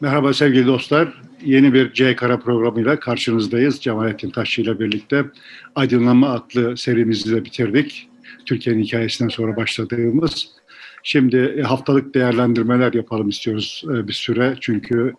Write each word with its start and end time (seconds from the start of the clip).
Merhaba 0.00 0.32
sevgili 0.32 0.66
dostlar. 0.66 1.08
Yeni 1.44 1.74
bir 1.74 1.92
C 1.92 2.16
Kara 2.16 2.40
programıyla 2.40 3.00
karşınızdayız. 3.00 3.80
Cemalettin 3.80 4.30
Taşçı 4.30 4.62
ile 4.62 4.80
birlikte 4.80 5.24
Aydınlanma 5.74 6.30
adlı 6.30 6.76
serimizi 6.76 7.36
de 7.36 7.44
bitirdik. 7.44 8.08
Türkiye'nin 8.46 8.82
hikayesinden 8.82 9.28
sonra 9.28 9.56
başladığımız. 9.56 10.48
Şimdi 11.02 11.62
haftalık 11.62 12.14
değerlendirmeler 12.14 12.92
yapalım 12.92 13.28
istiyoruz 13.28 13.84
e, 13.90 14.08
bir 14.08 14.12
süre. 14.12 14.56
Çünkü 14.60 15.14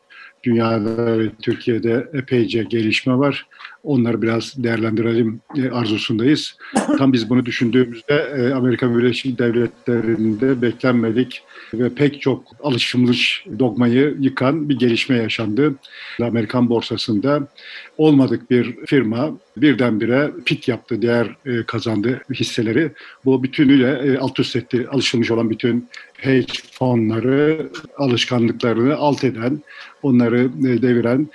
dünyada 0.45 1.19
ve 1.19 1.29
Türkiye'de 1.41 2.07
epeyce 2.13 2.63
gelişme 2.63 3.17
var. 3.17 3.45
Onları 3.83 4.21
biraz 4.21 4.63
değerlendirelim 4.63 5.39
e, 5.57 5.69
arzusundayız. 5.69 6.57
Tam 6.97 7.13
biz 7.13 7.29
bunu 7.29 7.45
düşündüğümüzde 7.45 8.13
e, 8.13 8.53
Amerika 8.53 8.97
Birleşik 8.97 9.39
Devletleri'nde 9.39 10.61
beklenmedik 10.61 11.43
ve 11.73 11.89
pek 11.89 12.21
çok 12.21 12.43
alışılmış 12.63 13.45
dogmayı 13.59 14.15
yıkan 14.19 14.69
bir 14.69 14.79
gelişme 14.79 15.17
yaşandı. 15.17 15.75
Amerikan 16.21 16.69
borsasında 16.69 17.47
olmadık 17.97 18.51
bir 18.51 18.75
firma 18.85 19.31
birdenbire 19.57 20.31
pik 20.45 20.67
yaptı, 20.67 21.01
değer 21.01 21.35
e, 21.45 21.63
kazandı 21.63 22.21
hisseleri. 22.33 22.91
Bu 23.25 23.43
bütünüyle 23.43 24.19
alt 24.19 24.39
üst 24.39 24.55
etti 24.55 24.87
alışılmış 24.91 25.31
olan 25.31 25.49
bütün 25.49 25.87
hedge 26.17 26.53
fonları, 26.71 27.69
alışkanlıklarını 27.97 28.95
alt 28.95 29.23
eden, 29.23 29.61
onları 30.03 30.49
deviren 30.81 31.27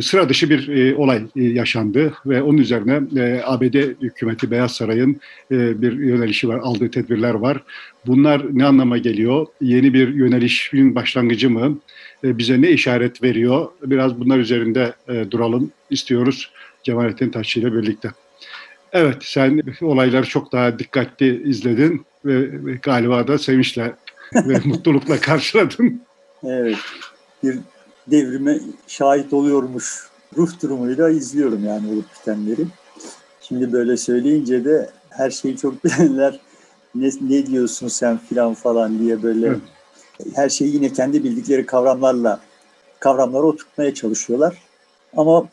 sıra 0.00 0.28
dışı 0.28 0.50
bir 0.50 0.68
e, 0.68 0.96
olay 0.96 1.22
e, 1.36 1.42
yaşandı 1.42 2.12
ve 2.26 2.42
onun 2.42 2.58
üzerine 2.58 3.20
e, 3.22 3.42
ABD 3.44 4.02
hükümeti 4.02 4.50
Beyaz 4.50 4.72
Saray'ın 4.72 5.20
e, 5.50 5.82
bir 5.82 5.92
yönelişi 5.92 6.48
var, 6.48 6.58
aldığı 6.58 6.90
tedbirler 6.90 7.34
var. 7.34 7.62
Bunlar 8.06 8.42
ne 8.52 8.64
anlama 8.64 8.98
geliyor? 8.98 9.46
Yeni 9.60 9.94
bir 9.94 10.14
yönelişin 10.14 10.94
başlangıcı 10.94 11.50
mı? 11.50 11.78
E, 12.24 12.38
bize 12.38 12.62
ne 12.62 12.70
işaret 12.70 13.22
veriyor? 13.22 13.68
Biraz 13.84 14.20
bunlar 14.20 14.38
üzerinde 14.38 14.92
e, 15.08 15.30
duralım 15.30 15.70
istiyoruz 15.90 16.50
Cemalettin 16.88 17.30
Taşçı 17.30 17.60
ile 17.60 17.72
birlikte. 17.72 18.10
Evet, 18.92 19.16
sen 19.20 19.62
olayları 19.82 20.26
çok 20.26 20.52
daha 20.52 20.78
dikkatli 20.78 21.48
izledin 21.48 22.06
ve 22.24 22.74
galiba 22.82 23.28
da 23.28 23.38
sevinçle 23.38 23.94
ve 24.34 24.58
mutlulukla 24.64 25.20
karşıladın. 25.20 26.02
Evet, 26.44 26.76
bir 27.42 27.58
devrime 28.06 28.60
şahit 28.86 29.32
oluyormuş 29.32 30.08
ruh 30.36 30.62
durumuyla 30.62 31.10
izliyorum 31.10 31.64
yani 31.64 31.92
olup 31.92 32.04
bitenleri. 32.20 32.66
Şimdi 33.40 33.72
böyle 33.72 33.96
söyleyince 33.96 34.64
de 34.64 34.90
her 35.10 35.30
şeyi 35.30 35.56
çok 35.56 35.84
bilenler 35.84 36.40
ne, 36.94 37.10
ne 37.20 37.46
diyorsun 37.46 37.88
sen 37.88 38.18
filan 38.18 38.54
falan 38.54 38.98
diye 38.98 39.22
böyle 39.22 39.46
evet. 39.46 39.58
her 40.34 40.48
şeyi 40.48 40.74
yine 40.74 40.92
kendi 40.92 41.24
bildikleri 41.24 41.66
kavramlarla 41.66 42.40
kavramlara 43.00 43.42
oturtmaya 43.42 43.94
çalışıyorlar. 43.94 44.58
Ama 45.16 45.48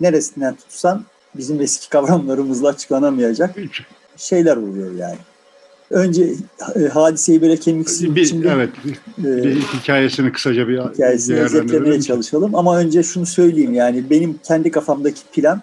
neresinden 0.00 0.54
tutsan 0.54 1.04
bizim 1.34 1.60
eski 1.60 1.88
kavramlarımızla 1.88 2.68
açıklanamayacak 2.68 3.56
şeyler 4.16 4.56
oluyor 4.56 4.94
yani. 4.94 5.18
Önce 5.90 6.34
e, 6.76 6.80
hadiseyi 6.88 7.42
böyle 7.42 7.56
kemiksiz 7.56 8.04
bir, 8.04 8.16
biçimde 8.16 8.48
evet, 8.50 8.70
e, 9.18 9.24
bir 9.24 9.60
hikayesini 9.60 10.32
kısaca 10.32 10.68
bir 10.68 10.78
hikayesini 10.78 11.40
özetlemeye 11.40 12.00
çalışalım. 12.00 12.54
Ama 12.54 12.78
önce 12.78 13.02
şunu 13.02 13.26
söyleyeyim 13.26 13.74
yani 13.74 14.10
benim 14.10 14.38
kendi 14.44 14.70
kafamdaki 14.70 15.20
plan 15.32 15.62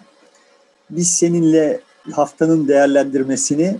biz 0.90 1.08
seninle 1.08 1.80
haftanın 2.12 2.68
değerlendirmesini 2.68 3.76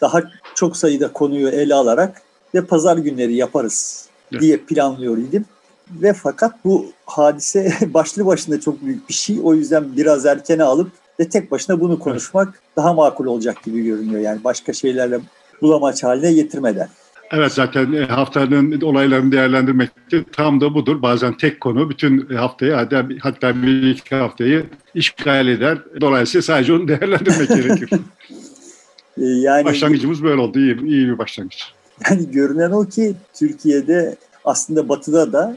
daha 0.00 0.22
çok 0.54 0.76
sayıda 0.76 1.12
konuyu 1.12 1.48
ele 1.48 1.74
alarak 1.74 2.22
ve 2.54 2.64
pazar 2.64 2.96
günleri 2.96 3.34
yaparız 3.34 4.08
diye 4.40 4.56
planlıyor 4.56 5.18
idim. 5.18 5.44
Ve 5.90 6.12
fakat 6.12 6.64
bu 6.64 6.86
hadise 7.06 7.72
başlı 7.94 8.26
başına 8.26 8.60
çok 8.60 8.82
büyük 8.82 9.08
bir 9.08 9.14
şey. 9.14 9.38
O 9.42 9.54
yüzden 9.54 9.96
biraz 9.96 10.26
erkene 10.26 10.62
alıp 10.62 10.90
ve 11.20 11.28
tek 11.28 11.50
başına 11.50 11.80
bunu 11.80 11.98
konuşmak 11.98 12.48
evet. 12.48 12.76
daha 12.76 12.92
makul 12.92 13.26
olacak 13.26 13.62
gibi 13.62 13.84
görünüyor. 13.84 14.20
Yani 14.20 14.44
başka 14.44 14.72
şeylerle 14.72 15.20
bulamaç 15.62 16.04
haline 16.04 16.32
getirmeden. 16.32 16.88
Evet 17.30 17.52
zaten 17.52 17.92
e, 17.92 18.04
haftanın 18.04 18.80
olaylarını 18.80 19.32
değerlendirmek 19.32 19.90
tam 20.32 20.60
da 20.60 20.74
budur. 20.74 21.02
Bazen 21.02 21.36
tek 21.36 21.60
konu 21.60 21.90
bütün 21.90 22.34
haftayı 22.34 22.72
hatta, 22.72 23.08
hatta 23.20 23.62
bir 23.62 23.82
iki 23.82 24.14
haftayı 24.14 24.66
işgal 24.94 25.48
eder. 25.48 25.78
Dolayısıyla 26.00 26.42
sadece 26.42 26.72
onu 26.72 26.88
değerlendirmek 26.88 27.48
gerekir. 27.48 27.90
E, 29.18 29.24
yani, 29.24 29.64
Başlangıcımız 29.64 30.22
böyle 30.22 30.40
oldu. 30.40 30.58
İyi, 30.58 30.82
iyi 30.84 31.08
bir 31.08 31.18
başlangıç. 31.18 31.72
Yani 32.10 32.30
görünen 32.30 32.70
o 32.70 32.84
ki 32.84 33.14
Türkiye'de 33.34 34.16
aslında 34.44 34.88
batıda 34.88 35.32
da 35.32 35.56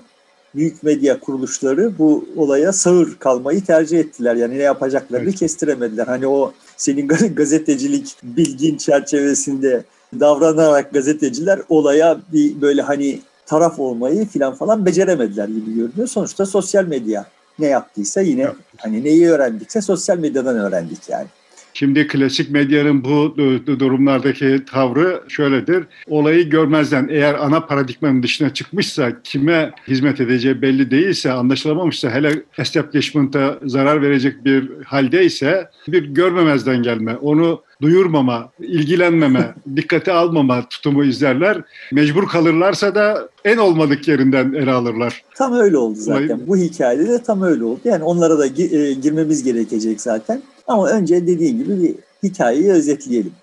büyük 0.56 0.84
medya 0.84 1.20
kuruluşları 1.20 1.98
bu 1.98 2.26
olaya 2.38 2.74
sağır 2.74 3.16
kalmayı 3.20 3.66
tercih 3.66 4.00
ettiler. 4.00 4.36
Yani 4.36 4.60
ne 4.60 4.64
yapacaklarını 4.64 5.30
evet. 5.30 5.40
kestiremediler. 5.40 6.08
Hani 6.08 6.28
o 6.28 6.54
senin 6.78 7.08
gazetecilik 7.36 8.16
bilgin 8.24 8.78
çerçevesinde 8.78 9.84
davranarak 10.20 10.94
gazeteciler 10.94 11.60
olaya 11.70 12.20
bir 12.34 12.62
böyle 12.62 12.82
hani 12.82 13.20
taraf 13.46 13.80
olmayı 13.80 14.28
filan 14.28 14.56
falan 14.56 14.86
beceremediler 14.86 15.48
gibi 15.48 15.76
görünüyor. 15.76 16.08
Sonuçta 16.08 16.46
sosyal 16.46 16.86
medya 16.86 17.26
ne 17.60 17.68
yaptıysa 17.68 18.22
yine 18.22 18.42
evet. 18.42 18.56
hani 18.78 19.04
neyi 19.04 19.30
öğrendikse 19.30 19.82
sosyal 19.82 20.18
medyadan 20.18 20.58
öğrendik 20.58 21.10
yani. 21.10 21.28
Şimdi 21.74 22.08
klasik 22.08 22.52
medyanın 22.52 23.04
bu 23.04 23.36
durumlardaki 23.66 24.66
tavrı 24.72 25.24
şöyledir. 25.28 25.84
Olayı 26.08 26.50
görmezden 26.50 27.08
eğer 27.12 27.34
ana 27.34 27.66
paradigmanın 27.66 28.24
dışına 28.24 28.54
çıkmışsa, 28.54 29.22
kime 29.24 29.72
hizmet 29.88 30.22
edeceği 30.22 30.62
belli 30.62 30.92
değilse, 30.92 31.32
anlaşılamamışsa, 31.32 32.10
hele 32.10 32.44
establishment'a 32.58 33.60
zarar 33.66 34.02
verecek 34.02 34.46
bir 34.46 34.70
haldeyse 34.86 35.70
bir 35.88 36.04
görmemezden 36.06 36.84
gelme, 36.84 37.16
onu 37.16 37.62
duyurmama, 37.82 38.50
ilgilenmeme, 38.60 39.54
dikkate 39.76 40.12
almama 40.12 40.70
tutumu 40.70 41.04
izlerler. 41.04 41.62
Mecbur 41.92 42.28
kalırlarsa 42.28 42.96
da 42.96 43.30
en 43.46 43.58
olmadık 43.58 44.08
yerinden 44.08 44.54
ele 44.54 44.72
alırlar. 44.72 45.24
Tam 45.36 45.54
öyle 45.54 45.78
oldu 45.78 45.96
zaten. 46.00 46.40
Bu 46.48 46.58
hikayede 46.58 47.08
de 47.08 47.24
tam 47.24 47.42
öyle 47.42 47.64
oldu. 47.64 47.80
Yani 47.84 48.04
onlara 48.04 48.40
da 48.40 48.46
e, 48.46 48.94
girmemiz 48.94 49.44
gerekecek 49.44 50.02
zaten. 50.02 50.42
Ama 50.68 50.90
önce 50.90 51.28
dediğin 51.28 51.58
gibi 51.58 51.84
bir 51.84 51.96
hikayeyi 52.24 52.72
özetleyelim. 52.72 53.34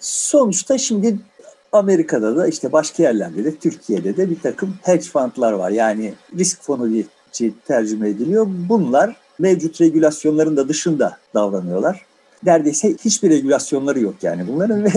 Sonuçta 0.00 0.78
şimdi 0.78 1.18
Amerika'da 1.72 2.36
da 2.36 2.46
işte 2.46 2.72
başka 2.72 3.02
yerlerde 3.02 3.44
de 3.44 3.56
Türkiye'de 3.56 4.16
de 4.16 4.30
bir 4.30 4.40
takım 4.40 4.74
hedge 4.82 5.08
fundlar 5.08 5.52
var. 5.52 5.70
Yani 5.70 6.14
risk 6.38 6.62
fonu 6.62 6.90
diye 6.90 7.04
tercüme 7.66 8.08
ediliyor. 8.08 8.46
Bunlar 8.48 9.16
mevcut 9.38 9.80
regülasyonların 9.80 10.56
da 10.56 10.68
dışında 10.68 11.18
davranıyorlar. 11.34 12.06
Neredeyse 12.44 12.96
hiçbir 13.04 13.30
regülasyonları 13.30 14.00
yok 14.00 14.14
yani 14.22 14.48
bunların 14.48 14.84
ve 14.84 14.90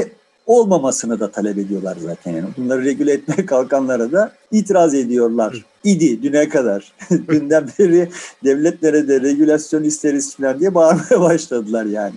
olmamasını 0.49 1.19
da 1.19 1.31
talep 1.31 1.57
ediyorlar 1.57 1.97
zaten. 2.01 2.35
Yani 2.35 2.47
bunları 2.57 2.85
regüle 2.85 3.13
etmeye 3.13 3.45
kalkanlara 3.45 4.11
da 4.11 4.31
itiraz 4.51 4.93
ediyorlar. 4.93 5.65
İdi 5.83 6.23
düne 6.23 6.49
kadar. 6.49 6.93
Dünden 7.27 7.69
beri 7.79 8.09
devletlere 8.43 9.07
de 9.07 9.21
regülasyon 9.21 9.83
isteriz 9.83 10.35
falan 10.35 10.59
diye 10.59 10.75
bağırmaya 10.75 11.21
başladılar 11.29 11.85
yani. 11.85 12.13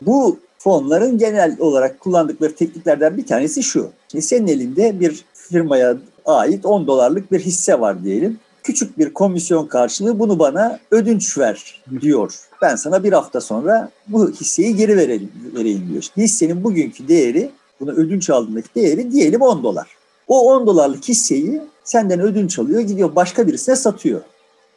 Bu 0.00 0.38
fonların 0.58 1.18
genel 1.18 1.56
olarak 1.58 2.00
kullandıkları 2.00 2.54
tekniklerden 2.54 3.16
bir 3.16 3.26
tanesi 3.26 3.62
şu. 3.62 3.90
Şimdi 4.08 4.24
senin 4.24 4.46
elinde 4.46 5.00
bir 5.00 5.24
firmaya 5.34 5.96
ait 6.24 6.66
10 6.66 6.86
dolarlık 6.86 7.32
bir 7.32 7.40
hisse 7.40 7.80
var 7.80 8.04
diyelim. 8.04 8.38
Küçük 8.64 8.98
bir 8.98 9.14
komisyon 9.14 9.66
karşılığı 9.66 10.18
bunu 10.18 10.38
bana 10.38 10.78
ödünç 10.90 11.38
ver 11.38 11.82
diyor. 12.00 12.34
Ben 12.62 12.76
sana 12.76 13.04
bir 13.04 13.12
hafta 13.12 13.40
sonra 13.40 13.90
bu 14.08 14.30
hisseyi 14.30 14.76
geri 14.76 14.96
vereyim 14.96 15.88
diyor. 15.90 16.02
Hissenin 16.16 16.64
bugünkü 16.64 17.08
değeri, 17.08 17.50
bunu 17.80 17.92
ödünç 17.92 18.30
aldığındaki 18.30 18.68
değeri 18.74 19.12
diyelim 19.12 19.42
10 19.42 19.62
dolar. 19.62 19.96
O 20.28 20.54
10 20.54 20.66
dolarlık 20.66 21.08
hisseyi 21.08 21.62
senden 21.84 22.20
ödünç 22.20 22.58
alıyor, 22.58 22.80
gidiyor 22.80 23.16
başka 23.16 23.46
birisine 23.46 23.76
satıyor. 23.76 24.20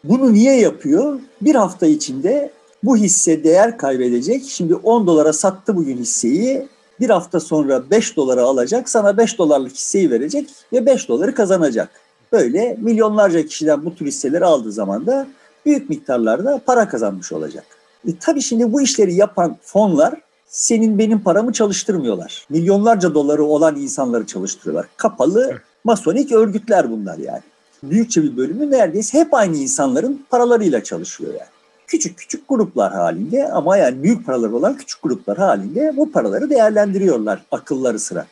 Bunu 0.03 0.33
niye 0.33 0.59
yapıyor? 0.59 1.19
Bir 1.41 1.55
hafta 1.55 1.85
içinde 1.85 2.51
bu 2.83 2.97
hisse 2.97 3.43
değer 3.43 3.77
kaybedecek. 3.77 4.43
Şimdi 4.47 4.75
10 4.75 5.07
dolara 5.07 5.33
sattı 5.33 5.75
bugün 5.75 5.97
hisseyi. 5.97 6.67
Bir 6.99 7.09
hafta 7.09 7.39
sonra 7.39 7.91
5 7.91 8.17
dolara 8.17 8.43
alacak. 8.43 8.89
Sana 8.89 9.17
5 9.17 9.37
dolarlık 9.37 9.75
hisseyi 9.75 10.11
verecek 10.11 10.49
ve 10.73 10.85
5 10.85 11.09
doları 11.09 11.35
kazanacak. 11.35 12.06
Böyle 12.31 12.77
milyonlarca 12.81 13.45
kişiden 13.45 13.85
bu 13.85 13.95
tür 13.95 14.05
hisseleri 14.05 14.45
aldığı 14.45 14.71
zaman 14.71 15.05
da 15.05 15.27
büyük 15.65 15.89
miktarlarda 15.89 16.61
para 16.65 16.87
kazanmış 16.89 17.31
olacak. 17.31 17.63
E, 18.07 18.17
tabii 18.19 18.41
şimdi 18.41 18.73
bu 18.73 18.81
işleri 18.81 19.13
yapan 19.13 19.57
fonlar 19.61 20.13
senin 20.47 20.99
benim 20.99 21.19
paramı 21.19 21.53
çalıştırmıyorlar. 21.53 22.45
Milyonlarca 22.49 23.13
doları 23.13 23.43
olan 23.43 23.75
insanları 23.75 24.25
çalıştırıyorlar. 24.25 24.87
Kapalı 24.97 25.57
masonik 25.83 26.31
örgütler 26.31 26.91
bunlar 26.91 27.17
yani. 27.17 27.41
Büyükçe 27.83 28.23
bir 28.23 28.37
bölümü 28.37 28.71
neredeyse 28.71 29.19
hep 29.19 29.33
aynı 29.33 29.57
insanların 29.57 30.25
paralarıyla 30.29 30.83
çalışıyor 30.83 31.33
yani. 31.33 31.49
Küçük 31.87 32.17
küçük 32.17 32.49
gruplar 32.49 32.93
halinde 32.93 33.47
ama 33.51 33.77
yani 33.77 34.03
büyük 34.03 34.25
paraları 34.25 34.55
olan 34.55 34.77
küçük 34.77 35.03
gruplar 35.03 35.37
halinde 35.37 35.93
bu 35.97 36.11
paraları 36.11 36.49
değerlendiriyorlar 36.49 37.41
akılları 37.51 37.99
sıra. 37.99 38.25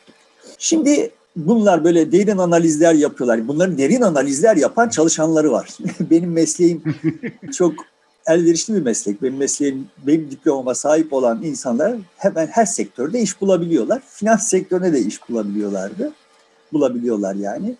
Şimdi 0.58 1.10
bunlar 1.36 1.84
böyle 1.84 2.12
derin 2.12 2.38
analizler 2.38 2.94
yapıyorlar. 2.94 3.48
Bunların 3.48 3.78
derin 3.78 4.02
analizler 4.02 4.56
yapan 4.56 4.88
çalışanları 4.88 5.52
var. 5.52 5.78
Benim 6.10 6.32
mesleğim 6.32 6.82
çok 7.52 7.74
elverişli 8.26 8.74
bir 8.74 8.82
meslek. 8.82 9.22
Benim 9.22 9.36
mesleğim, 9.36 9.86
benim 10.06 10.30
diplomama 10.30 10.74
sahip 10.74 11.12
olan 11.12 11.42
insanlar 11.42 11.96
hemen 12.16 12.46
her 12.46 12.64
sektörde 12.64 13.20
iş 13.20 13.40
bulabiliyorlar. 13.40 14.02
Finans 14.08 14.48
sektörüne 14.48 14.92
de 14.92 15.00
iş 15.00 15.28
bulabiliyorlardı. 15.28 16.12
Bulabiliyorlar 16.72 17.34
yani. 17.34 17.74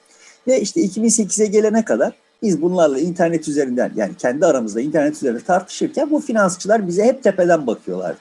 Ve 0.46 0.60
işte 0.60 0.80
2008'e 0.80 1.46
gelene 1.46 1.84
kadar 1.84 2.12
biz 2.42 2.62
bunlarla 2.62 2.98
internet 2.98 3.48
üzerinden 3.48 3.92
yani 3.96 4.12
kendi 4.18 4.46
aramızda 4.46 4.80
internet 4.80 5.16
üzerinde 5.16 5.40
tartışırken 5.40 6.10
bu 6.10 6.20
finansçılar 6.20 6.88
bize 6.88 7.04
hep 7.04 7.22
tepeden 7.22 7.66
bakıyorlardı. 7.66 8.18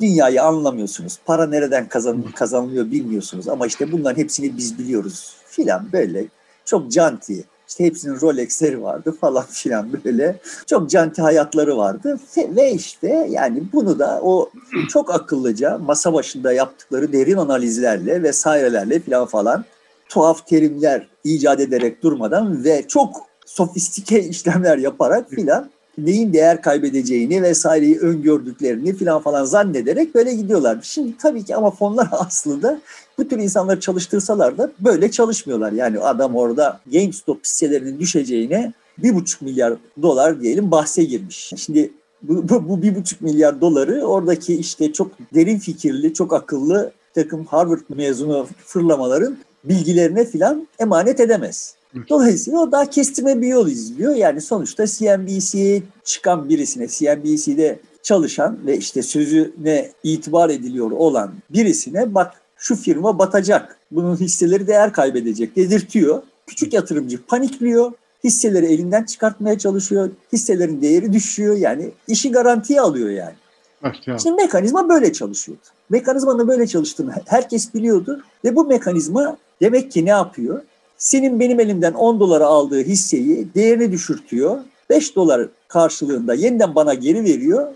Dünyayı 0.00 0.42
anlamıyorsunuz. 0.42 1.18
Para 1.24 1.46
nereden 1.46 1.88
kazan, 1.88 2.22
kazanılıyor 2.22 2.90
bilmiyorsunuz. 2.90 3.48
Ama 3.48 3.66
işte 3.66 3.92
bunların 3.92 4.20
hepsini 4.22 4.56
biz 4.56 4.78
biliyoruz 4.78 5.36
filan 5.46 5.92
böyle. 5.92 6.26
Çok 6.64 6.90
canti. 6.92 7.44
İşte 7.68 7.84
hepsinin 7.84 8.20
Rolex'leri 8.20 8.82
vardı 8.82 9.16
falan 9.20 9.44
filan 9.50 9.92
böyle. 10.04 10.40
Çok 10.66 10.90
canti 10.90 11.22
hayatları 11.22 11.76
vardı. 11.76 12.20
Ve 12.36 12.72
işte 12.72 13.28
yani 13.30 13.62
bunu 13.72 13.98
da 13.98 14.20
o 14.22 14.50
çok 14.88 15.14
akıllıca 15.14 15.78
masa 15.78 16.12
başında 16.12 16.52
yaptıkları 16.52 17.12
derin 17.12 17.36
analizlerle 17.36 18.22
vesairelerle 18.22 19.00
filan 19.00 19.26
falan 19.26 19.64
tuhaf 20.08 20.46
terimler 20.46 21.08
icat 21.24 21.60
ederek 21.60 22.02
durmadan 22.02 22.64
ve 22.64 22.84
çok 22.88 23.16
sofistike 23.46 24.22
işlemler 24.28 24.78
yaparak 24.78 25.30
filan 25.30 25.70
neyin 25.98 26.32
değer 26.32 26.62
kaybedeceğini 26.62 27.42
vesaireyi 27.42 27.98
öngördüklerini 27.98 28.96
filan 28.96 29.22
falan 29.22 29.44
zannederek 29.44 30.14
böyle 30.14 30.34
gidiyorlar. 30.34 30.78
Şimdi 30.82 31.16
tabii 31.16 31.44
ki 31.44 31.56
ama 31.56 31.70
fonlar 31.70 32.08
aslında 32.12 32.80
bu 33.18 33.28
tür 33.28 33.38
insanları 33.38 33.80
çalıştırsalar 33.80 34.58
da 34.58 34.72
böyle 34.80 35.10
çalışmıyorlar. 35.10 35.72
Yani 35.72 35.98
adam 35.98 36.36
orada 36.36 36.80
GameStop 36.92 37.44
hisselerinin 37.44 37.98
düşeceğine 37.98 38.72
bir 38.98 39.14
buçuk 39.14 39.42
milyar 39.42 39.74
dolar 40.02 40.40
diyelim 40.40 40.70
bahse 40.70 41.04
girmiş. 41.04 41.52
Şimdi 41.56 41.90
bu, 42.22 42.48
bu, 42.48 42.68
bu 42.68 42.82
bir 42.82 42.94
buçuk 42.94 43.20
milyar 43.20 43.60
doları 43.60 44.02
oradaki 44.02 44.56
işte 44.56 44.92
çok 44.92 45.10
derin 45.34 45.58
fikirli, 45.58 46.14
çok 46.14 46.32
akıllı 46.32 46.92
takım 47.14 47.44
Harvard 47.44 47.80
mezunu 47.88 48.46
fırlamaların 48.64 49.36
bilgilerine 49.64 50.24
filan 50.24 50.68
emanet 50.78 51.20
edemez. 51.20 51.75
Dolayısıyla 52.08 52.60
o 52.60 52.72
daha 52.72 52.90
kestirme 52.90 53.40
bir 53.40 53.48
yol 53.48 53.68
izliyor. 53.68 54.14
Yani 54.14 54.40
sonuçta 54.40 54.86
CNBC'ye 54.86 55.82
çıkan 56.04 56.48
birisine, 56.48 56.88
CNBC'de 56.88 57.78
çalışan 58.02 58.66
ve 58.66 58.76
işte 58.76 59.02
sözüne 59.02 59.92
itibar 60.02 60.50
ediliyor 60.50 60.90
olan 60.90 61.34
birisine 61.50 62.14
bak 62.14 62.32
şu 62.56 62.76
firma 62.76 63.18
batacak, 63.18 63.78
bunun 63.90 64.16
hisseleri 64.16 64.66
değer 64.66 64.92
kaybedecek 64.92 65.56
dedirtiyor. 65.56 66.22
Küçük 66.46 66.72
yatırımcı 66.72 67.26
panikliyor, 67.26 67.92
hisseleri 68.24 68.66
elinden 68.66 69.04
çıkartmaya 69.04 69.58
çalışıyor, 69.58 70.10
hisselerin 70.32 70.82
değeri 70.82 71.12
düşüyor 71.12 71.56
yani 71.56 71.90
işi 72.08 72.32
garantiye 72.32 72.80
alıyor 72.80 73.10
yani. 73.10 73.34
Evet, 73.82 74.20
Şimdi 74.22 74.42
mekanizma 74.42 74.88
böyle 74.88 75.12
çalışıyordu. 75.12 75.62
Mekanizmanın 75.90 76.48
böyle 76.48 76.66
çalıştığını 76.66 77.14
herkes 77.26 77.74
biliyordu 77.74 78.22
ve 78.44 78.56
bu 78.56 78.64
mekanizma 78.64 79.36
demek 79.60 79.92
ki 79.92 80.04
ne 80.04 80.10
yapıyor? 80.10 80.62
Senin 80.98 81.40
benim 81.40 81.60
elimden 81.60 81.92
10 81.92 82.20
dolara 82.20 82.46
aldığı 82.46 82.82
hisseyi 82.82 83.48
değerini 83.54 83.92
düşürtüyor. 83.92 84.58
5 84.90 85.16
dolar 85.16 85.48
karşılığında 85.68 86.34
yeniden 86.34 86.74
bana 86.74 86.94
geri 86.94 87.24
veriyor. 87.24 87.66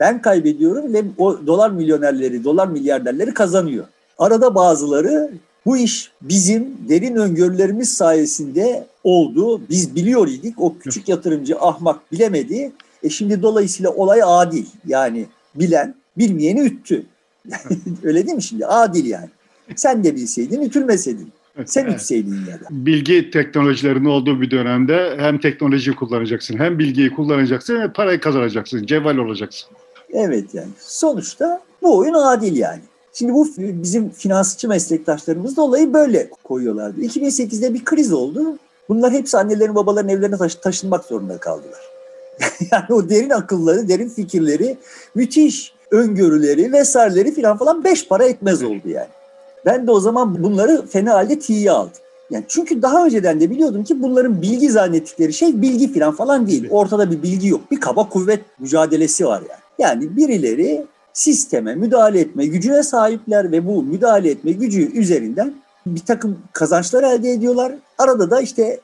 Ben 0.00 0.22
kaybediyorum 0.22 0.94
ve 0.94 1.02
o 1.18 1.46
dolar 1.46 1.70
milyonerleri, 1.70 2.44
dolar 2.44 2.68
milyarderleri 2.68 3.34
kazanıyor. 3.34 3.84
Arada 4.18 4.54
bazıları 4.54 5.30
bu 5.66 5.76
iş 5.76 6.12
bizim 6.22 6.76
derin 6.88 7.16
öngörülerimiz 7.16 7.92
sayesinde 7.92 8.86
oldu. 9.04 9.60
Biz 9.70 9.94
biliyor 9.94 10.28
idik. 10.28 10.54
O 10.60 10.78
küçük 10.78 11.08
yatırımcı 11.08 11.58
ahmak 11.58 12.12
bilemedi. 12.12 12.72
E 13.02 13.10
şimdi 13.10 13.42
dolayısıyla 13.42 13.90
olay 13.90 14.20
adil. 14.24 14.66
Yani 14.86 15.26
bilen 15.54 15.94
bilmeyeni 16.18 16.60
üttü. 16.60 17.06
Öyle 18.02 18.26
değil 18.26 18.36
mi 18.36 18.42
şimdi? 18.42 18.66
Adil 18.66 19.04
yani. 19.04 19.28
Sen 19.76 20.04
de 20.04 20.16
bilseydin 20.16 20.60
ütülmeseydin. 20.62 21.32
Sen 21.66 21.88
ya 21.88 22.60
da. 22.60 22.66
Bilgi 22.70 23.30
teknolojilerinin 23.30 24.04
olduğu 24.04 24.40
bir 24.40 24.50
dönemde 24.50 25.16
hem 25.18 25.38
teknolojiyi 25.38 25.96
kullanacaksın 25.96 26.58
hem 26.58 26.78
bilgiyi 26.78 27.10
kullanacaksın 27.10 27.80
hem 27.80 27.92
parayı 27.92 28.20
kazanacaksın. 28.20 28.86
Cevval 28.86 29.16
olacaksın. 29.16 29.70
Evet 30.12 30.54
yani. 30.54 30.68
Sonuçta 30.78 31.60
bu 31.82 31.98
oyun 31.98 32.14
adil 32.14 32.56
yani. 32.56 32.80
Şimdi 33.12 33.32
bu 33.32 33.48
bizim 33.58 34.10
finansçı 34.10 34.68
meslektaşlarımız 34.68 35.56
da 35.56 35.62
olayı 35.62 35.92
böyle 35.92 36.30
koyuyorlardı. 36.44 37.00
2008'de 37.00 37.74
bir 37.74 37.84
kriz 37.84 38.12
oldu. 38.12 38.58
Bunlar 38.88 39.12
hepsi 39.12 39.38
annelerin 39.38 39.74
babaların 39.74 40.08
evlerine 40.08 40.36
taşı 40.36 40.60
taşınmak 40.60 41.04
zorunda 41.04 41.38
kaldılar. 41.38 41.80
yani 42.72 42.84
o 42.90 43.08
derin 43.08 43.30
akılları, 43.30 43.88
derin 43.88 44.08
fikirleri, 44.08 44.76
müthiş 45.14 45.72
öngörüleri 45.90 46.72
vesaireleri 46.72 47.34
filan 47.34 47.56
falan 47.58 47.84
beş 47.84 48.08
para 48.08 48.24
etmez 48.24 48.62
oldu 48.62 48.88
yani. 48.88 49.08
Ben 49.66 49.86
de 49.86 49.90
o 49.90 50.00
zaman 50.00 50.44
bunları 50.44 50.86
fena 50.86 51.14
halde 51.14 51.38
tiye 51.38 51.70
aldım. 51.70 51.92
Yani 52.30 52.44
çünkü 52.48 52.82
daha 52.82 53.04
önceden 53.06 53.40
de 53.40 53.50
biliyordum 53.50 53.84
ki 53.84 54.02
bunların 54.02 54.42
bilgi 54.42 54.70
zannettikleri 54.70 55.32
şey 55.32 55.62
bilgi 55.62 55.92
filan 55.92 56.14
falan 56.14 56.46
değil. 56.46 56.66
Ortada 56.70 57.10
bir 57.10 57.22
bilgi 57.22 57.48
yok. 57.48 57.70
Bir 57.70 57.80
kaba 57.80 58.08
kuvvet 58.08 58.40
mücadelesi 58.58 59.26
var 59.26 59.42
yani. 59.50 59.60
Yani 59.78 60.16
birileri 60.16 60.86
sisteme 61.12 61.74
müdahale 61.74 62.20
etme 62.20 62.46
gücüne 62.46 62.82
sahipler 62.82 63.52
ve 63.52 63.66
bu 63.66 63.82
müdahale 63.82 64.30
etme 64.30 64.52
gücü 64.52 64.92
üzerinden 64.92 65.54
bir 65.86 66.00
takım 66.00 66.38
kazançlar 66.52 67.02
elde 67.02 67.30
ediyorlar. 67.30 67.72
Arada 67.98 68.30
da 68.30 68.40
işte 68.40 68.80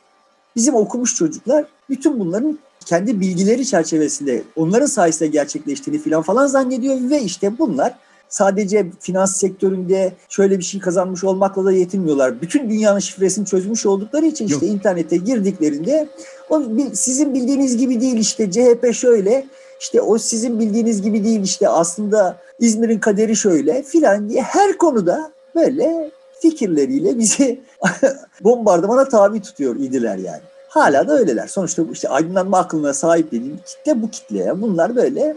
bizim 0.56 0.74
okumuş 0.74 1.14
çocuklar 1.14 1.64
bütün 1.90 2.20
bunların 2.20 2.58
kendi 2.84 3.20
bilgileri 3.20 3.66
çerçevesinde 3.66 4.42
onların 4.56 4.86
sayesinde 4.86 5.28
gerçekleştiğini 5.28 6.02
filan 6.02 6.22
falan 6.22 6.46
zannediyor 6.46 7.10
ve 7.10 7.22
işte 7.22 7.58
bunlar 7.58 7.94
sadece 8.28 8.86
finans 9.00 9.36
sektöründe 9.36 10.12
şöyle 10.28 10.58
bir 10.58 10.64
şey 10.64 10.80
kazanmış 10.80 11.24
olmakla 11.24 11.64
da 11.64 11.72
yetinmiyorlar. 11.72 12.42
Bütün 12.42 12.70
dünyanın 12.70 12.98
şifresini 12.98 13.46
çözmüş 13.46 13.86
oldukları 13.86 14.26
için 14.26 14.46
işte 14.46 14.66
Yok. 14.66 14.74
internete 14.74 15.16
girdiklerinde 15.16 16.08
o 16.50 16.62
sizin 16.92 17.34
bildiğiniz 17.34 17.76
gibi 17.76 18.00
değil 18.00 18.16
işte 18.16 18.50
CHP 18.50 18.94
şöyle 18.94 19.46
işte 19.80 20.00
o 20.00 20.18
sizin 20.18 20.60
bildiğiniz 20.60 21.02
gibi 21.02 21.24
değil 21.24 21.40
işte 21.42 21.68
aslında 21.68 22.36
İzmir'in 22.60 22.98
kaderi 22.98 23.36
şöyle 23.36 23.82
filan 23.82 24.28
diye 24.28 24.42
her 24.42 24.78
konuda 24.78 25.32
böyle 25.54 26.10
fikirleriyle 26.40 27.18
bizi 27.18 27.60
bombardımana 28.40 29.08
tabi 29.08 29.40
tutuyor 29.42 29.76
idiler 29.76 30.16
yani. 30.16 30.40
Hala 30.68 31.08
da 31.08 31.18
öyleler. 31.18 31.46
Sonuçta 31.46 31.82
işte 31.92 32.08
aydınlanma 32.08 32.58
aklına 32.58 32.94
sahip 32.94 33.32
dediğim 33.32 33.58
kitle 33.66 34.02
bu 34.02 34.10
kitle. 34.10 34.60
Bunlar 34.60 34.96
böyle 34.96 35.36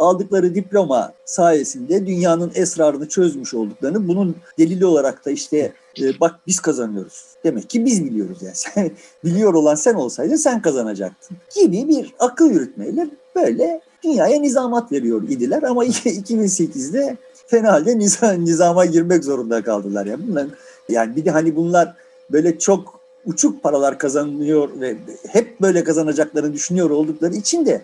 aldıkları 0.00 0.54
diploma 0.54 1.12
sayesinde 1.24 2.06
dünyanın 2.06 2.52
esrarını 2.54 3.08
çözmüş 3.08 3.54
olduklarını 3.54 4.08
bunun 4.08 4.36
delili 4.58 4.86
olarak 4.86 5.26
da 5.26 5.30
işte 5.30 5.72
e, 6.00 6.20
bak 6.20 6.40
biz 6.46 6.60
kazanıyoruz. 6.60 7.24
Demek 7.44 7.70
ki 7.70 7.84
biz 7.84 8.04
biliyoruz 8.04 8.38
yani. 8.42 8.54
Sen, 8.74 8.90
biliyor 9.24 9.54
olan 9.54 9.74
sen 9.74 9.94
olsaydın 9.94 10.36
sen 10.36 10.62
kazanacaktın 10.62 11.36
gibi 11.54 11.88
bir 11.88 12.14
akıl 12.18 12.50
yürütmeyle 12.50 13.08
böyle 13.36 13.80
dünyaya 14.04 14.40
nizamat 14.40 14.92
veriyor 14.92 15.22
idiler 15.22 15.62
ama 15.62 15.84
2008'de 15.84 17.16
fena 17.46 17.72
halde 17.72 17.98
nizam, 17.98 18.44
nizama 18.44 18.84
girmek 18.84 19.24
zorunda 19.24 19.62
kaldılar. 19.62 20.06
Yani, 20.06 20.28
bunlar, 20.28 20.46
yani 20.88 21.16
bir 21.16 21.24
de 21.24 21.30
hani 21.30 21.56
bunlar 21.56 21.94
böyle 22.32 22.58
çok 22.58 23.00
uçuk 23.26 23.62
paralar 23.62 23.98
kazanıyor 23.98 24.68
ve 24.80 24.96
hep 25.28 25.60
böyle 25.60 25.84
kazanacaklarını 25.84 26.52
düşünüyor 26.52 26.90
oldukları 26.90 27.34
için 27.34 27.66
de 27.66 27.82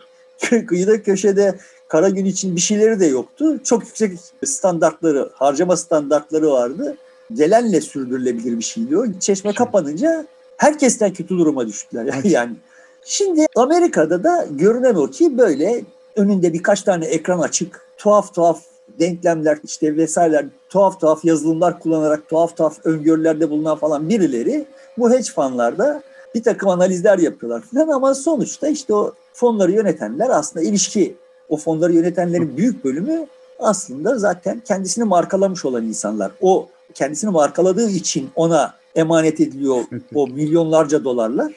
kıyıda 0.66 1.02
köşede 1.02 1.58
kara 1.88 2.08
gün 2.08 2.24
için 2.24 2.56
bir 2.56 2.60
şeyleri 2.60 3.00
de 3.00 3.06
yoktu. 3.06 3.58
Çok 3.64 3.84
yüksek 3.84 4.18
standartları, 4.44 5.30
harcama 5.34 5.76
standartları 5.76 6.50
vardı. 6.50 6.96
Gelenle 7.32 7.80
sürdürülebilir 7.80 8.58
bir 8.58 8.64
şeydi 8.64 8.98
o. 8.98 9.04
Çeşme 9.20 9.54
kapanınca 9.54 10.26
herkesten 10.56 11.12
kötü 11.12 11.38
duruma 11.38 11.66
düştüler. 11.66 12.14
Yani 12.24 12.56
şimdi 13.04 13.46
Amerika'da 13.56 14.24
da 14.24 14.46
görünen 14.50 14.94
o 14.94 15.06
ki 15.06 15.38
böyle 15.38 15.84
önünde 16.16 16.52
birkaç 16.52 16.82
tane 16.82 17.04
ekran 17.04 17.38
açık, 17.38 17.80
tuhaf 17.98 18.34
tuhaf 18.34 18.60
denklemler 18.98 19.58
işte 19.64 19.96
vesaireler, 19.96 20.46
tuhaf 20.68 21.00
tuhaf 21.00 21.24
yazılımlar 21.24 21.80
kullanarak 21.80 22.28
tuhaf 22.28 22.56
tuhaf 22.56 22.86
öngörülerde 22.86 23.50
bulunan 23.50 23.76
falan 23.76 24.08
birileri 24.08 24.66
bu 24.98 25.10
hedge 25.10 25.32
fundlarda 25.34 26.02
bir 26.34 26.42
takım 26.42 26.68
analizler 26.68 27.18
yapıyorlar 27.18 27.62
falan 27.62 27.88
ama 27.88 28.14
sonuçta 28.14 28.68
işte 28.68 28.94
o 28.94 29.14
fonları 29.36 29.72
yönetenler 29.72 30.30
aslında 30.30 30.64
ilişki 30.64 31.16
o 31.48 31.56
fonları 31.56 31.92
yönetenlerin 31.92 32.56
büyük 32.56 32.84
bölümü 32.84 33.26
aslında 33.58 34.18
zaten 34.18 34.62
kendisini 34.64 35.04
markalamış 35.04 35.64
olan 35.64 35.84
insanlar. 35.84 36.32
O 36.40 36.68
kendisini 36.94 37.30
markaladığı 37.30 37.90
için 37.90 38.30
ona 38.34 38.74
emanet 38.94 39.40
ediliyor 39.40 39.84
o 40.14 40.26
milyonlarca 40.28 41.04
dolarlar. 41.04 41.52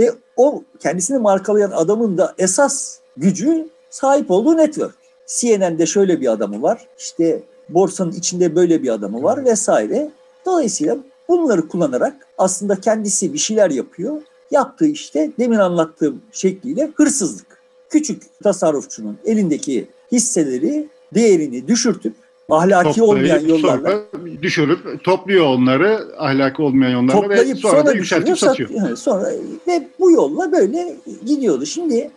E, 0.00 0.10
o 0.36 0.62
kendisini 0.80 1.18
markalayan 1.18 1.70
adamın 1.70 2.18
da 2.18 2.34
esas 2.38 2.98
gücü 3.16 3.68
sahip 3.90 4.30
olduğu 4.30 4.56
network. 4.56 4.94
CNN'de 5.26 5.86
şöyle 5.86 6.20
bir 6.20 6.32
adamı 6.32 6.62
var. 6.62 6.86
İşte 6.98 7.42
borsanın 7.68 8.12
içinde 8.12 8.56
böyle 8.56 8.82
bir 8.82 8.88
adamı 8.88 9.22
var 9.22 9.44
vesaire. 9.44 10.10
Dolayısıyla 10.46 10.96
Bunları 11.28 11.68
kullanarak 11.68 12.26
aslında 12.38 12.80
kendisi 12.80 13.32
bir 13.32 13.38
şeyler 13.38 13.70
yapıyor. 13.70 14.22
Yaptığı 14.54 14.86
işte 14.86 15.30
demin 15.38 15.58
anlattığım 15.58 16.20
şekliyle 16.32 16.90
hırsızlık. 16.94 17.46
Küçük 17.90 18.22
tasarrufçunun 18.42 19.18
elindeki 19.24 19.86
hisseleri 20.12 20.88
değerini 21.14 21.68
düşürtüp 21.68 22.14
ahlaki 22.50 23.00
Toplayıp, 23.00 23.08
olmayan 23.08 23.48
yollarla 23.48 24.04
düşürüp 24.42 25.04
topluyor 25.04 25.46
onları 25.46 26.00
ahlaki 26.18 26.62
olmayan 26.62 26.90
yollarla 26.90 27.20
toplayıp 27.20 27.56
ve 27.56 27.60
sonra, 27.60 27.72
sonra, 27.72 27.86
da 27.86 27.92
yükseltip 27.92 28.38
satıyor. 28.38 28.70
yani 28.70 28.96
sonra 28.96 29.30
ve 29.66 29.88
bu 30.00 30.10
yolla 30.10 30.52
böyle 30.52 30.96
gidiyordu. 31.26 31.66
Şimdi 31.66 32.10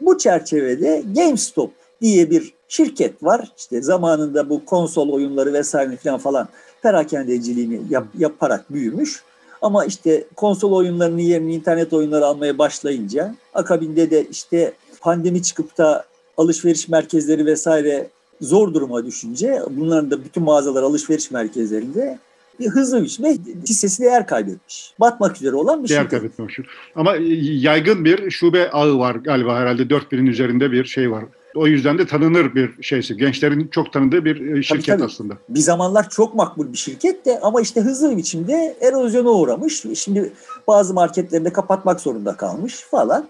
bu 0.00 0.18
çerçevede 0.18 1.02
GameStop 1.14 1.70
diye 2.00 2.30
bir 2.30 2.54
şirket 2.68 3.22
var. 3.22 3.52
İşte 3.58 3.82
zamanında 3.82 4.50
bu 4.50 4.64
konsol 4.64 5.08
oyunları 5.08 5.52
vesaire 5.52 5.96
falan 5.96 6.18
falan 6.18 6.48
perakendeciliğini 6.82 7.80
yap, 7.90 8.06
yaparak 8.18 8.72
büyümüş. 8.72 9.22
Ama 9.62 9.84
işte 9.84 10.24
konsol 10.36 10.72
oyunlarının 10.72 11.18
yerini 11.18 11.54
internet 11.54 11.92
oyunları 11.92 12.26
almaya 12.26 12.58
başlayınca 12.58 13.34
akabinde 13.54 14.10
de 14.10 14.26
işte 14.30 14.72
pandemi 15.00 15.42
çıkıp 15.42 15.78
da 15.78 16.04
alışveriş 16.36 16.88
merkezleri 16.88 17.46
vesaire 17.46 18.08
zor 18.40 18.74
duruma 18.74 19.06
düşünce 19.06 19.62
bunların 19.70 20.10
da 20.10 20.24
bütün 20.24 20.42
mağazalar 20.42 20.82
alışveriş 20.82 21.30
merkezlerinde 21.30 22.18
bir 22.60 22.68
hızlı 22.68 23.02
biçimde 23.02 23.36
hissesi 23.68 24.02
değer 24.02 24.26
kaybetmiş. 24.26 24.92
Batmak 25.00 25.36
üzere 25.36 25.56
olan 25.56 25.84
bir 25.84 25.88
Değer 25.88 26.02
şirket. 26.02 26.10
kaybetmemiş. 26.10 26.58
Ama 26.94 27.14
yaygın 27.42 28.04
bir 28.04 28.30
şube 28.30 28.70
ağı 28.70 28.98
var 28.98 29.14
galiba 29.14 29.56
herhalde 29.56 29.82
4000'in 29.82 30.26
üzerinde 30.26 30.72
bir 30.72 30.84
şey 30.84 31.10
var. 31.10 31.24
O 31.58 31.66
yüzden 31.66 31.98
de 31.98 32.06
tanınır 32.06 32.54
bir 32.54 32.82
şeysi. 32.82 33.16
Gençlerin 33.16 33.68
çok 33.68 33.92
tanıdığı 33.92 34.24
bir 34.24 34.56
e, 34.56 34.62
şirket 34.62 34.86
tabii. 34.86 35.04
aslında. 35.04 35.34
bir 35.48 35.60
zamanlar 35.60 36.10
çok 36.10 36.34
makbul 36.34 36.72
bir 36.72 36.78
şirket 36.78 37.26
de 37.26 37.40
ama 37.40 37.60
işte 37.60 37.80
hızlı 37.80 38.10
bir 38.10 38.16
biçimde 38.16 38.76
erozyona 38.80 39.30
uğramış. 39.30 39.84
Şimdi 39.94 40.32
bazı 40.66 40.94
marketlerinde 40.94 41.52
kapatmak 41.52 42.00
zorunda 42.00 42.36
kalmış 42.36 42.80
falan. 42.90 43.28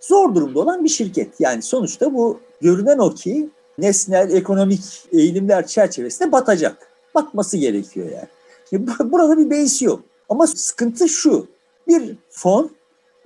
Zor 0.00 0.34
durumda 0.34 0.60
olan 0.60 0.84
bir 0.84 0.88
şirket. 0.88 1.40
Yani 1.40 1.62
sonuçta 1.62 2.14
bu 2.14 2.40
görünen 2.60 2.98
o 2.98 3.14
ki 3.14 3.48
nesnel 3.78 4.30
ekonomik 4.30 4.80
eğilimler 5.12 5.66
çerçevesinde 5.66 6.32
batacak. 6.32 6.76
Batması 7.14 7.56
gerekiyor 7.56 8.06
yani. 8.10 8.28
Şimdi 8.70 8.90
burada 9.04 9.38
bir 9.38 9.50
beis 9.50 9.82
yok. 9.82 10.00
Ama 10.28 10.46
sıkıntı 10.46 11.08
şu. 11.08 11.46
Bir 11.88 12.16
fon 12.30 12.70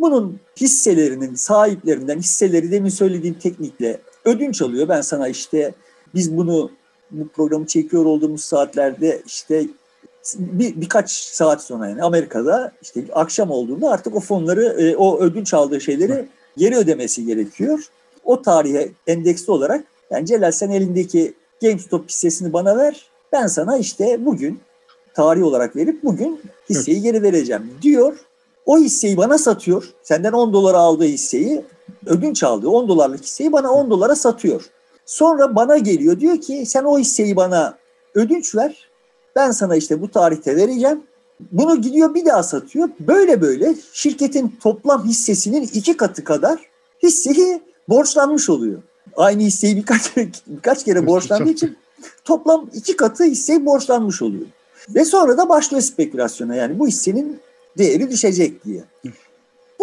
bunun 0.00 0.40
hisselerinin 0.60 1.34
sahiplerinden 1.34 2.18
hisseleri 2.18 2.72
demin 2.72 2.88
söylediğim 2.88 3.34
teknikle 3.34 4.00
ödünç 4.24 4.62
alıyor. 4.62 4.88
Ben 4.88 5.00
sana 5.00 5.28
işte 5.28 5.74
biz 6.14 6.36
bunu 6.36 6.70
bu 7.10 7.28
programı 7.28 7.66
çekiyor 7.66 8.04
olduğumuz 8.04 8.44
saatlerde 8.44 9.22
işte 9.26 9.66
bir, 10.34 10.80
birkaç 10.80 11.10
saat 11.10 11.62
sonra 11.62 11.88
yani 11.88 12.02
Amerika'da 12.02 12.72
işte 12.82 13.04
akşam 13.12 13.50
olduğunda 13.50 13.90
artık 13.90 14.16
o 14.16 14.20
fonları 14.20 14.64
e, 14.64 14.96
o 14.96 15.20
ödünç 15.20 15.54
aldığı 15.54 15.80
şeyleri 15.80 16.28
geri 16.56 16.76
ödemesi 16.76 17.26
gerekiyor. 17.26 17.88
O 18.24 18.42
tarihe 18.42 18.88
endeksli 19.06 19.52
olarak 19.52 19.84
yani 20.10 20.26
Celal 20.26 20.52
sen 20.52 20.70
elindeki 20.70 21.34
GameStop 21.62 22.08
hissesini 22.08 22.52
bana 22.52 22.76
ver. 22.76 23.08
Ben 23.32 23.46
sana 23.46 23.78
işte 23.78 24.26
bugün 24.26 24.60
tarih 25.14 25.42
olarak 25.42 25.76
verip 25.76 26.04
bugün 26.04 26.40
hisseyi 26.70 27.02
geri 27.02 27.22
vereceğim 27.22 27.70
diyor. 27.82 28.16
O 28.66 28.78
hisseyi 28.78 29.16
bana 29.16 29.38
satıyor. 29.38 29.88
Senden 30.02 30.32
10 30.32 30.52
dolara 30.52 30.78
aldığı 30.78 31.04
hisseyi 31.04 31.64
ödünç 32.06 32.42
aldığı 32.42 32.68
10 32.68 32.88
dolarlık 32.88 33.24
hisseyi 33.24 33.52
bana 33.52 33.72
10 33.72 33.90
dolara 33.90 34.16
satıyor. 34.16 34.70
Sonra 35.06 35.56
bana 35.56 35.78
geliyor 35.78 36.20
diyor 36.20 36.40
ki 36.40 36.64
sen 36.66 36.84
o 36.84 36.98
hisseyi 36.98 37.36
bana 37.36 37.78
ödünç 38.14 38.54
ver. 38.54 38.88
Ben 39.36 39.50
sana 39.50 39.76
işte 39.76 40.00
bu 40.00 40.10
tarihte 40.10 40.56
vereceğim. 40.56 41.02
Bunu 41.52 41.80
gidiyor 41.80 42.14
bir 42.14 42.26
daha 42.26 42.42
satıyor. 42.42 42.88
Böyle 43.00 43.40
böyle 43.40 43.74
şirketin 43.92 44.56
toplam 44.62 45.04
hissesinin 45.04 45.62
iki 45.62 45.96
katı 45.96 46.24
kadar 46.24 46.58
hisseyi 47.02 47.62
borçlanmış 47.88 48.50
oluyor. 48.50 48.82
Aynı 49.16 49.42
hisseyi 49.42 49.76
birkaç 49.76 50.16
birkaç 50.46 50.84
kere 50.84 51.06
borçlandığı 51.06 51.50
için 51.50 51.76
toplam 52.24 52.70
iki 52.74 52.96
katı 52.96 53.24
hisseyi 53.24 53.66
borçlanmış 53.66 54.22
oluyor. 54.22 54.46
Ve 54.88 55.04
sonra 55.04 55.38
da 55.38 55.48
başlıyor 55.48 55.82
spekülasyona 55.82 56.54
yani 56.54 56.78
bu 56.78 56.88
hissenin 56.88 57.40
değeri 57.78 58.10
düşecek 58.10 58.64
diye. 58.64 58.84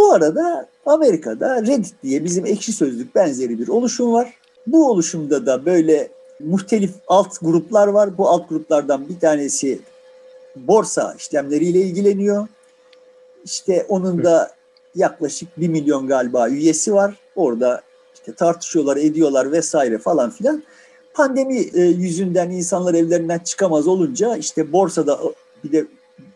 Bu 0.01 0.11
arada 0.11 0.67
Amerika'da 0.85 1.61
Reddit 1.61 1.93
diye 2.03 2.23
bizim 2.23 2.45
ekşi 2.45 2.73
sözlük 2.73 3.15
benzeri 3.15 3.59
bir 3.59 3.67
oluşum 3.67 4.13
var. 4.13 4.33
Bu 4.67 4.89
oluşumda 4.89 5.45
da 5.45 5.65
böyle 5.65 6.09
muhtelif 6.39 6.91
alt 7.07 7.41
gruplar 7.41 7.87
var. 7.87 8.17
Bu 8.17 8.29
alt 8.29 8.49
gruplardan 8.49 9.09
bir 9.09 9.19
tanesi 9.19 9.79
borsa 10.55 11.15
işlemleriyle 11.19 11.79
ilgileniyor. 11.79 12.47
İşte 13.45 13.85
onun 13.89 14.23
da 14.23 14.51
yaklaşık 14.95 15.59
1 15.59 15.67
milyon 15.67 16.07
galiba 16.07 16.49
üyesi 16.49 16.93
var. 16.93 17.15
Orada 17.35 17.81
işte 18.13 18.33
tartışıyorlar, 18.33 18.97
ediyorlar 18.97 19.51
vesaire 19.51 19.97
falan 19.97 20.29
filan. 20.29 20.63
Pandemi 21.13 21.59
e, 21.73 21.81
yüzünden 21.81 22.49
insanlar 22.49 22.93
evlerinden 22.93 23.39
çıkamaz 23.39 23.87
olunca 23.87 24.35
işte 24.35 24.71
borsada 24.71 25.19
bir 25.63 25.71
de 25.71 25.85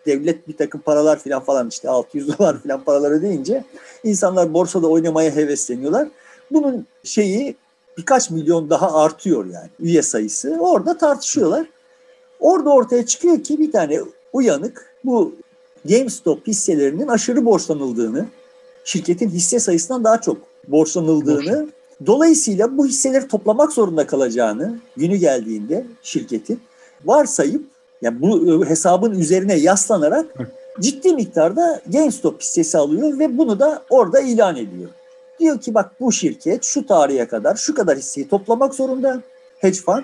devlet 0.06 0.48
bir 0.48 0.58
takım 0.58 0.82
paralar 0.82 1.20
filan 1.20 1.44
falan 1.44 1.70
işte 1.70 1.90
600 1.90 2.28
dolar 2.28 2.62
filan 2.62 2.84
paralar 2.84 3.12
ödeyince 3.12 3.64
insanlar 4.04 4.54
borsada 4.54 4.88
oynamaya 4.88 5.36
hevesleniyorlar. 5.36 6.08
Bunun 6.52 6.86
şeyi 7.04 7.56
birkaç 7.98 8.30
milyon 8.30 8.70
daha 8.70 9.04
artıyor 9.04 9.46
yani 9.46 9.70
üye 9.80 10.02
sayısı. 10.02 10.58
Orada 10.60 10.98
tartışıyorlar. 10.98 11.68
Orada 12.40 12.70
ortaya 12.70 13.06
çıkıyor 13.06 13.44
ki 13.44 13.60
bir 13.60 13.72
tane 13.72 14.00
uyanık 14.34 14.96
bu 15.06 15.36
GameStop 15.86 16.48
hisselerinin 16.48 17.08
aşırı 17.08 17.46
borçlanıldığını, 17.46 18.26
şirketin 18.86 19.30
hisse 19.30 19.60
sayısından 19.60 20.04
daha 20.04 20.22
çok 20.22 20.38
borçlanıldığını, 20.68 21.68
dolayısıyla 22.06 22.78
bu 22.78 22.86
hisseleri 22.86 23.28
toplamak 23.28 23.72
zorunda 23.72 24.08
kalacağını 24.08 24.80
günü 24.98 25.16
geldiğinde 25.16 25.86
şirketin 26.02 26.60
varsayıp 27.06 27.75
yani 28.06 28.22
bu 28.22 28.66
hesabın 28.66 29.20
üzerine 29.20 29.56
yaslanarak 29.56 30.26
ciddi 30.80 31.14
miktarda 31.14 31.82
GameStop 31.88 32.42
hissesi 32.42 32.78
alıyor 32.78 33.20
ve 33.20 33.38
bunu 33.38 33.60
da 33.60 33.84
orada 33.90 34.20
ilan 34.20 34.56
ediyor. 34.56 34.90
Diyor 35.40 35.62
ki 35.62 35.74
bak 35.74 35.92
bu 36.00 36.12
şirket 36.12 36.64
şu 36.64 36.86
tarihe 36.86 37.28
kadar 37.28 37.56
şu 37.56 37.76
kadar 37.76 37.98
hisseyi 37.98 38.28
toplamak 38.28 38.76
zorunda 38.76 39.22
hedge 39.58 39.80
fund. 39.80 40.04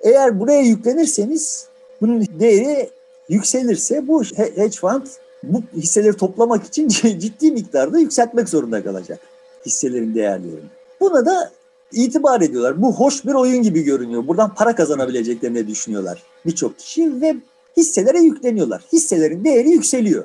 Eğer 0.00 0.40
buraya 0.40 0.60
yüklenirseniz 0.60 1.66
bunun 2.00 2.26
değeri 2.40 2.90
yükselirse 3.28 4.08
bu 4.08 4.22
hedge 4.24 4.76
fund 4.80 5.06
bu 5.42 5.62
hisseleri 5.76 6.16
toplamak 6.16 6.66
için 6.66 6.88
ciddi 7.18 7.52
miktarda 7.52 7.98
yükseltmek 7.98 8.48
zorunda 8.48 8.84
kalacak 8.84 9.18
hisselerin 9.66 10.14
değerlerini. 10.14 10.70
Buna 11.00 11.26
da 11.26 11.50
itibar 11.92 12.40
ediyorlar. 12.40 12.82
Bu 12.82 12.94
hoş 12.94 13.24
bir 13.24 13.34
oyun 13.34 13.62
gibi 13.62 13.82
görünüyor. 13.82 14.26
Buradan 14.26 14.54
para 14.54 14.74
kazanabileceklerini 14.74 15.68
düşünüyorlar 15.68 16.22
birçok 16.46 16.78
kişi 16.78 17.20
ve 17.20 17.36
hisselere 17.76 18.18
yükleniyorlar. 18.18 18.82
Hisselerin 18.92 19.44
değeri 19.44 19.70
yükseliyor. 19.70 20.24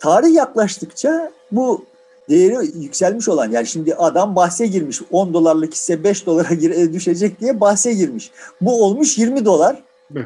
Tarih 0.00 0.34
yaklaştıkça 0.34 1.32
bu 1.52 1.84
değeri 2.28 2.56
yükselmiş 2.82 3.28
olan 3.28 3.50
yani 3.50 3.66
şimdi 3.66 3.94
adam 3.94 4.36
bahse 4.36 4.66
girmiş 4.66 5.02
10 5.10 5.34
dolarlık 5.34 5.74
hisse 5.74 6.04
5 6.04 6.26
dolara 6.26 6.60
düşecek 6.92 7.40
diye 7.40 7.60
bahse 7.60 7.92
girmiş. 7.92 8.30
Bu 8.60 8.84
olmuş 8.84 9.18
20 9.18 9.44
dolar. 9.44 9.82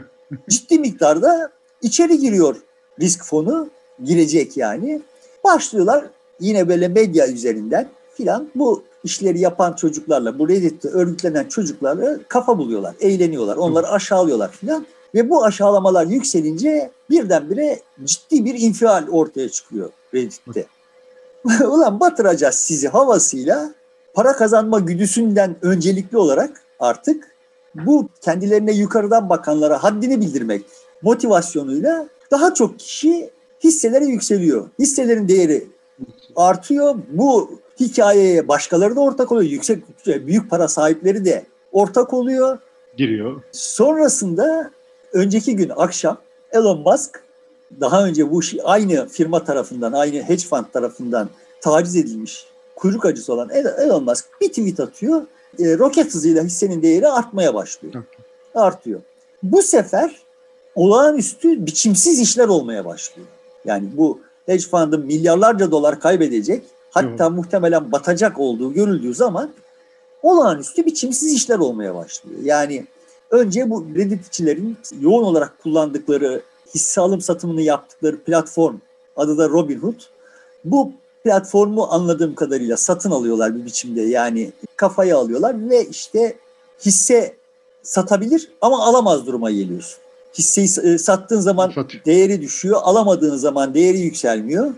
Ciddi 0.51 0.79
miktarda 0.79 1.51
içeri 1.83 2.19
giriyor 2.19 2.57
risk 3.01 3.25
fonu 3.25 3.71
girecek 4.05 4.57
yani. 4.57 5.03
Başlıyorlar 5.45 6.07
yine 6.41 6.69
böyle 6.69 6.89
medya 6.89 7.29
üzerinden 7.29 7.89
filan 8.15 8.49
bu 8.55 8.85
işleri 9.07 9.41
yapan 9.41 9.73
çocuklarla, 9.73 10.39
bu 10.39 10.49
Reddit'te 10.49 10.89
örgütlenen 10.89 11.49
çocuklarla 11.49 12.19
kafa 12.29 12.59
buluyorlar, 12.59 12.95
eğleniyorlar, 13.01 13.57
onları 13.57 13.89
aşağılıyorlar 13.89 14.51
filan. 14.51 14.87
Ve 15.15 15.31
bu 15.31 15.45
aşağılamalar 15.45 16.07
yükselince 16.07 16.91
birdenbire 17.11 17.81
ciddi 18.05 18.45
bir 18.45 18.61
infial 18.61 19.09
ortaya 19.09 19.49
çıkıyor 19.49 19.91
Reddit'te. 20.15 20.67
Ulan 21.67 22.01
batıracağız 22.01 22.55
sizi 22.55 22.89
havasıyla 22.89 23.75
para 24.15 24.33
kazanma 24.33 24.79
güdüsünden 24.79 25.57
öncelikli 25.63 26.19
olarak 26.19 26.63
artık 26.81 27.37
bu 27.75 28.09
kendilerine 28.21 28.73
yukarıdan 28.73 29.29
bakanlara 29.29 29.83
haddini 29.83 30.21
bildirmek 30.21 30.65
motivasyonuyla 31.03 32.09
daha 32.31 32.55
çok 32.55 32.79
kişi 32.79 33.31
hisselere 33.65 34.05
yükseliyor. 34.05 34.69
Hisselerin 34.79 35.29
değeri 35.29 35.67
artıyor. 36.37 36.95
Bu 37.09 37.51
hikayeye 37.81 38.49
başkaları 38.49 38.97
da 38.97 39.01
ortak 39.01 39.33
oluyor. 39.33 39.51
Yüksek 39.51 39.85
büyük 40.07 40.51
para 40.51 40.69
sahipleri 40.69 41.25
de 41.25 41.47
ortak 41.73 42.15
oluyor. 42.15 42.59
Giriyor. 42.97 43.43
Sonrasında 43.53 44.71
önceki 45.13 45.57
gün 45.57 45.73
akşam 45.77 46.19
Elon 46.53 46.81
Musk 46.81 47.23
daha 47.81 48.05
önce 48.05 48.31
bu 48.31 48.41
aynı 48.65 49.09
firma 49.09 49.45
tarafından, 49.45 49.93
aynı 49.93 50.23
hedge 50.23 50.45
fund 50.45 50.65
tarafından 50.73 51.29
taciz 51.61 51.97
edilmiş 51.97 52.47
kuyruk 52.77 53.05
acısı 53.05 53.33
olan 53.33 53.51
Elon 53.51 54.05
Musk 54.05 54.25
bir 54.41 54.49
tweet 54.49 54.81
atıyor. 54.81 55.23
E, 55.59 55.79
roket 55.79 56.15
hızıyla 56.15 56.43
hissenin 56.43 56.83
değeri 56.83 57.09
artmaya 57.09 57.55
başlıyor. 57.55 57.95
Artıyor. 58.55 59.01
Bu 59.43 59.63
sefer 59.63 60.17
olağanüstü 60.75 61.67
biçimsiz 61.67 62.21
işler 62.21 62.49
olmaya 62.49 62.85
başlıyor. 62.85 63.29
Yani 63.65 63.89
bu 63.97 64.21
hedge 64.47 64.69
fund'ın 64.69 65.07
milyarlarca 65.07 65.71
dolar 65.71 66.01
kaybedecek 66.01 66.63
hatta 66.97 67.31
muhtemelen 67.31 67.93
batacak 67.93 68.39
olduğu 68.41 68.73
görüldüğü 68.73 69.15
zaman 69.15 69.51
olağanüstü 70.23 70.87
biçimsiz 70.87 71.33
işler 71.33 71.59
olmaya 71.59 71.95
başlıyor. 71.95 72.41
Yani 72.43 72.87
önce 73.31 73.71
bu 73.71 73.87
redditçilerin 73.95 74.77
yoğun 75.01 75.23
olarak 75.25 75.63
kullandıkları 75.63 76.43
hisse 76.75 77.01
alım 77.01 77.21
satımını 77.21 77.63
yaptıkları 77.63 78.21
platform 78.21 78.77
adı 79.17 79.39
da 79.39 79.49
Robinhood. 79.49 80.01
Bu 80.65 80.93
platformu 81.25 81.87
anladığım 81.91 82.35
kadarıyla 82.35 82.77
satın 82.77 83.11
alıyorlar 83.11 83.57
bir 83.57 83.65
biçimde 83.65 84.03
yani 84.03 84.53
kafaya 84.77 85.19
alıyorlar 85.19 85.71
ve 85.71 85.85
işte 85.85 86.37
hisse 86.87 87.37
satabilir 87.83 88.51
ama 88.61 88.85
alamaz 88.87 89.27
duruma 89.27 89.51
geliyorsun. 89.51 89.99
Hisseyi 90.39 90.69
e, 90.83 90.99
sattığın 90.99 91.41
zaman 91.41 91.71
Satıyor. 91.71 92.05
değeri 92.05 92.41
düşüyor, 92.41 92.81
alamadığın 92.83 93.37
zaman 93.37 93.75
değeri 93.75 93.99
yükselmiyor. 93.99 94.75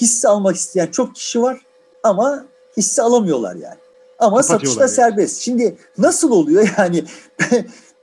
Hisse 0.00 0.28
almak 0.28 0.56
isteyen 0.56 0.86
çok 0.86 1.14
kişi 1.14 1.42
var 1.42 1.60
ama 2.02 2.44
hisse 2.76 3.02
alamıyorlar 3.02 3.54
yani. 3.54 3.78
Ama 4.18 4.42
satışta 4.42 4.80
yani. 4.80 4.90
serbest. 4.90 5.40
Şimdi 5.40 5.76
nasıl 5.98 6.30
oluyor 6.30 6.68
yani 6.78 7.04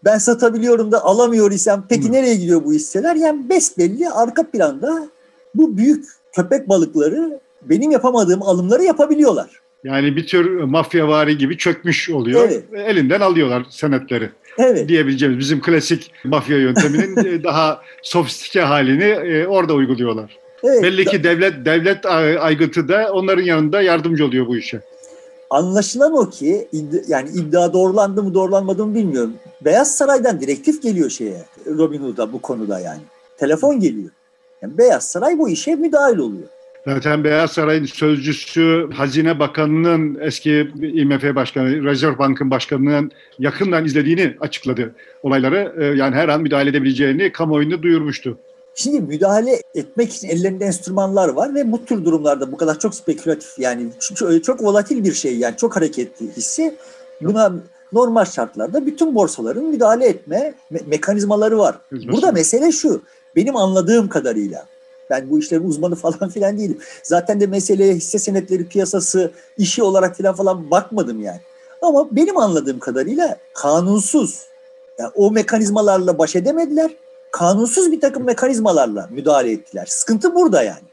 ben 0.06 0.18
satabiliyorum 0.18 0.92
da 0.92 1.04
alamıyor 1.04 1.51
isem 1.51 1.84
peki 1.89 2.08
Hı. 2.08 2.12
nereye 2.12 2.36
gidiyor 2.36 2.66
bu 2.66 2.74
hisseler? 2.74 3.16
Yani 3.16 3.50
besbelli 3.50 4.10
arka 4.10 4.44
planda 4.44 5.10
bu 5.56 5.77
büyük 5.77 6.06
köpek 6.36 6.70
balıkları 6.70 7.39
benim 7.62 7.92
yapamadığım 7.92 8.44
alımları 8.44 8.84
yapabiliyorlar. 8.84 9.50
Yani 9.84 10.16
bir 10.16 10.27
tür 10.27 10.63
mafyavari 10.63 11.38
gibi 11.38 11.58
çökmüş 11.58 12.10
oluyor. 12.10 12.50
Evet. 12.50 12.63
Elinden 12.74 13.22
alıyorlar 13.22 13.66
senetleri. 13.70 14.30
Evet. 14.58 14.89
Diyebileceğimiz 14.89 15.39
bizim 15.39 15.62
klasik 15.62 16.12
mafya 16.24 16.58
yönteminin 16.58 17.18
e, 17.25 17.44
daha 17.44 17.82
sofistike 18.04 18.62
halini 18.62 19.04
e, 19.04 19.48
orada 19.48 19.74
uyguluyorlar. 19.74 20.38
Evet. 20.64 20.84
Belli 20.84 21.06
ki 21.06 21.24
devlet 21.24 21.66
devlet 21.66 22.06
aygıtı 22.40 22.90
da 22.90 23.12
onların 23.14 23.44
yanında 23.44 23.82
yardımcı 23.82 24.26
oluyor 24.26 24.48
bu 24.48 24.58
işe. 24.58 24.82
Anlaşılan 25.50 26.14
o 26.14 26.30
ki 26.30 26.68
yani 27.08 27.30
iddia 27.30 27.74
doğrulandı 27.74 28.24
mı 28.24 28.34
doğrulanmadı 28.34 28.86
mı 28.86 28.96
bilmiyorum. 28.96 29.34
Beyaz 29.62 29.98
Saray'dan 29.98 30.42
direktif 30.42 30.84
geliyor 30.84 31.10
şeye 31.10 31.46
Robin 31.68 32.04
Hood'a 32.04 32.34
bu 32.34 32.42
konuda 32.42 32.80
yani. 32.80 33.02
Telefon 33.38 33.80
geliyor. 33.80 34.10
Yani 34.62 34.78
Beyaz 34.78 35.08
Saray 35.08 35.38
bu 35.38 35.50
işe 35.50 35.76
müdahil 35.76 36.18
oluyor. 36.18 36.48
Zaten 36.86 37.24
Beyaz 37.24 37.52
Saray'ın 37.52 37.86
sözcüsü 37.86 38.90
Hazine 38.94 39.40
Bakanı'nın 39.40 40.18
eski 40.22 40.72
IMF 40.82 41.36
Başkanı, 41.36 41.84
Reserve 41.84 42.18
Bank'ın 42.18 42.52
başkanının 42.52 43.12
yakından 43.40 43.86
izlediğini 43.86 44.36
açıkladı 44.40 44.96
olayları. 45.24 45.74
Ee, 45.80 45.86
yani 45.86 46.16
her 46.16 46.30
an 46.30 46.42
müdahale 46.42 46.70
edebileceğini 46.70 47.32
kamuoyunda 47.32 47.84
duyurmuştu. 47.84 48.38
Şimdi 48.79 49.01
müdahale 49.01 49.62
etmek 49.75 50.13
için 50.13 50.29
ellerinde 50.29 50.65
enstrümanlar 50.65 51.29
var 51.29 51.55
ve 51.55 51.72
bu 51.72 51.86
tür 51.86 52.05
durumlarda 52.05 52.51
bu 52.51 52.57
kadar 52.57 52.79
çok 52.79 52.96
spekülatif 52.96 53.60
yani 53.60 53.89
çok, 54.00 54.43
çok 54.43 54.63
volatil 54.63 55.03
bir 55.03 55.13
şey 55.13 55.38
yani 55.38 55.57
çok 55.57 55.75
hareketli 55.75 56.36
hissi 56.36 56.75
buna 57.22 57.53
normal 57.93 58.25
şartlarda 58.25 58.86
bütün 58.86 59.15
borsaların 59.15 59.63
müdahale 59.63 60.07
etme 60.07 60.53
me- 60.72 60.88
mekanizmaları 60.88 61.57
var. 61.57 61.75
Burada 61.91 62.31
mesele 62.31 62.72
şu 62.72 63.01
benim 63.36 63.55
anladığım 63.55 64.10
kadarıyla 64.10 64.65
ben 65.10 65.29
bu 65.29 65.39
işlerin 65.39 65.69
uzmanı 65.69 65.96
falan 66.05 66.29
filan 66.29 66.57
değilim. 66.57 66.77
Zaten 67.03 67.41
de 67.41 67.48
meseleye 67.48 67.93
hisse 67.93 68.19
senetleri 68.19 68.67
piyasası 68.67 69.31
işi 69.57 69.84
olarak 69.84 70.15
filan 70.17 70.36
falan 70.36 70.72
bakmadım 70.72 71.22
yani. 71.22 71.41
Ama 71.81 72.07
benim 72.15 72.38
anladığım 72.38 72.79
kadarıyla 72.79 73.38
kanunsuz 73.53 74.46
yani 75.00 75.12
o 75.15 75.31
mekanizmalarla 75.31 76.17
baş 76.17 76.36
edemediler. 76.36 76.91
Kanunsuz 77.31 77.91
bir 77.91 78.01
takım 78.01 78.25
mekanizmalarla 78.25 79.07
müdahale 79.12 79.51
ettiler. 79.51 79.86
Sıkıntı 79.86 80.36
burada 80.36 80.63
yani. 80.63 80.88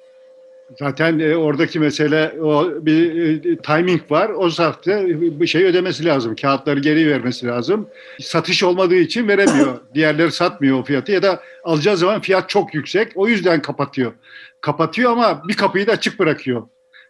Zaten 0.79 1.19
e, 1.19 1.37
oradaki 1.37 1.81
mesele 1.81 2.35
o 2.43 2.69
bir 2.87 3.35
e, 3.45 3.57
timing 3.57 4.11
var. 4.11 4.31
O 4.37 4.51
saatte 4.51 5.21
bir 5.41 5.47
şey 5.47 5.65
ödemesi 5.65 6.05
lazım. 6.05 6.37
Kağıtları 6.37 6.81
geri 6.81 7.11
vermesi 7.11 7.47
lazım. 7.47 7.89
Satış 8.21 8.63
olmadığı 8.63 8.95
için 8.95 9.29
veremiyor. 9.29 9.81
Diğerleri 9.95 10.33
satmıyor 10.33 10.79
o 10.79 10.83
fiyatı 10.83 11.13
ya 11.13 11.23
da 11.23 11.41
alacağı 11.65 11.97
zaman 11.97 12.21
fiyat 12.21 12.49
çok 12.49 12.75
yüksek. 12.75 13.13
O 13.15 13.29
yüzden 13.29 13.63
kapatıyor. 13.63 14.13
Kapatıyor 14.61 15.13
ama 15.13 15.43
bir 15.49 15.57
kapıyı 15.57 15.87
da 15.87 15.93
açık 15.93 16.19
bırakıyor. 16.19 16.63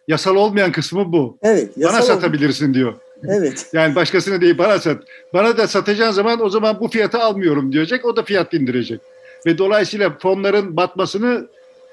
Yasal 0.07 0.35
olmayan 0.35 0.71
kısmı 0.71 1.11
bu. 1.11 1.37
Evet. 1.41 1.69
Bana 1.77 2.01
satabilirsin 2.01 2.73
diyor. 2.73 2.93
Evet. 3.27 3.69
yani 3.73 3.95
başkasına 3.95 4.41
değil 4.41 4.57
bana 4.57 4.79
sat. 4.79 4.97
Bana 5.33 5.57
da 5.57 5.67
satacağın 5.67 6.11
zaman 6.11 6.41
o 6.41 6.49
zaman 6.49 6.79
bu 6.79 6.87
fiyatı 6.87 7.19
almıyorum 7.19 7.71
diyecek. 7.71 8.05
O 8.05 8.15
da 8.15 8.23
fiyat 8.23 8.53
indirecek. 8.53 9.01
Ve 9.45 9.57
dolayısıyla 9.57 10.17
fonların 10.21 10.77
batmasını 10.77 11.47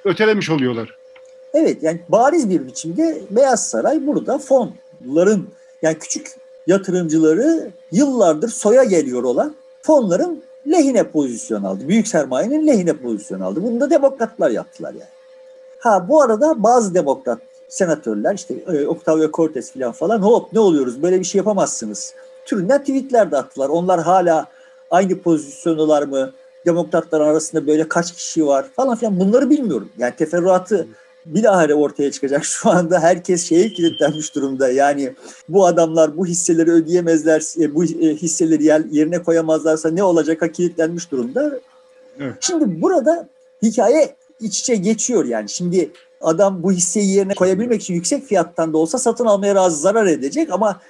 ötelemiş 0.05 0.51
oluyorlar. 0.51 0.97
Evet 1.55 1.83
yani 1.83 2.01
bariz 2.09 2.51
bir 2.51 2.67
biçimde 2.67 3.23
Beyaz 3.31 3.69
Saray 3.69 4.07
burada 4.07 4.39
fonların 4.39 5.49
yani 5.83 5.99
küçük 5.99 6.29
yatırımcıları 6.67 7.71
yıllardır 7.93 8.49
soya 8.49 8.85
geliyor 8.85 9.23
olan 9.23 9.55
fonların 9.83 10.43
lehine 10.71 11.03
pozisyon 11.03 11.63
aldı. 11.63 11.89
Büyük 11.89 12.09
sermayenin 12.09 12.67
lehine 12.67 12.93
pozisyon 12.93 13.41
aldı. 13.41 13.63
Bunu 13.63 13.81
da 13.81 13.91
demokratlar 13.91 14.51
yaptılar 14.51 14.93
yani. 14.93 15.11
Ha 15.79 16.07
bu 16.09 16.23
arada 16.23 16.63
bazı 16.63 16.95
demokrat 16.95 17.39
senatörler 17.69 18.35
işte 18.35 18.55
e, 18.55 18.87
Octavio 18.87 19.31
Cortez 19.33 19.73
falan 19.73 19.93
falan 19.93 20.19
hop 20.19 20.53
ne 20.53 20.61
oluyoruz 20.61 21.03
böyle 21.03 21.21
bir 21.21 21.25
şey 21.25 21.39
yapamazsınız. 21.39 22.15
Türünden 22.45 22.81
tweetler 22.81 23.31
de 23.31 23.37
attılar. 23.37 23.69
Onlar 23.69 24.01
hala 24.01 24.47
aynı 24.91 25.19
pozisyondalar 25.19 26.03
mı? 26.03 26.33
Demokratlar 26.67 27.21
arasında 27.21 27.67
böyle 27.67 27.89
kaç 27.89 28.13
kişi 28.15 28.47
var 28.47 28.67
falan 28.77 28.97
filan 28.97 29.21
bunları 29.21 29.51
bilmiyorum. 29.51 29.89
Yani 29.99 30.17
teferruatı 30.17 30.89
bilahare 31.27 31.75
ortaya 31.75 32.11
çıkacak. 32.11 32.45
Şu 32.45 32.71
anda 32.71 33.01
herkes 33.01 33.49
şeye 33.49 33.69
kilitlenmiş 33.69 34.35
durumda. 34.35 34.71
Yani 34.71 35.13
bu 35.49 35.67
adamlar 35.67 36.17
bu 36.17 36.27
hisseleri 36.27 36.71
ödeyemezler, 36.71 37.43
e, 37.61 37.75
bu 37.75 37.85
e, 37.85 38.15
hisseleri 38.15 38.65
yerine 38.91 39.23
koyamazlarsa 39.23 39.91
ne 39.91 40.03
olacak 40.03 40.55
kilitlenmiş 40.55 41.11
durumda. 41.11 41.61
Evet. 42.19 42.35
Şimdi 42.41 42.83
burada 42.83 43.29
hikaye 43.63 44.17
iç 44.41 44.61
içe 44.61 44.75
geçiyor 44.75 45.25
yani. 45.25 45.49
Şimdi 45.49 45.91
adam 46.21 46.63
bu 46.63 46.73
hisseyi 46.73 47.15
yerine 47.15 47.35
koyabilmek 47.35 47.83
için 47.83 47.95
yüksek 47.95 48.25
fiyattan 48.25 48.73
da 48.73 48.79
olsa 48.79 48.99
satın 48.99 49.27
almaya 49.27 49.55
razı 49.55 49.77
zarar 49.77 50.07
edecek 50.07 50.53
ama 50.53 50.81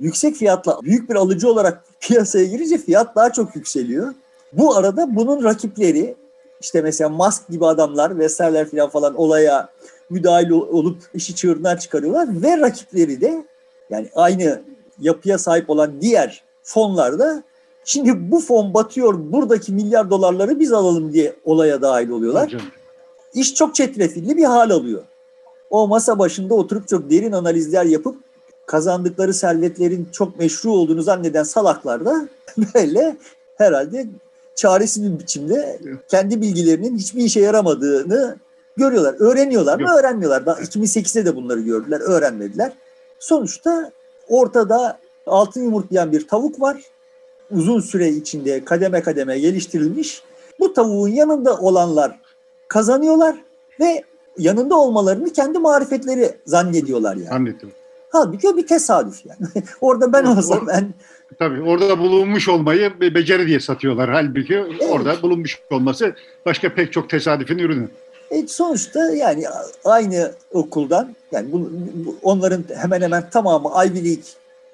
yüksek 0.00 0.34
fiyatla 0.34 0.80
büyük 0.82 1.10
bir 1.10 1.14
alıcı 1.14 1.50
olarak 1.50 1.84
piyasaya 2.00 2.44
girince 2.44 2.78
fiyat 2.78 3.16
daha 3.16 3.32
çok 3.32 3.56
yükseliyor. 3.56 4.14
Bu 4.52 4.76
arada 4.76 5.16
bunun 5.16 5.44
rakipleri 5.44 6.16
işte 6.60 6.82
mesela 6.82 7.10
Musk 7.10 7.48
gibi 7.48 7.66
adamlar 7.66 8.18
vesaireler 8.18 8.70
falan 8.70 8.88
falan 8.88 9.14
olaya 9.14 9.68
müdahil 10.10 10.50
olup 10.50 10.98
işi 11.14 11.34
çığırından 11.34 11.76
çıkarıyorlar 11.76 12.28
ve 12.42 12.58
rakipleri 12.58 13.20
de 13.20 13.44
yani 13.90 14.08
aynı 14.14 14.62
yapıya 15.00 15.38
sahip 15.38 15.70
olan 15.70 16.00
diğer 16.00 16.44
fonlarda 16.62 17.42
şimdi 17.84 18.30
bu 18.30 18.40
fon 18.40 18.74
batıyor 18.74 19.32
buradaki 19.32 19.72
milyar 19.72 20.10
dolarları 20.10 20.60
biz 20.60 20.72
alalım 20.72 21.12
diye 21.12 21.36
olaya 21.44 21.82
dahil 21.82 22.10
oluyorlar. 22.10 22.46
Hocam. 22.46 22.60
İş 23.34 23.54
çok 23.54 23.74
çetrefilli 23.74 24.36
bir 24.36 24.44
hal 24.44 24.70
alıyor. 24.70 25.02
O 25.70 25.88
masa 25.88 26.18
başında 26.18 26.54
oturup 26.54 26.88
çok 26.88 27.10
derin 27.10 27.32
analizler 27.32 27.84
yapıp 27.84 28.16
kazandıkları 28.66 29.34
servetlerin 29.34 30.08
çok 30.12 30.38
meşru 30.38 30.70
olduğunu 30.72 31.02
zanneden 31.02 31.42
salaklar 31.42 32.04
da 32.04 32.28
böyle 32.74 33.16
herhalde 33.58 34.06
çaresiz 34.56 35.04
bir 35.04 35.18
biçimde 35.18 35.78
kendi 36.08 36.40
bilgilerinin 36.40 36.98
hiçbir 36.98 37.22
işe 37.22 37.40
yaramadığını 37.40 38.36
görüyorlar. 38.76 39.14
Öğreniyorlar 39.18 39.80
mı? 39.80 39.98
Öğrenmiyorlar. 39.98 40.46
Daha 40.46 40.60
2008'de 40.60 41.24
de 41.24 41.36
bunları 41.36 41.60
gördüler, 41.60 42.00
öğrenmediler. 42.00 42.72
Sonuçta 43.18 43.92
ortada 44.28 44.98
altın 45.26 45.62
yumurtlayan 45.62 46.12
bir 46.12 46.28
tavuk 46.28 46.60
var. 46.60 46.82
Uzun 47.50 47.80
süre 47.80 48.08
içinde 48.08 48.64
kademe 48.64 49.02
kademe 49.02 49.38
geliştirilmiş. 49.38 50.22
Bu 50.60 50.72
tavuğun 50.72 51.08
yanında 51.08 51.56
olanlar 51.58 52.20
kazanıyorlar 52.68 53.36
ve 53.80 54.04
yanında 54.38 54.76
olmalarını 54.76 55.32
kendi 55.32 55.58
marifetleri 55.58 56.36
zannediyorlar 56.46 57.16
yani. 57.16 57.30
Anladım. 57.30 57.70
Halbuki 58.10 58.48
o 58.48 58.56
bir 58.56 58.66
tesadüf 58.66 59.26
yani. 59.26 59.64
Orada 59.80 60.12
ben 60.12 60.24
olsam 60.24 60.66
ben 60.66 60.94
Tabii 61.38 61.62
orada 61.62 61.98
bulunmuş 61.98 62.48
olmayı 62.48 63.00
beceri 63.00 63.46
diye 63.46 63.60
satıyorlar. 63.60 64.10
Halbuki 64.10 64.54
evet. 64.54 64.90
orada 64.90 65.22
bulunmuş 65.22 65.58
olması 65.70 66.14
başka 66.46 66.74
pek 66.74 66.92
çok 66.92 67.10
tesadüfün 67.10 67.58
ürünü. 67.58 67.88
E 68.30 68.46
sonuçta 68.46 69.10
yani 69.10 69.44
aynı 69.84 70.32
okuldan 70.52 71.14
yani 71.32 71.52
bu, 71.52 71.70
bu, 71.94 72.16
onların 72.22 72.64
hemen 72.76 73.00
hemen 73.02 73.30
tamamı 73.30 73.68
Ivy 73.68 74.04
League 74.04 74.24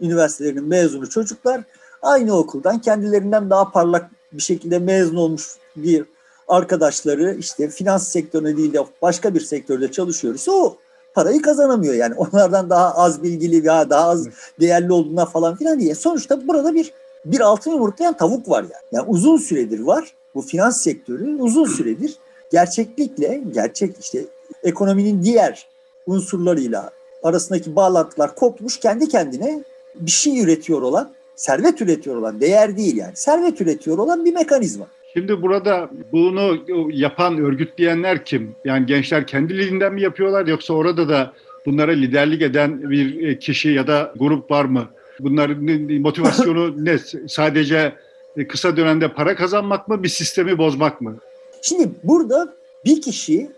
üniversitelerinin 0.01 0.65
mezunu 0.65 1.11
çocuklar 1.11 1.61
aynı 2.03 2.37
okuldan 2.37 2.79
kendilerinden 2.79 3.51
daha 3.51 3.71
parlak 3.71 4.11
bir 4.33 4.43
şekilde 4.43 4.79
mezun 4.79 5.17
olmuş 5.17 5.49
bir 5.77 6.05
arkadaşları 6.49 7.35
işte 7.39 7.69
finans 7.69 8.09
sektörüne 8.09 8.57
değil 8.57 8.73
de 8.73 8.79
başka 9.03 9.35
bir 9.35 9.41
sektörde 9.41 9.93
çalışıyoruz. 9.93 10.49
O 10.49 10.77
parayı 11.15 11.43
kazanamıyor 11.43 11.95
yani. 11.95 12.15
Onlardan 12.15 12.71
daha 12.71 12.95
az 12.95 13.23
bilgili 13.23 13.65
veya 13.65 13.91
daha 13.91 14.09
az 14.09 14.29
değerli 14.61 14.93
olduğuna 14.93 15.27
falan 15.27 15.57
filan 15.57 15.81
diye. 15.81 15.95
Sonuçta 15.95 16.49
burada 16.49 16.75
bir 16.75 16.93
bir 17.25 17.41
altın 17.41 17.71
yumurtlayan 17.71 18.17
tavuk 18.17 18.49
var 18.49 18.63
yani. 18.63 18.83
Yani 18.93 19.05
uzun 19.09 19.37
süredir 19.37 19.81
var. 19.81 20.15
bu 20.35 20.43
finans 20.43 20.83
sektörü 20.83 21.37
uzun 21.37 21.65
süredir 21.65 22.19
gerçeklikle, 22.53 23.43
gerçek 23.55 23.97
işte 24.01 24.25
ekonominin 24.63 25.23
diğer 25.23 25.67
unsurlarıyla 26.07 26.91
arasındaki 27.23 27.77
bağlantılar 27.77 28.35
kopmuş 28.35 28.81
kendi 28.81 29.09
kendine 29.09 29.65
bir 29.95 30.11
şey 30.11 30.41
üretiyor 30.41 30.83
olan, 30.83 31.13
servet 31.37 31.83
üretiyor 31.83 32.17
olan, 32.17 32.41
değer 32.41 32.77
değil 32.77 32.97
yani, 32.97 33.13
servet 33.15 33.61
üretiyor 33.61 33.99
olan 33.99 34.25
bir 34.25 34.35
mekanizma. 34.35 34.87
Şimdi 35.13 35.43
burada 35.43 35.91
bunu 36.13 36.59
yapan, 36.91 37.39
örgütleyenler 37.39 38.25
kim? 38.25 38.55
Yani 38.65 38.87
gençler 38.87 39.27
kendiliğinden 39.27 39.95
mi 39.95 40.03
yapıyorlar 40.03 40.47
yoksa 40.47 40.75
orada 40.75 41.09
da 41.09 41.33
bunlara 41.67 41.93
liderlik 41.93 42.43
eden 42.43 42.91
bir 42.91 43.29
e, 43.29 43.39
kişi 43.39 43.69
ya 43.69 43.87
da 43.87 44.13
grup 44.17 44.51
var 44.51 44.65
mı? 44.65 44.89
Bunların 45.21 45.93
motivasyonu 46.01 46.75
ne? 46.85 46.99
Sadece 47.29 47.93
e, 48.37 48.47
kısa 48.47 48.77
dönemde 48.77 49.13
para 49.13 49.37
kazanmak 49.37 49.89
mı, 49.89 50.03
bir 50.03 50.09
sistemi 50.09 50.59
bozmak 50.59 51.01
mı? 51.01 51.17
Şimdi 51.63 51.91
burada 52.05 52.53
bir 52.85 53.01
kişi 53.01 53.51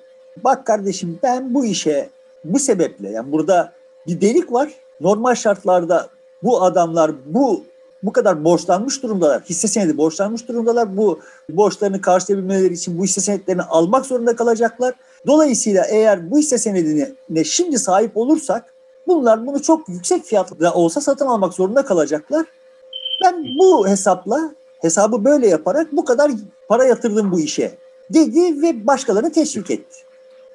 bak 0.44 0.66
kardeşim 0.66 1.18
ben 1.22 1.54
bu 1.54 1.64
işe 1.64 2.08
bu 2.44 2.58
sebeple 2.58 3.10
yani 3.10 3.32
burada 3.32 3.72
bir 4.06 4.20
delik 4.20 4.52
var. 4.52 4.70
Normal 5.00 5.34
şartlarda 5.34 6.08
bu 6.42 6.62
adamlar 6.62 7.12
bu 7.26 7.64
bu 8.04 8.12
kadar 8.12 8.44
borçlanmış 8.44 9.02
durumdalar. 9.02 9.42
Hisse 9.42 9.68
senedi 9.68 9.96
borçlanmış 9.96 10.48
durumdalar. 10.48 10.96
Bu 10.96 11.20
borçlarını 11.50 12.00
karşılayabilmeleri 12.00 12.74
için 12.74 12.98
bu 12.98 13.04
hisse 13.04 13.20
senetlerini 13.20 13.62
almak 13.62 14.06
zorunda 14.06 14.36
kalacaklar. 14.36 14.94
Dolayısıyla 15.26 15.84
eğer 15.84 16.30
bu 16.30 16.38
hisse 16.38 16.58
senedine 16.58 17.44
şimdi 17.44 17.78
sahip 17.78 18.16
olursak 18.16 18.74
bunlar 19.06 19.46
bunu 19.46 19.62
çok 19.62 19.88
yüksek 19.88 20.24
fiyatla 20.24 20.74
olsa 20.74 21.00
satın 21.00 21.26
almak 21.26 21.54
zorunda 21.54 21.84
kalacaklar. 21.84 22.46
Ben 23.24 23.44
bu 23.58 23.88
hesapla 23.88 24.54
hesabı 24.80 25.24
böyle 25.24 25.48
yaparak 25.48 25.92
bu 25.92 26.04
kadar 26.04 26.30
para 26.68 26.84
yatırdım 26.84 27.32
bu 27.32 27.40
işe 27.40 27.74
dedi 28.10 28.62
ve 28.62 28.86
başkalarını 28.86 29.32
teşvik 29.32 29.70
etti. 29.70 29.98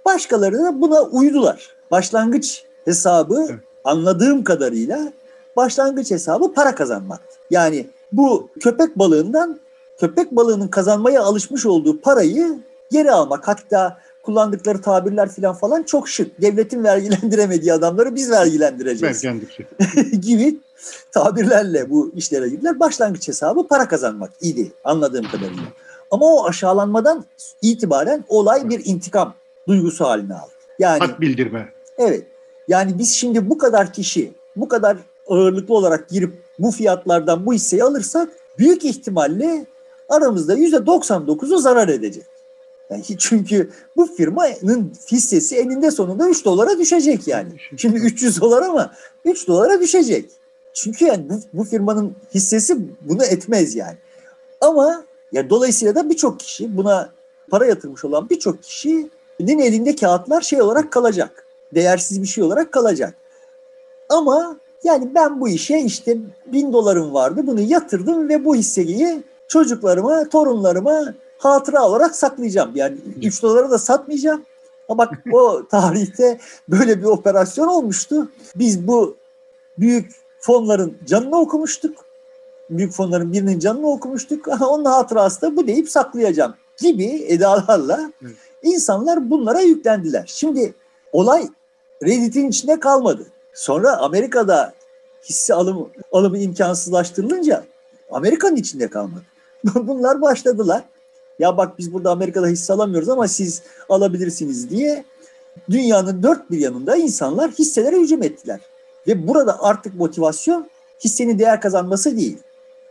Başkaları 0.05 0.57
da 0.57 0.81
buna 0.81 1.01
uydular. 1.01 1.75
Başlangıç 1.91 2.63
hesabı 2.85 3.49
anladığım 3.83 4.43
kadarıyla 4.43 5.13
başlangıç 5.55 6.11
hesabı 6.11 6.53
para 6.53 6.75
kazanmak. 6.75 7.21
Yani 7.49 7.87
bu 8.11 8.49
köpek 8.59 8.99
balığından 8.99 9.59
köpek 9.99 10.31
balığının 10.31 10.67
kazanmaya 10.67 11.23
alışmış 11.23 11.65
olduğu 11.65 12.01
parayı 12.01 12.59
geri 12.91 13.11
almak. 13.11 13.47
Hatta 13.47 13.97
kullandıkları 14.23 14.81
tabirler 14.81 15.29
falan 15.29 15.55
falan 15.55 15.83
çok 15.83 16.09
şık. 16.09 16.41
Devletin 16.41 16.83
vergilendiremediği 16.83 17.73
adamları 17.73 18.15
biz 18.15 18.31
vergilendireceğiz. 18.31 19.17
gibi 20.21 20.57
tabirlerle 21.11 21.89
bu 21.89 22.11
işlere 22.15 22.49
girdiler. 22.49 22.79
Başlangıç 22.79 23.27
hesabı 23.27 23.67
para 23.67 23.87
kazanmak 23.87 24.31
idi 24.41 24.71
anladığım 24.83 25.25
kadarıyla. 25.31 25.63
Ama 26.11 26.25
o 26.25 26.47
aşağılanmadan 26.47 27.25
itibaren 27.61 28.23
olay 28.27 28.69
bir 28.69 28.81
intikam 28.85 29.33
duygusu 29.67 30.05
haline 30.05 30.33
aldı. 30.33 30.51
Yani 30.79 30.99
hak 30.99 31.21
bildirme. 31.21 31.69
Evet. 31.97 32.23
Yani 32.67 32.99
biz 32.99 33.13
şimdi 33.13 33.49
bu 33.49 33.57
kadar 33.57 33.93
kişi 33.93 34.31
bu 34.55 34.67
kadar 34.67 34.97
ağırlıklı 35.29 35.73
olarak 35.73 36.09
girip 36.09 36.33
bu 36.59 36.71
fiyatlardan 36.71 37.45
bu 37.45 37.53
hisseyi 37.53 37.83
alırsak 37.83 38.29
büyük 38.57 38.85
ihtimalle 38.85 39.65
aramızda 40.09 40.53
yüzde 40.53 40.75
99'u 40.75 41.57
zarar 41.57 41.87
edecek. 41.87 42.25
Yani 42.89 43.03
çünkü 43.17 43.69
bu 43.95 44.05
firmanın 44.05 44.93
hissesi 45.11 45.57
eninde 45.57 45.91
sonunda 45.91 46.29
3 46.29 46.45
dolara 46.45 46.77
düşecek 46.77 47.27
yani. 47.27 47.49
Şimdi 47.77 47.97
300 47.99 48.41
dolar 48.41 48.61
ama 48.61 48.93
3 49.25 49.47
dolara 49.47 49.81
düşecek. 49.81 50.29
Çünkü 50.73 51.05
yani 51.05 51.29
bu, 51.29 51.33
bu 51.53 51.63
firmanın 51.63 52.15
hissesi 52.33 52.77
bunu 53.01 53.23
etmez 53.23 53.75
yani. 53.75 53.97
Ama 54.61 55.03
yani 55.31 55.49
dolayısıyla 55.49 55.95
da 55.95 56.09
birçok 56.09 56.39
kişi 56.39 56.77
buna 56.77 57.09
para 57.51 57.65
yatırmış 57.65 58.05
olan 58.05 58.29
birçok 58.29 58.63
kişinin 58.63 59.59
elinde 59.59 59.95
kağıtlar 59.95 60.41
şey 60.41 60.61
olarak 60.61 60.91
kalacak. 60.91 61.45
Değersiz 61.75 62.21
bir 62.21 62.27
şey 62.27 62.43
olarak 62.43 62.71
kalacak. 62.71 63.13
Ama 64.09 64.59
yani 64.83 65.15
ben 65.15 65.41
bu 65.41 65.49
işe 65.49 65.79
işte 65.79 66.17
bin 66.45 66.73
dolarım 66.73 67.13
vardı 67.13 67.41
bunu 67.47 67.61
yatırdım 67.61 68.29
ve 68.29 68.45
bu 68.45 68.55
hisseyi 68.55 69.23
çocuklarıma, 69.47 70.29
torunlarıma 70.29 71.13
hatıra 71.37 71.87
olarak 71.87 72.15
saklayacağım. 72.15 72.71
Yani 72.75 72.97
3 73.23 73.43
dolara 73.43 73.71
da 73.71 73.77
satmayacağım. 73.77 74.45
Ama 74.89 74.97
bak 74.97 75.13
o 75.33 75.67
tarihte 75.67 76.39
böyle 76.69 76.99
bir 76.99 77.05
operasyon 77.05 77.67
olmuştu. 77.67 78.31
Biz 78.55 78.87
bu 78.87 79.15
büyük 79.77 80.11
fonların 80.39 80.97
canını 81.05 81.39
okumuştuk. 81.39 82.05
Büyük 82.69 82.93
fonların 82.93 83.33
birinin 83.33 83.59
canını 83.59 83.87
okumuştuk. 83.87 84.47
Onun 84.47 84.85
hatırası 84.85 85.41
da 85.41 85.55
bu 85.55 85.67
deyip 85.67 85.89
saklayacağım 85.89 86.53
gibi 86.77 87.25
edalarla 87.27 88.11
insanlar 88.63 89.29
bunlara 89.29 89.59
yüklendiler. 89.59 90.23
Şimdi 90.27 90.73
olay 91.11 91.49
Reddit'in 92.03 92.49
içinde 92.49 92.79
kalmadı. 92.79 93.25
Sonra 93.53 93.97
Amerika'da 93.97 94.73
hisse 95.23 95.53
alımı, 95.53 95.87
alımı 96.11 96.37
imkansızlaştırılınca 96.37 97.65
Amerika'nın 98.11 98.55
içinde 98.55 98.87
kalmadı. 98.87 99.23
Bunlar 99.75 100.21
başladılar. 100.21 100.83
Ya 101.39 101.57
bak 101.57 101.77
biz 101.77 101.93
burada 101.93 102.11
Amerika'da 102.11 102.47
hisse 102.47 102.73
alamıyoruz 102.73 103.09
ama 103.09 103.27
siz 103.27 103.61
alabilirsiniz 103.89 104.69
diye 104.69 105.05
dünyanın 105.69 106.23
dört 106.23 106.51
bir 106.51 106.57
yanında 106.57 106.95
insanlar 106.95 107.51
hisselere 107.51 107.99
hücum 107.99 108.23
ettiler. 108.23 108.59
Ve 109.07 109.27
burada 109.27 109.63
artık 109.63 109.95
motivasyon 109.95 110.69
hissenin 111.03 111.39
değer 111.39 111.61
kazanması 111.61 112.17
değil. 112.17 112.37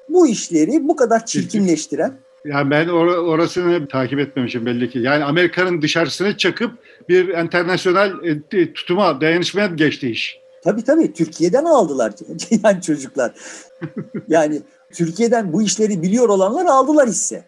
Bu 0.09 0.29
işleri 0.29 0.88
bu 0.88 0.97
kadar 0.97 1.27
çirkinleştiren 1.27 2.18
yani 2.44 2.71
ben 2.71 2.87
or- 2.87 3.16
orasını 3.16 3.88
takip 3.88 4.18
etmemişim 4.18 4.66
belli 4.66 4.90
ki. 4.90 4.99
Yani 4.99 5.25
Amerika'nın 5.25 5.83
dışarısını 5.83 6.37
çakıp 6.37 6.73
bir 7.09 7.29
internasyonel 7.29 8.12
e, 8.53 8.73
tutuma, 8.73 9.21
dayanışmaya 9.21 9.66
geçti 9.66 10.11
iş. 10.11 10.40
Tabii 10.64 10.85
tabii 10.85 11.12
Türkiye'den 11.12 11.64
aldılar 11.64 12.12
yani 12.64 12.83
çocuklar. 12.83 13.33
yani 14.29 14.62
Türkiye'den 14.92 15.53
bu 15.53 15.62
işleri 15.62 16.03
biliyor 16.03 16.29
olanlar 16.29 16.66
aldılar 16.66 17.09
hisse. 17.09 17.44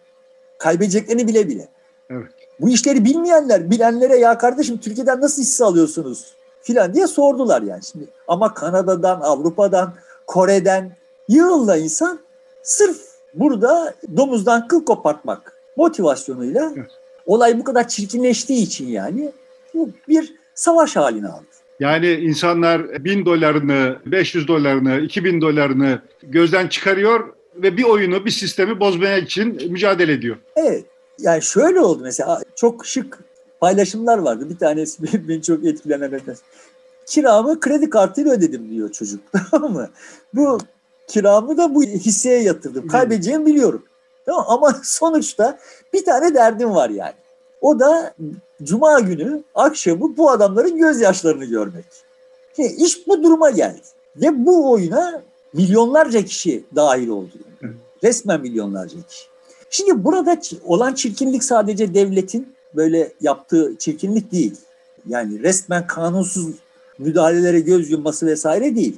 Kaybedeceklerini 0.57 1.27
bile 1.27 1.47
bile. 1.47 1.67
Evet. 2.09 2.31
Bu 2.59 2.69
işleri 2.69 3.05
bilmeyenler, 3.05 3.71
bilenlere 3.71 4.17
ya 4.17 4.37
kardeşim 4.37 4.77
Türkiye'den 4.77 5.21
nasıl 5.21 5.41
hisse 5.41 5.65
alıyorsunuz 5.65 6.33
filan 6.61 6.93
diye 6.93 7.07
sordular 7.07 7.61
yani 7.61 7.83
şimdi. 7.83 8.05
Ama 8.27 8.53
Kanada'dan, 8.53 9.21
Avrupa'dan, 9.21 9.93
Kore'den 10.27 10.91
yığınla 11.27 11.77
insan 11.77 12.19
sırf 12.63 12.97
burada 13.33 13.93
domuzdan 14.17 14.67
kıl 14.67 14.85
kopartmak 14.85 15.53
motivasyonuyla 15.77 16.71
evet. 16.75 16.91
olay 17.25 17.59
bu 17.59 17.63
kadar 17.63 17.87
çirkinleştiği 17.87 18.63
için 18.63 18.87
yani 18.87 19.31
bu 19.73 19.89
bir 20.07 20.35
savaş 20.55 20.95
haline 20.95 21.27
aldı. 21.27 21.45
Yani 21.81 22.11
insanlar 22.11 23.03
bin 23.03 23.25
dolarını, 23.25 23.97
500 24.05 24.47
dolarını, 24.47 24.99
2000 24.99 25.41
dolarını 25.41 26.01
gözden 26.23 26.67
çıkarıyor 26.67 27.33
ve 27.55 27.77
bir 27.77 27.83
oyunu, 27.83 28.25
bir 28.25 28.31
sistemi 28.31 28.79
bozmaya 28.79 29.17
için 29.17 29.71
mücadele 29.71 30.13
ediyor. 30.13 30.37
Evet. 30.55 30.85
Yani 31.19 31.41
şöyle 31.41 31.79
oldu 31.79 31.99
mesela 32.03 32.41
çok 32.55 32.85
şık 32.85 33.19
paylaşımlar 33.59 34.17
vardı. 34.17 34.49
Bir 34.49 34.57
tanesi 34.57 35.03
beni 35.27 35.41
çok 35.41 35.65
etkilenen. 35.65 36.21
Kiramı 37.05 37.59
kredi 37.59 37.89
kartıyla 37.89 38.31
ödedim 38.31 38.69
diyor 38.69 38.91
çocuk. 38.91 39.21
Tamam 39.51 39.73
mı? 39.73 39.89
Bu 40.33 40.57
kiramı 41.07 41.57
da 41.57 41.75
bu 41.75 41.83
hisseye 41.83 42.43
yatırdım. 42.43 42.87
Kaybedeceğimi 42.87 43.45
biliyorum. 43.45 43.83
Tamam 44.25 44.45
Ama 44.47 44.75
sonuçta 44.83 45.59
bir 45.93 46.05
tane 46.05 46.33
derdim 46.33 46.75
var 46.75 46.89
yani. 46.89 47.13
O 47.61 47.79
da 47.79 48.13
cuma 48.63 48.99
günü 48.99 49.43
akşamı 49.55 50.17
bu 50.17 50.31
adamların 50.31 50.77
gözyaşlarını 50.77 51.45
görmek. 51.45 51.85
Şimdi 52.55 52.73
iş 52.83 53.07
bu 53.07 53.23
duruma 53.23 53.49
geldi. 53.49 53.81
Ve 54.15 54.45
bu 54.45 54.71
oyuna 54.71 55.21
milyonlarca 55.53 56.25
kişi 56.25 56.63
dahil 56.75 57.07
oldu. 57.07 57.31
Resmen 58.03 58.41
milyonlarca 58.41 59.01
kişi. 59.09 59.25
Şimdi 59.69 60.03
burada 60.03 60.39
olan 60.65 60.93
çirkinlik 60.93 61.43
sadece 61.43 61.93
devletin 61.93 62.53
böyle 62.75 63.13
yaptığı 63.21 63.75
çirkinlik 63.79 64.31
değil. 64.31 64.55
Yani 65.07 65.39
resmen 65.39 65.87
kanunsuz 65.87 66.55
müdahalelere 66.97 67.59
göz 67.59 67.91
yumması 67.91 68.25
vesaire 68.25 68.75
değil. 68.75 68.97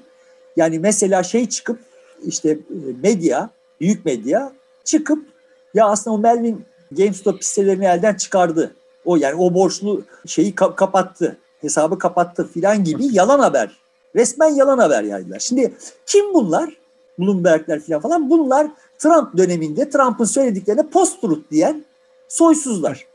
Yani 0.55 0.79
mesela 0.79 1.23
şey 1.23 1.49
çıkıp 1.49 1.79
işte 2.25 2.49
e, 2.49 2.57
medya, 3.03 3.49
büyük 3.81 4.05
medya 4.05 4.53
çıkıp 4.83 5.25
ya 5.73 5.85
aslında 5.85 6.15
o 6.15 6.19
Melvin 6.19 6.65
GameStop 6.91 7.41
hisselerini 7.41 7.85
elden 7.85 8.13
çıkardı. 8.13 8.75
O 9.05 9.15
yani 9.15 9.35
o 9.35 9.53
borçlu 9.53 10.03
şeyi 10.25 10.53
ka- 10.53 10.75
kapattı. 10.75 11.37
Hesabı 11.61 11.99
kapattı 11.99 12.47
filan 12.47 12.83
gibi 12.83 13.07
yalan 13.11 13.39
haber. 13.39 13.77
Resmen 14.15 14.49
yalan 14.49 14.77
haber 14.77 15.03
yaydılar. 15.03 15.39
Şimdi 15.39 15.73
kim 16.05 16.33
bunlar? 16.33 16.77
Bloomberg'ler 17.19 17.79
filan 17.79 18.01
falan. 18.01 18.29
Bunlar 18.29 18.67
Trump 18.97 19.37
döneminde 19.37 19.89
Trump'ın 19.89 20.25
söylediklerine 20.25 20.89
post-truth 20.89 21.51
diyen 21.51 21.85
soysuzlar. 22.27 23.07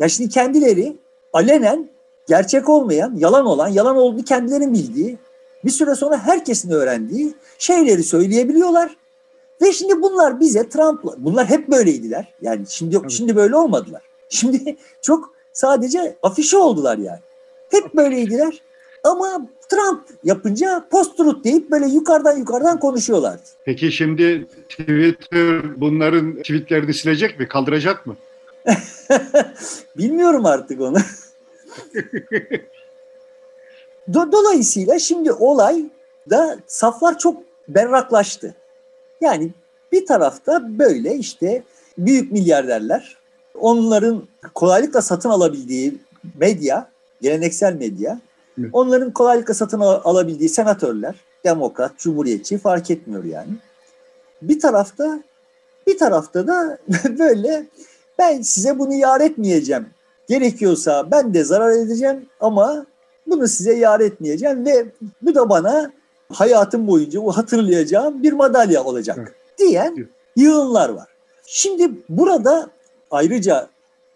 Ya 0.00 0.08
şimdi 0.08 0.30
kendileri 0.30 0.96
alenen 1.32 1.88
gerçek 2.28 2.68
olmayan, 2.68 3.14
yalan 3.16 3.46
olan, 3.46 3.68
yalan 3.68 3.96
olduğu 3.96 4.24
kendilerinin 4.24 4.74
bildiği, 4.74 5.18
bir 5.64 5.70
süre 5.70 5.94
sonra 5.94 6.18
herkesin 6.18 6.70
öğrendiği 6.70 7.34
şeyleri 7.58 8.02
söyleyebiliyorlar 8.02 8.96
Ve 9.62 9.72
şimdi 9.72 10.02
bunlar 10.02 10.40
bize 10.40 10.68
Trump'la, 10.68 11.14
bunlar 11.18 11.46
hep 11.46 11.68
böyleydiler. 11.68 12.34
Yani 12.42 12.66
şimdi 12.68 12.96
evet. 13.00 13.10
şimdi 13.10 13.36
böyle 13.36 13.56
olmadılar. 13.56 14.02
Şimdi 14.28 14.76
çok 15.02 15.34
sadece 15.52 16.16
afişe 16.22 16.56
oldular 16.56 16.98
yani. 16.98 17.20
Hep 17.70 17.94
böyleydiler. 17.94 18.62
Ama 19.04 19.48
Trump 19.68 20.02
yapınca 20.24 20.84
post-truth 20.90 21.44
deyip 21.44 21.70
böyle 21.70 21.86
yukarıdan 21.86 22.38
yukarıdan 22.38 22.80
konuşuyorlar. 22.80 23.40
Peki 23.64 23.92
şimdi 23.92 24.46
Twitter 24.68 25.80
bunların 25.80 26.34
tweetlerini 26.34 26.94
silecek 26.94 27.38
mi? 27.38 27.48
Kaldıracak 27.48 28.06
mı? 28.06 28.16
Bilmiyorum 29.96 30.46
artık 30.46 30.80
onu. 30.80 30.98
Dolayısıyla 34.14 34.98
şimdi 34.98 35.32
olay 35.32 35.84
da 36.30 36.58
saflar 36.66 37.18
çok 37.18 37.42
berraklaştı. 37.68 38.54
Yani 39.22 39.50
bir 39.92 40.06
tarafta 40.06 40.78
böyle 40.78 41.14
işte 41.14 41.62
büyük 41.98 42.32
milyarderler, 42.32 43.16
onların 43.54 44.22
kolaylıkla 44.54 45.02
satın 45.02 45.30
alabildiği 45.30 45.98
medya, 46.38 46.88
geleneksel 47.20 47.74
medya, 47.74 48.20
onların 48.72 49.10
kolaylıkla 49.10 49.54
satın 49.54 49.80
alabildiği 49.80 50.48
senatörler, 50.48 51.14
demokrat, 51.44 51.98
cumhuriyetçi 51.98 52.58
fark 52.58 52.90
etmiyor 52.90 53.24
yani. 53.24 53.50
Bir 54.42 54.60
tarafta 54.60 55.22
bir 55.86 55.98
tarafta 55.98 56.46
da 56.46 56.78
böyle 57.18 57.66
ben 58.18 58.42
size 58.42 58.78
bunu 58.78 58.94
yar 58.94 59.20
etmeyeceğim. 59.20 59.86
Gerekiyorsa 60.28 61.10
ben 61.10 61.34
de 61.34 61.44
zarar 61.44 61.72
edeceğim 61.72 62.26
ama 62.40 62.86
bunu 63.26 63.48
size 63.48 63.74
yar 63.74 64.00
etmeyeceğim 64.00 64.66
ve 64.66 64.86
bu 65.22 65.34
da 65.34 65.48
bana 65.48 65.92
hayatım 66.32 66.86
boyunca 66.86 67.20
hatırlayacağım 67.34 68.22
bir 68.22 68.32
madalya 68.32 68.84
olacak 68.84 69.34
diyen 69.58 70.08
yığınlar 70.36 70.88
var. 70.88 71.08
Şimdi 71.46 71.90
burada 72.08 72.70
ayrıca 73.10 73.68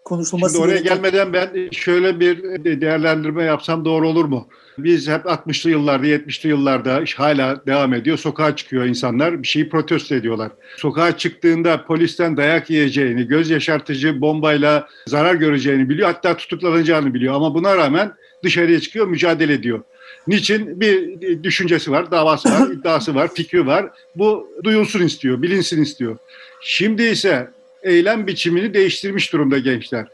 konuşulması 0.05 0.53
Şimdi 0.53 0.65
oraya 0.65 0.77
gereken... 0.77 0.95
gelmeden 0.95 1.33
ben 1.33 1.69
şöyle 1.71 2.19
bir 2.19 2.43
değerlendirme 2.81 3.43
yapsam 3.43 3.85
doğru 3.85 4.09
olur 4.09 4.25
mu? 4.25 4.47
Biz 4.77 5.07
hep 5.07 5.25
60'lı 5.25 5.69
yıllarda, 5.69 6.07
70'li 6.07 6.49
yıllarda 6.49 7.03
hala 7.15 7.65
devam 7.65 7.93
ediyor. 7.93 8.17
Sokağa 8.17 8.55
çıkıyor 8.55 8.85
insanlar, 8.85 9.43
bir 9.43 9.47
şeyi 9.47 9.69
protesto 9.69 10.15
ediyorlar. 10.15 10.51
Sokağa 10.77 11.17
çıktığında 11.17 11.85
polisten 11.85 12.37
dayak 12.37 12.69
yiyeceğini, 12.69 13.27
göz 13.27 13.49
yaşartıcı 13.49 14.21
bombayla 14.21 14.87
zarar 15.07 15.35
göreceğini 15.35 15.89
biliyor. 15.89 16.07
Hatta 16.07 16.37
tutuklanacağını 16.37 17.13
biliyor. 17.13 17.33
Ama 17.33 17.53
buna 17.53 17.77
rağmen 17.77 18.13
dışarıya 18.43 18.79
çıkıyor, 18.79 19.07
mücadele 19.07 19.53
ediyor. 19.53 19.83
Niçin? 20.27 20.81
Bir 20.81 21.43
düşüncesi 21.43 21.91
var, 21.91 22.11
davası 22.11 22.49
var, 22.49 22.71
iddiası 22.73 23.15
var, 23.15 23.33
fikri 23.33 23.67
var. 23.67 23.89
Bu 24.15 24.47
duyulsun 24.63 25.01
istiyor, 25.01 25.41
bilinsin 25.41 25.81
istiyor. 25.81 26.17
Şimdi 26.61 27.03
ise 27.03 27.51
eylem 27.83 28.27
biçimini 28.27 28.73
değiştirmiş 28.73 29.33
durumda 29.33 29.57
gençler. 29.57 30.07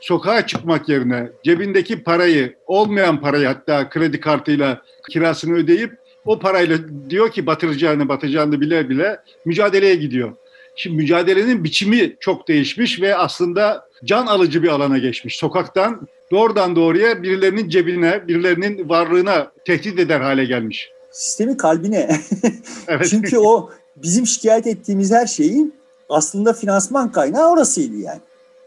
Sokağa 0.00 0.46
çıkmak 0.46 0.88
yerine 0.88 1.28
cebindeki 1.44 2.02
parayı, 2.02 2.54
olmayan 2.66 3.20
parayı 3.20 3.46
hatta 3.46 3.88
kredi 3.88 4.20
kartıyla 4.20 4.82
kirasını 5.10 5.54
ödeyip 5.54 5.92
o 6.24 6.38
parayla 6.38 6.78
diyor 7.10 7.32
ki 7.32 7.46
batıracağını 7.46 8.08
batacağını 8.08 8.60
bile 8.60 8.88
bile 8.88 9.20
mücadeleye 9.44 9.94
gidiyor. 9.94 10.32
Şimdi 10.76 10.96
mücadelenin 10.96 11.64
biçimi 11.64 12.16
çok 12.20 12.48
değişmiş 12.48 13.00
ve 13.00 13.16
aslında 13.16 13.89
can 14.04 14.26
alıcı 14.26 14.62
bir 14.62 14.68
alana 14.68 14.98
geçmiş. 14.98 15.36
Sokaktan 15.36 16.08
doğrudan 16.30 16.76
doğruya 16.76 17.22
birilerinin 17.22 17.68
cebine, 17.68 18.28
birilerinin 18.28 18.88
varlığına 18.88 19.52
tehdit 19.64 19.98
eder 19.98 20.20
hale 20.20 20.44
gelmiş. 20.44 20.90
Sistemi 21.10 21.56
kalbine. 21.56 22.10
evet. 22.88 23.06
Çünkü 23.10 23.38
o 23.38 23.70
bizim 23.96 24.26
şikayet 24.26 24.66
ettiğimiz 24.66 25.12
her 25.12 25.26
şeyin 25.26 25.74
aslında 26.08 26.52
finansman 26.52 27.12
kaynağı 27.12 27.50
orasıydı 27.50 27.96
yani. 27.96 28.20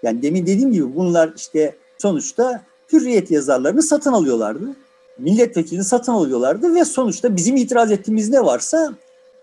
Yani 0.04 0.22
demin 0.22 0.42
dediğim 0.42 0.72
gibi 0.72 0.96
bunlar 0.96 1.34
işte 1.36 1.76
sonuçta 1.98 2.64
hürriyet 2.94 3.32
yazarlarını 3.32 3.84
satın 3.84 4.14
alıyorlardı. 4.14 4.76
Milletvekilini 5.18 5.84
satın 5.84 6.12
alıyorlardı 6.12 6.76
ve 6.76 6.86
sonuçta 6.86 7.36
bizim 7.36 7.56
itiraz 7.56 7.92
ettiğimiz 7.92 8.30
ne 8.30 8.46
varsa 8.46 8.94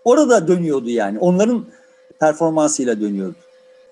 orada 0.05 0.47
dönüyordu 0.47 0.89
yani. 0.89 1.19
Onların 1.19 1.65
performansıyla 2.19 3.01
dönüyordu. 3.01 3.35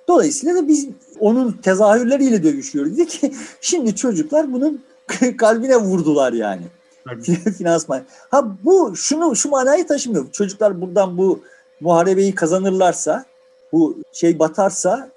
Dolayısıyla 0.09 0.55
da 0.55 0.67
biz 0.67 0.87
onun 1.19 1.51
tezahürleriyle 1.51 2.43
dövüşüyoruz 2.43 2.97
dedik. 2.97 3.33
Şimdi 3.61 3.95
çocuklar 3.95 4.53
bunun 4.53 4.83
kalbine 5.37 5.77
vurdular 5.77 6.33
yani. 6.33 6.61
Finansman. 7.57 8.01
Ha 8.31 8.47
bu 8.63 8.95
şunu 8.95 9.35
şu 9.35 9.49
manayı 9.49 9.87
taşımıyor. 9.87 10.31
Çocuklar 10.31 10.81
buradan 10.81 11.17
bu 11.17 11.39
muharebeyi 11.79 12.35
kazanırlarsa, 12.35 13.25
bu 13.71 13.97
şey 14.13 14.39
batarsa 14.39 15.09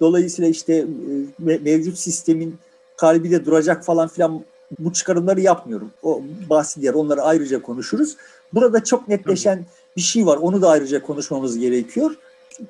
dolayısıyla 0.00 0.50
işte 0.50 0.74
e, 0.74 1.58
mevcut 1.58 1.98
sistemin 1.98 2.58
kalbi 2.96 3.30
de 3.30 3.44
duracak 3.44 3.84
falan 3.84 4.08
filan 4.08 4.44
bu 4.78 4.92
çıkarımları 4.92 5.40
yapmıyorum. 5.40 5.90
O 6.02 6.22
bahsi 6.50 6.80
diğer 6.80 6.94
onları 6.94 7.22
ayrıca 7.22 7.62
konuşuruz. 7.62 8.16
Burada 8.52 8.84
çok 8.84 9.08
netleşen 9.08 9.64
bir 9.96 10.02
şey 10.02 10.26
var. 10.26 10.36
Onu 10.36 10.62
da 10.62 10.68
ayrıca 10.68 11.02
konuşmamız 11.02 11.58
gerekiyor. 11.58 12.16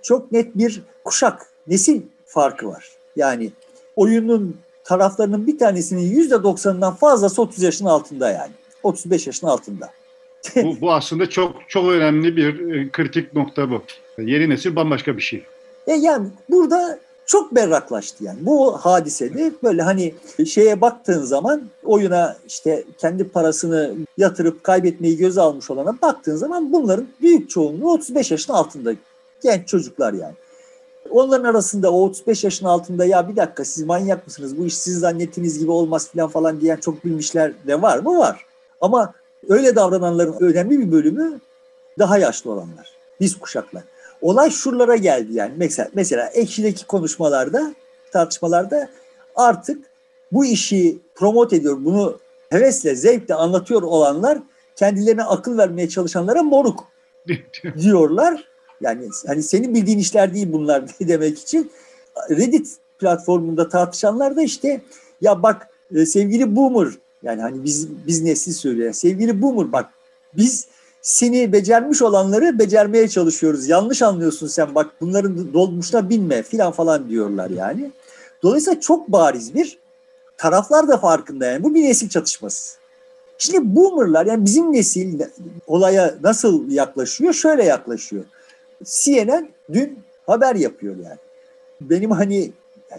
Çok 0.03 0.33
net 0.33 0.59
bir 0.59 0.83
kuşak, 1.05 1.54
nesil 1.67 2.03
farkı 2.27 2.69
var. 2.69 2.89
Yani 3.17 3.51
oyunun 3.97 4.57
taraflarının 4.85 5.47
bir 5.47 5.59
tanesinin 5.59 6.03
yüzde 6.03 6.43
doksanından 6.43 6.95
fazlası 6.95 7.43
30 7.43 7.63
yaşın 7.63 7.85
altında 7.85 8.31
yani. 8.31 8.53
35 8.83 9.27
yaşın 9.27 9.47
altında. 9.47 9.91
bu, 10.57 10.81
bu 10.81 10.93
aslında 10.93 11.31
çok 11.31 11.57
çok 11.69 11.89
önemli 11.89 12.37
bir 12.37 12.75
e, 12.75 12.91
kritik 12.91 13.35
nokta 13.35 13.71
bu. 13.71 13.83
Yeni 14.19 14.49
nesil 14.49 14.77
bambaşka 14.77 15.17
bir 15.17 15.23
şey. 15.23 15.43
E 15.87 15.93
yani 15.93 16.29
burada 16.51 16.99
çok 17.27 17.55
berraklaştı 17.55 18.25
yani. 18.25 18.39
Bu 18.41 18.77
hadisede 18.77 19.53
böyle 19.63 19.83
hani 19.83 20.15
şeye 20.47 20.81
baktığın 20.81 21.23
zaman 21.23 21.63
oyuna 21.85 22.37
işte 22.47 22.85
kendi 22.99 23.29
parasını 23.29 23.95
yatırıp 24.19 24.65
kaybetmeyi 24.65 25.17
göze 25.17 25.41
almış 25.41 25.71
olana 25.71 26.01
baktığın 26.03 26.37
zaman 26.37 26.73
bunların 26.73 27.07
büyük 27.21 27.51
çoğunluğu 27.51 27.93
35 27.93 28.31
yaşın 28.31 28.53
altında 28.53 28.93
genç 29.43 29.69
çocuklar 29.69 30.13
yani. 30.13 30.35
Onların 31.11 31.45
arasında 31.45 31.93
o 31.93 32.03
35 32.03 32.45
yaşın 32.45 32.67
altında 32.67 33.05
ya 33.05 33.29
bir 33.29 33.37
dakika 33.37 33.65
siz 33.65 33.85
manyak 33.85 34.27
mısınız 34.27 34.59
bu 34.59 34.67
iş 34.67 34.79
siz 34.79 34.99
zannettiğiniz 34.99 35.59
gibi 35.59 35.71
olmaz 35.71 36.09
falan 36.09 36.29
falan 36.29 36.61
diyen 36.61 36.77
çok 36.77 37.05
bilmişler 37.05 37.53
de 37.67 37.83
var 37.83 37.99
mı? 37.99 38.19
Var. 38.19 38.47
Ama 38.81 39.15
öyle 39.49 39.77
davrananların 39.77 40.37
önemli 40.41 40.79
bir 40.79 40.93
bölümü 40.93 41.41
daha 41.99 42.19
yaşlı 42.19 42.53
olanlar. 42.53 42.93
Biz 43.21 43.39
kuşaklar. 43.39 43.83
Olay 44.23 44.51
şuralara 44.51 44.97
geldi 44.97 45.29
yani. 45.33 45.53
Mesela, 45.57 45.89
mesela 45.95 46.27
ekşideki 46.27 46.87
konuşmalarda, 46.87 47.75
tartışmalarda 48.13 48.89
artık 49.37 49.85
bu 50.33 50.45
işi 50.45 50.99
promote 51.15 51.57
ediyor, 51.57 51.77
bunu 51.81 52.19
hevesle, 52.51 52.95
zevkle 52.95 53.35
anlatıyor 53.35 53.83
olanlar 53.83 54.39
kendilerine 54.77 55.23
akıl 55.23 55.59
vermeye 55.59 55.89
çalışanlara 55.89 56.43
moruk 56.43 56.85
diyorlar. 57.79 58.54
Yani 58.81 59.09
hani 59.27 59.43
senin 59.43 59.75
bildiğin 59.75 59.99
işler 59.99 60.35
değil 60.35 60.53
bunlar 60.53 60.85
demek 61.01 61.39
için. 61.39 61.71
Reddit 62.31 62.77
platformunda 62.99 63.69
tartışanlar 63.69 64.37
da 64.37 64.43
işte 64.43 64.81
ya 65.21 65.43
bak 65.43 65.69
e, 65.95 66.07
sevgili 66.07 66.57
boomer 66.57 66.89
yani 67.23 67.43
hani 67.43 67.65
biz 67.65 67.89
biz 68.07 68.23
nesli 68.23 68.53
söylüyor. 68.53 68.93
Sevgili 68.93 69.43
boomer 69.43 69.73
bak 69.73 69.91
biz 70.37 70.67
seni 71.03 71.53
becermiş 71.53 72.03
olanları 72.03 72.59
becermeye 72.59 73.09
çalışıyoruz. 73.09 73.69
Yanlış 73.69 74.03
anlıyorsun 74.03 74.47
sen 74.47 74.75
bak 74.75 74.91
bunların 75.01 75.53
dolmuşuna 75.55 76.11
binme 76.11 76.43
filan 76.43 76.73
falan 76.73 77.09
diyorlar 77.09 77.51
yani. 77.51 77.91
Dolayısıyla 78.43 78.81
çok 78.81 79.09
bariz 79.09 79.55
bir 79.55 79.79
taraflar 80.37 80.89
da 80.89 80.99
farkında 80.99 81.47
yani. 81.47 81.63
Bu 81.63 81.75
bir 81.75 81.85
nesil 81.85 82.09
çatışması. 82.09 82.77
Şimdi 83.39 83.77
boomerlar 83.77 84.27
yani 84.27 84.45
bizim 84.45 84.73
nesil 84.73 85.21
olaya 85.67 86.15
nasıl 86.23 86.71
yaklaşıyor? 86.71 87.33
Şöyle 87.33 87.65
yaklaşıyor. 87.65 88.25
CNN 88.85 89.49
dün 89.73 89.99
haber 90.27 90.55
yapıyor 90.55 90.97
yani. 90.97 91.19
Benim 91.81 92.11
hani 92.11 92.53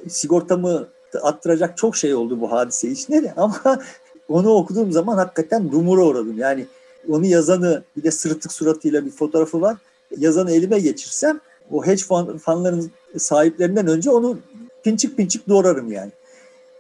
sigortamı 0.08 0.88
attıracak 1.22 1.78
çok 1.78 1.96
şey 1.96 2.16
oldu 2.16 2.42
bu 2.42 2.52
hadise 2.52 2.88
içinde 2.88 3.24
de 3.24 3.34
ama 3.38 3.62
onu 4.30 4.50
okuduğum 4.50 4.92
zaman 4.92 5.18
hakikaten 5.18 5.72
dumura 5.72 6.06
uğradım. 6.06 6.38
Yani 6.38 6.66
onu 7.10 7.26
yazanı 7.26 7.84
bir 7.98 8.04
de 8.04 8.12
sırıtık 8.12 8.52
suratıyla 8.52 9.06
bir 9.06 9.12
fotoğrafı 9.12 9.62
var. 9.62 9.78
Yazanı 10.18 10.52
elime 10.52 10.80
geçirsem 10.80 11.40
o 11.72 11.86
hedge 11.86 12.04
fanların 12.40 12.92
sahiplerinden 13.18 13.88
önce 13.88 14.10
onu 14.10 14.40
pinçik 14.84 15.18
pinçik 15.18 15.50
doğrarım 15.50 15.92
yani. 15.92 16.12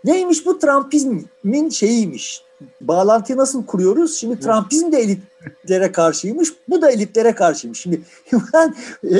Neymiş 0.03 0.45
bu 0.45 0.59
Trumpizmin 0.59 1.69
şeyiymiş. 1.69 2.44
Bağlantıyı 2.81 3.37
nasıl 3.37 3.65
kuruyoruz? 3.65 4.17
Şimdi 4.17 4.39
Trumpizm 4.39 4.91
de 4.91 4.97
elitlere 4.97 5.91
karşıymış. 5.91 6.49
Bu 6.69 6.81
da 6.81 6.91
elitlere 6.91 7.35
karşıymış. 7.35 7.79
Şimdi 7.81 8.01
ben 8.53 8.75
e, 9.03 9.17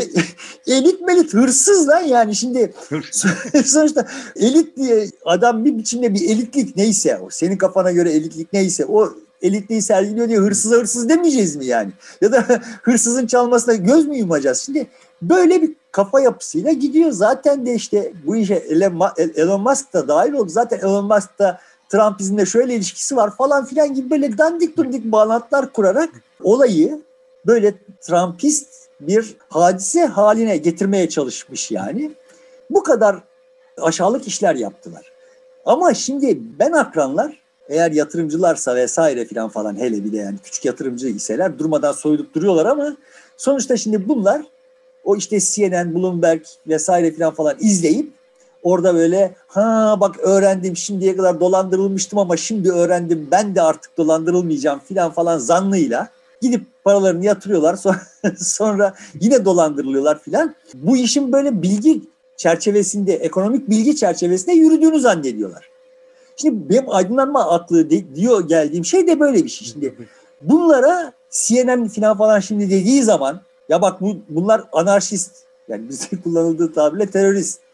elit 0.68 1.02
melit 1.02 1.34
hırsız 1.34 1.88
lan 1.88 2.02
yani 2.02 2.36
şimdi 2.36 2.74
sonuçta 3.66 4.08
elit 4.36 4.78
diye 4.78 5.08
adam 5.26 5.66
bir 5.66 5.78
biçimde 5.78 6.14
bir 6.14 6.30
elitlik 6.30 6.76
neyse 6.76 7.18
o 7.18 7.30
senin 7.30 7.58
kafana 7.58 7.92
göre 7.92 8.12
elitlik 8.12 8.54
neyse 8.54 8.86
o 8.86 9.14
elitliği 9.42 9.82
sergiliyor 9.82 10.30
diye 10.30 10.40
hırsıza 10.40 10.76
hırsız 10.76 11.10
demeyeceğiz 11.10 11.56
mi 11.56 11.66
yani? 11.66 11.92
Ya 12.22 12.32
da 12.32 12.46
hırsızın 12.82 13.28
çalmasına 13.28 13.76
göz 13.76 14.08
mü 14.08 14.18
yumacağız? 14.18 14.62
Şimdi 14.62 14.88
böyle 15.22 15.62
bir 15.62 15.72
kafa 15.92 16.20
yapısıyla 16.20 16.72
gidiyor. 16.72 17.12
Zaten 17.12 17.66
de 17.66 17.74
işte 17.74 18.14
bu 18.26 18.36
işe 18.36 18.56
Elon 19.36 19.62
Musk 19.62 19.94
da 19.94 20.08
dahil 20.08 20.34
oldu. 20.34 20.50
Zaten 20.50 20.80
Elon 20.80 21.06
Musk 21.06 21.40
da 21.40 21.60
Trumpizmle 21.96 22.46
şöyle 22.46 22.76
ilişkisi 22.76 23.16
var 23.16 23.36
falan 23.36 23.66
filan 23.66 23.94
gibi 23.94 24.10
böyle 24.10 24.38
dandik 24.38 24.78
dundik 24.78 25.06
bağlantılar 25.06 25.74
kurarak 25.74 26.10
olayı 26.44 27.02
böyle 27.46 27.74
Trumpist 28.02 28.68
bir 29.02 29.36
hadise 29.50 30.06
haline 30.06 30.58
getirmeye 30.58 31.10
çalışmış 31.10 31.72
yani. 31.72 32.12
Bu 32.70 32.84
kadar 32.84 33.16
aşağılık 33.82 34.28
işler 34.28 34.56
yaptılar. 34.56 35.12
Ama 35.66 35.94
şimdi 35.94 36.38
ben 36.60 36.72
akranlar 36.72 37.40
eğer 37.70 37.92
yatırımcılarsa 37.92 38.76
vesaire 38.76 39.26
filan 39.26 39.50
falan 39.50 39.80
hele 39.80 40.04
bir 40.04 40.12
de 40.12 40.18
yani 40.18 40.38
küçük 40.44 40.66
yatırımcı 40.66 41.08
iseler 41.08 41.60
durmadan 41.60 41.92
soyulup 41.92 42.34
duruyorlar 42.34 42.66
ama 42.66 42.98
sonuçta 43.38 43.78
şimdi 43.78 44.08
bunlar 44.08 44.42
o 45.04 45.16
işte 45.16 45.40
CNN, 45.40 45.96
Bloomberg 45.96 46.42
vesaire 46.68 47.12
filan 47.12 47.34
falan 47.34 47.56
izleyip 47.60 48.12
orada 48.66 48.96
böyle 48.96 49.36
ha 49.48 49.98
bak 50.00 50.16
öğrendim 50.20 50.78
şimdiye 50.78 51.18
kadar 51.18 51.40
dolandırılmıştım 51.40 52.20
ama 52.20 52.38
şimdi 52.38 52.72
öğrendim 52.72 53.28
ben 53.32 53.56
de 53.56 53.62
artık 53.62 53.98
dolandırılmayacağım 53.98 54.80
filan 54.80 55.12
falan 55.12 55.38
zannıyla 55.38 56.10
gidip 56.42 56.62
paralarını 56.84 57.26
yatırıyorlar 57.26 57.76
sonra, 57.86 58.02
sonra 58.38 58.94
yine 59.20 59.46
dolandırılıyorlar 59.46 60.20
filan. 60.20 60.56
Bu 60.74 60.98
işin 60.98 61.32
böyle 61.32 61.62
bilgi 61.62 62.02
çerçevesinde, 62.38 63.14
ekonomik 63.14 63.70
bilgi 63.70 63.96
çerçevesinde 63.96 64.52
yürüdüğünü 64.52 65.00
zannediyorlar. 65.00 65.70
Şimdi 66.36 66.70
benim 66.70 66.90
aydınlanma 66.90 67.52
aklı 67.52 67.90
de, 67.90 68.16
diyor 68.16 68.48
geldiğim 68.48 68.86
şey 68.86 69.08
de 69.08 69.20
böyle 69.20 69.44
bir 69.44 69.50
şey. 69.50 69.68
Şimdi 69.68 69.96
bunlara 70.42 71.14
CNN 71.30 71.88
falan 71.88 72.18
falan 72.18 72.40
şimdi 72.40 72.66
dediği 72.66 73.04
zaman 73.04 73.42
ya 73.70 73.82
bak 73.82 74.02
bu, 74.02 74.18
bunlar 74.30 74.64
anarşist 74.74 75.32
yani 75.68 75.90
bize 75.90 76.08
kullanıldığı 76.24 76.74
tabirle 76.74 77.06
terörist 77.10 77.65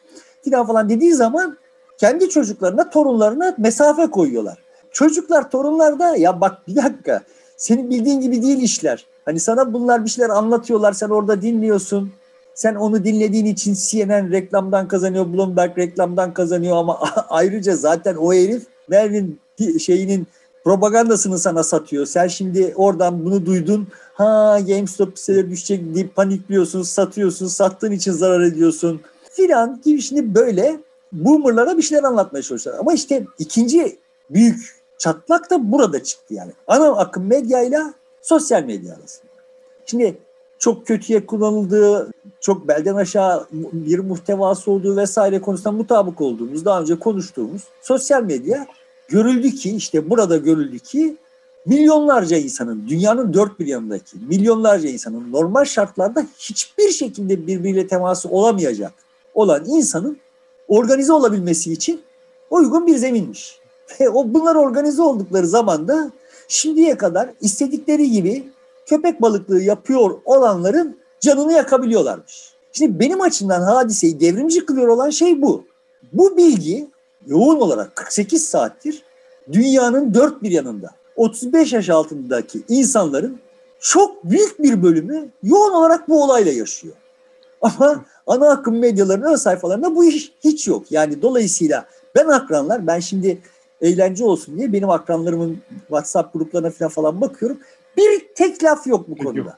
falan 0.50 0.68
falan 0.68 0.90
dediği 0.90 1.14
zaman 1.14 1.58
kendi 1.98 2.30
çocuklarına, 2.30 2.90
torunlarına 2.90 3.56
mesafe 3.58 4.08
koyuyorlar. 4.08 4.58
Çocuklar, 4.92 5.52
torunlar 5.52 6.00
da 6.00 6.16
ya 6.18 6.42
bak 6.42 6.68
bir 6.68 6.76
dakika 6.76 7.22
senin 7.58 7.90
bildiğin 7.90 8.22
gibi 8.22 8.42
değil 8.42 8.62
işler. 8.62 9.06
Hani 9.26 9.40
sana 9.40 9.74
bunlar 9.74 10.06
bir 10.06 10.10
şeyler 10.10 10.30
anlatıyorlar, 10.30 10.94
sen 10.94 11.10
orada 11.10 11.42
dinliyorsun. 11.42 12.12
Sen 12.54 12.76
onu 12.76 13.04
dinlediğin 13.04 13.46
için 13.46 13.74
CNN 13.74 14.32
reklamdan 14.32 14.88
kazanıyor, 14.88 15.34
Bloomberg 15.34 15.78
reklamdan 15.78 16.34
kazanıyor 16.34 16.78
ama 16.78 17.00
ayrıca 17.30 17.76
zaten 17.76 18.16
o 18.16 18.34
herif 18.34 18.64
Mervin 18.88 19.40
şeyinin 19.80 20.28
propagandasını 20.64 21.40
sana 21.40 21.64
satıyor. 21.64 22.06
Sen 22.06 22.28
şimdi 22.28 22.74
oradan 22.76 23.26
bunu 23.26 23.46
duydun. 23.46 23.88
Ha 24.14 24.60
GameStop 24.68 25.18
hisseleri 25.18 25.52
düşecek 25.52 25.96
deyip 25.96 26.16
panikliyorsun, 26.16 26.82
satıyorsun, 26.82 27.48
sattığın 27.48 27.92
için 27.92 28.12
zarar 28.12 28.42
ediyorsun 28.42 29.02
filan 29.32 29.82
gibi 29.84 30.02
şimdi 30.02 30.36
böyle 30.36 30.80
boomerlara 31.12 31.78
bir 31.78 31.82
şeyler 31.82 32.04
anlatmaya 32.04 32.42
çalışıyorlar. 32.42 32.82
Ama 32.82 32.94
işte 32.94 33.26
ikinci 33.40 34.00
büyük 34.30 34.82
çatlak 34.98 35.50
da 35.50 35.72
burada 35.72 36.04
çıktı 36.04 36.34
yani. 36.34 36.52
Ana 36.68 36.88
akım 36.88 37.28
medyayla 37.28 37.94
sosyal 38.22 38.64
medya 38.64 38.96
arasında. 38.96 39.32
Şimdi 39.86 40.18
çok 40.60 40.88
kötüye 40.88 41.26
kullanıldığı, 41.26 42.12
çok 42.40 42.68
belden 42.68 42.96
aşağı 42.96 43.48
bir 43.52 44.00
muhtevası 44.00 44.72
olduğu 44.72 44.98
vesaire 44.98 45.42
konusunda 45.42 45.72
mutabık 45.72 46.22
olduğumuz, 46.22 46.66
daha 46.66 46.82
önce 46.82 47.00
konuştuğumuz 47.00 47.62
sosyal 47.82 48.24
medya 48.24 48.68
görüldü 49.08 49.52
ki 49.52 49.76
işte 49.76 50.10
burada 50.10 50.38
görüldü 50.38 50.80
ki 50.80 51.18
milyonlarca 51.66 52.38
insanın, 52.38 52.88
dünyanın 52.88 53.34
dört 53.34 53.60
bir 53.60 53.68
yanındaki 53.68 54.18
milyonlarca 54.30 54.90
insanın 54.90 55.32
normal 55.32 55.66
şartlarda 55.66 56.26
hiçbir 56.38 56.90
şekilde 56.90 57.48
birbiriyle 57.48 57.88
teması 57.88 58.30
olamayacak 58.30 58.94
olan 59.34 59.66
insanın 59.66 60.18
organize 60.68 61.14
olabilmesi 61.14 61.74
için 61.74 62.02
uygun 62.50 62.88
bir 62.88 62.98
zeminmiş. 62.98 63.60
Ve 64.00 64.10
o 64.10 64.34
bunlar 64.34 64.56
organize 64.56 65.02
oldukları 65.02 65.48
zaman 65.48 65.88
da 65.88 66.12
şimdiye 66.48 66.98
kadar 66.98 67.30
istedikleri 67.42 68.12
gibi 68.12 68.50
köpek 68.86 69.22
balıklığı 69.22 69.62
yapıyor 69.62 70.20
olanların 70.26 70.98
canını 71.20 71.54
yakabiliyorlarmış. 71.54 72.54
Şimdi 72.72 73.00
benim 73.00 73.22
açımdan 73.22 73.62
hadiseyi 73.62 74.20
devrimci 74.20 74.66
kılıyor 74.66 74.88
olan 74.88 75.10
şey 75.10 75.42
bu. 75.42 75.66
Bu 76.14 76.38
bilgi 76.38 76.88
yoğun 77.28 77.60
olarak 77.60 77.96
48 77.96 78.46
saattir 78.46 79.04
dünyanın 79.52 80.14
dört 80.14 80.44
bir 80.44 80.52
yanında 80.52 80.90
35 81.16 81.74
yaş 81.74 81.90
altındaki 81.90 82.62
insanların 82.70 83.40
çok 83.80 84.24
büyük 84.24 84.64
bir 84.64 84.84
bölümü 84.84 85.30
yoğun 85.44 85.74
olarak 85.74 86.10
bu 86.10 86.24
olayla 86.24 86.52
yaşıyor. 86.52 86.94
Ama 87.62 88.06
ana 88.28 88.50
akım 88.50 88.80
medyaların 88.80 89.32
ön 89.32 89.36
sayfalarında 89.36 89.96
bu 89.96 90.06
iş 90.06 90.32
hiç 90.44 90.68
yok. 90.68 90.92
Yani 90.92 91.22
dolayısıyla 91.22 91.86
ben 92.16 92.28
akranlar, 92.28 92.88
ben 92.88 93.00
şimdi 93.00 93.42
eğlence 93.82 94.24
olsun 94.24 94.58
diye 94.58 94.74
benim 94.74 94.90
akranlarımın 94.90 95.58
WhatsApp 95.80 96.34
gruplarına 96.34 96.70
falan, 96.70 96.90
falan 96.90 97.22
bakıyorum. 97.22 97.60
Bir 97.98 98.28
tek 98.36 98.64
laf 98.64 98.88
yok 98.88 99.10
bu 99.10 99.18
konuda. 99.18 99.58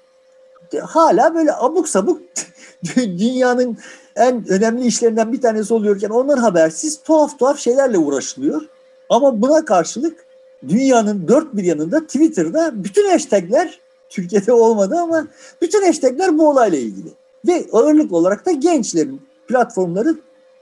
Hala 0.82 1.36
böyle 1.36 1.54
abuk 1.54 1.90
sabuk 1.90 2.22
dünyanın 2.96 3.78
en 4.16 4.50
önemli 4.50 4.86
işlerinden 4.86 5.34
bir 5.34 5.42
tanesi 5.42 5.74
oluyorken 5.74 6.10
onlar 6.10 6.40
habersiz 6.40 7.02
tuhaf 7.04 7.40
tuhaf 7.40 7.60
şeylerle 7.60 7.98
uğraşılıyor. 7.98 8.62
Ama 9.10 9.42
buna 9.42 9.66
karşılık 9.66 10.26
dünyanın 10.68 11.28
dört 11.28 11.56
bir 11.56 11.64
yanında 11.64 12.00
Twitter'da 12.00 12.84
bütün 12.84 13.10
hashtagler 13.10 13.80
Türkiye'de 14.10 14.54
olmadı 14.54 14.96
ama 14.98 15.28
bütün 15.62 15.86
hashtagler 15.86 16.38
bu 16.38 16.50
olayla 16.50 16.78
ilgili. 16.78 17.10
Ve 17.48 17.66
ağırlık 17.72 18.14
olarak 18.14 18.46
da 18.46 18.52
gençlerin 18.52 19.22
platformları 19.48 20.16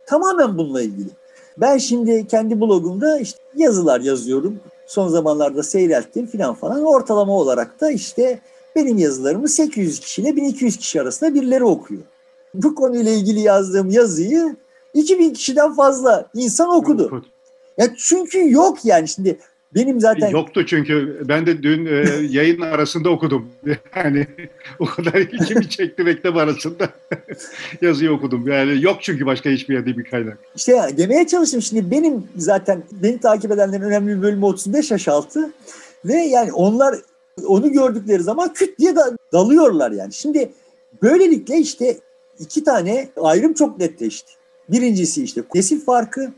tamamen 0.05 0.57
bununla 0.57 0.81
ilgili. 0.81 1.09
Ben 1.57 1.77
şimdi 1.77 2.27
kendi 2.27 2.61
blogumda 2.61 3.19
işte 3.19 3.39
yazılar 3.55 4.01
yazıyorum. 4.01 4.59
Son 4.87 5.07
zamanlarda 5.07 5.63
seyrettim 5.63 6.27
filan 6.27 6.53
falan. 6.53 6.83
Ortalama 6.83 7.37
olarak 7.37 7.81
da 7.81 7.91
işte 7.91 8.39
benim 8.75 8.97
yazılarımı 8.97 9.47
800 9.49 9.99
kişiyle 9.99 10.35
1200 10.35 10.77
kişi 10.77 11.01
arasında 11.01 11.33
birileri 11.33 11.63
okuyor. 11.63 12.01
Bu 12.53 12.75
konuyla 12.75 13.11
ilgili 13.11 13.39
yazdığım 13.39 13.89
yazıyı 13.89 14.55
2000 14.93 15.33
kişiden 15.33 15.73
fazla 15.73 16.29
insan 16.33 16.69
okudu. 16.69 17.23
Ya 17.77 17.87
çünkü 17.97 18.51
yok 18.51 18.85
yani 18.85 19.07
şimdi 19.07 19.39
benim 19.75 19.99
zaten... 19.99 20.29
Yoktu 20.29 20.65
çünkü 20.65 21.21
ben 21.27 21.45
de 21.45 21.63
dün 21.63 21.85
e, 21.85 21.91
yayın 22.29 22.61
arasında 22.61 23.09
okudum. 23.09 23.49
Yani 23.95 24.27
o 24.79 24.85
kadar 24.85 25.13
ilgimi 25.13 25.69
çekti 25.69 26.03
mektep 26.03 26.37
arasında 26.37 26.89
yazıyı 27.81 28.11
okudum. 28.11 28.47
Yani 28.47 28.83
yok 28.83 28.97
çünkü 29.01 29.25
başka 29.25 29.49
hiçbir 29.49 29.73
yerde 29.73 29.97
bir 29.97 30.03
kaynak. 30.03 30.37
İşte 30.55 30.89
demeye 30.97 31.27
çalıştım 31.27 31.61
şimdi 31.61 31.91
benim 31.91 32.23
zaten 32.35 32.83
beni 32.91 33.19
takip 33.19 33.51
edenlerin 33.51 33.81
önemli 33.81 34.17
bir 34.17 34.21
bölümü 34.21 34.45
35 34.45 34.91
yaş 34.91 35.07
altı 35.07 35.51
ve 36.05 36.13
yani 36.13 36.51
onlar 36.51 36.95
onu 37.47 37.71
gördükleri 37.71 38.23
zaman 38.23 38.53
küt 38.53 38.79
diye 38.79 38.95
da 38.95 39.17
dalıyorlar 39.33 39.91
yani. 39.91 40.13
Şimdi 40.13 40.51
böylelikle 41.03 41.57
işte 41.57 41.97
iki 42.39 42.63
tane 42.63 43.09
ayrım 43.21 43.53
çok 43.53 43.79
netleşti. 43.79 44.31
Birincisi 44.69 45.23
işte 45.23 45.41
nesil 45.55 45.85
farkı. 45.85 46.31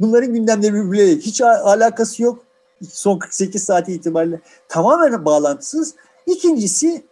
Bunların 0.00 0.34
gündemleri 0.34 0.74
birbirleriyle 0.74 1.20
hiç 1.20 1.40
alakası 1.40 2.22
yok 2.22 2.44
son 2.90 3.18
48 3.18 3.64
saati 3.64 3.92
itibariyle 3.92 4.40
tamamen 4.68 5.24
bağlantısız. 5.24 5.94
İkincisi 6.26 7.04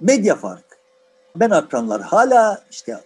medya 0.00 0.36
farkı. 0.36 0.76
Ben 1.36 1.50
akranlar 1.50 2.02
hala 2.02 2.64
işte 2.70 3.00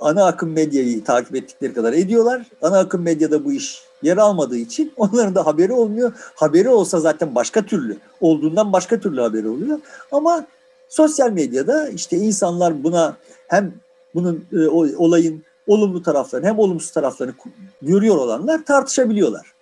ana 0.00 0.26
akım 0.26 0.52
medyayı 0.52 1.04
takip 1.04 1.36
ettikleri 1.36 1.74
kadar 1.74 1.92
ediyorlar. 1.92 2.46
Ana 2.62 2.78
akım 2.78 3.02
medyada 3.02 3.44
bu 3.44 3.52
iş 3.52 3.82
yer 4.02 4.16
almadığı 4.16 4.56
için 4.56 4.92
onların 4.96 5.34
da 5.34 5.46
haberi 5.46 5.72
olmuyor. 5.72 6.12
Haberi 6.34 6.68
olsa 6.68 7.00
zaten 7.00 7.34
başka 7.34 7.62
türlü 7.62 7.96
olduğundan 8.20 8.72
başka 8.72 9.00
türlü 9.00 9.20
haberi 9.20 9.48
oluyor. 9.48 9.78
Ama 10.12 10.46
sosyal 10.88 11.30
medyada 11.30 11.88
işte 11.88 12.16
insanlar 12.16 12.84
buna 12.84 13.16
hem 13.48 13.74
bunun 14.14 14.44
e, 14.52 14.68
olayın 14.96 15.42
olumlu 15.66 16.02
taraflarını 16.02 16.46
hem 16.46 16.58
olumsuz 16.58 16.90
taraflarını 16.90 17.34
görüyor 17.82 18.16
olanlar 18.16 18.64
tartışabiliyorlar. 18.64 19.52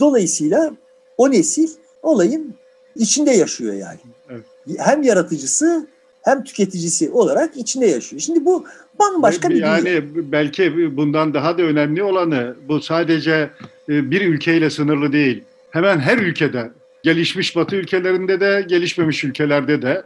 Dolayısıyla 0.00 0.72
o 1.16 1.30
nesil 1.30 1.68
olayın 2.02 2.54
içinde 2.96 3.30
yaşıyor 3.30 3.74
yani. 3.74 3.98
Evet. 4.30 4.44
Hem 4.78 5.02
yaratıcısı 5.02 5.86
hem 6.22 6.44
tüketicisi 6.44 7.10
olarak 7.10 7.56
içinde 7.56 7.86
yaşıyor. 7.86 8.20
Şimdi 8.20 8.44
bu 8.44 8.64
bambaşka 8.98 9.50
bir 9.50 9.54
Yani 9.54 9.84
dünya. 9.84 10.02
belki 10.32 10.96
bundan 10.96 11.34
daha 11.34 11.58
da 11.58 11.62
önemli 11.62 12.02
olanı 12.02 12.56
bu 12.68 12.80
sadece 12.80 13.50
e, 13.88 14.10
bir 14.10 14.20
ülkeyle 14.20 14.70
sınırlı 14.70 15.12
değil. 15.12 15.44
Hemen 15.70 15.98
her 15.98 16.18
ülkede, 16.18 16.70
gelişmiş 17.02 17.56
batı 17.56 17.76
ülkelerinde 17.76 18.40
de, 18.40 18.64
gelişmemiş 18.68 19.24
ülkelerde 19.24 19.82
de 19.82 20.02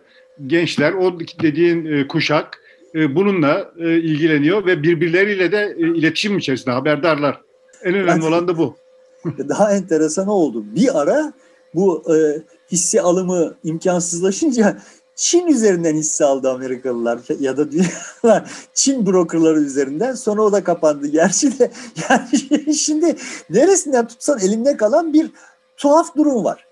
gençler, 0.47 0.93
o 0.93 1.21
dediğin 1.43 1.85
e, 1.85 2.07
kuşak 2.09 2.61
e, 2.95 3.15
bununla 3.15 3.73
ilgileniyor 3.79 4.67
ve 4.67 4.83
birbirleriyle 4.83 5.53
de 5.53 5.77
iletişim 5.79 6.39
içerisinde 6.39 6.71
haberdarlar. 6.71 7.41
En 7.85 7.95
önemli 7.95 8.25
olan 8.25 8.49
da 8.49 8.59
bu. 8.59 8.77
Daha 9.25 9.73
enteresan 9.73 10.29
oldu. 10.29 10.65
Bir 10.75 11.01
ara 11.01 11.33
bu 11.75 12.15
e, 12.15 12.43
hisse 12.73 13.01
alımı 13.01 13.55
imkansızlaşınca 13.65 14.79
Çin 15.21 15.47
üzerinden 15.47 15.95
hisse 15.95 16.25
aldı 16.25 16.51
Amerikalılar 16.51 17.21
ya 17.41 17.57
da 17.57 17.73
dünyalar 17.73 18.51
Çin 18.75 19.07
brokerları 19.07 19.61
üzerinden. 19.61 20.15
Sonra 20.15 20.43
o 20.43 20.53
da 20.53 20.65
kapandı. 20.65 21.07
Gerçi 21.07 21.59
de 21.59 21.71
yani 22.11 22.75
şimdi 22.75 23.17
neresinden 23.51 24.09
tutsan 24.09 24.39
elinde 24.41 24.77
kalan 24.77 25.13
bir 25.13 25.31
tuhaf 25.77 26.17
durum 26.17 26.45
var. 26.45 26.67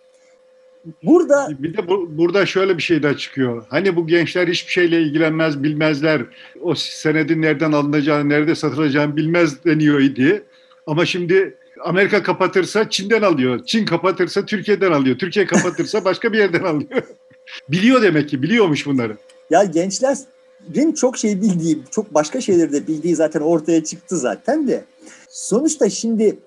Burada 1.02 1.48
bir 1.58 1.76
de 1.76 1.88
bu, 1.88 2.18
burada 2.18 2.46
şöyle 2.46 2.76
bir 2.76 2.82
şey 2.82 3.02
de 3.02 3.16
çıkıyor. 3.16 3.66
Hani 3.68 3.96
bu 3.96 4.06
gençler 4.06 4.48
hiçbir 4.48 4.72
şeyle 4.72 5.02
ilgilenmez, 5.02 5.62
bilmezler. 5.62 6.22
O 6.60 6.74
senedin 6.74 7.42
nereden 7.42 7.72
alınacağını, 7.72 8.28
nerede 8.28 8.54
satılacağını 8.54 9.16
bilmez 9.16 9.64
deniyor 9.64 10.00
idi. 10.00 10.44
Ama 10.86 11.06
şimdi 11.06 11.58
Amerika 11.80 12.22
kapatırsa 12.22 12.90
Çin'den 12.90 13.22
alıyor. 13.22 13.64
Çin 13.66 13.86
kapatırsa 13.86 14.46
Türkiye'den 14.46 14.92
alıyor. 14.92 15.18
Türkiye 15.18 15.46
kapatırsa 15.46 16.04
başka 16.04 16.32
bir 16.32 16.38
yerden 16.38 16.64
alıyor. 16.64 17.02
Biliyor 17.68 18.02
demek 18.02 18.28
ki, 18.28 18.42
biliyormuş 18.42 18.86
bunları. 18.86 19.16
Ya 19.50 19.64
gençlerin 19.64 20.92
çok 20.92 21.18
şey 21.18 21.42
bildiği, 21.42 21.78
çok 21.90 22.14
başka 22.14 22.40
şeyleri 22.40 22.72
de 22.72 22.86
bildiği 22.86 23.16
zaten 23.16 23.40
ortaya 23.40 23.84
çıktı 23.84 24.16
zaten 24.16 24.68
de. 24.68 24.84
Sonuçta 25.28 25.90
şimdi 25.90 26.38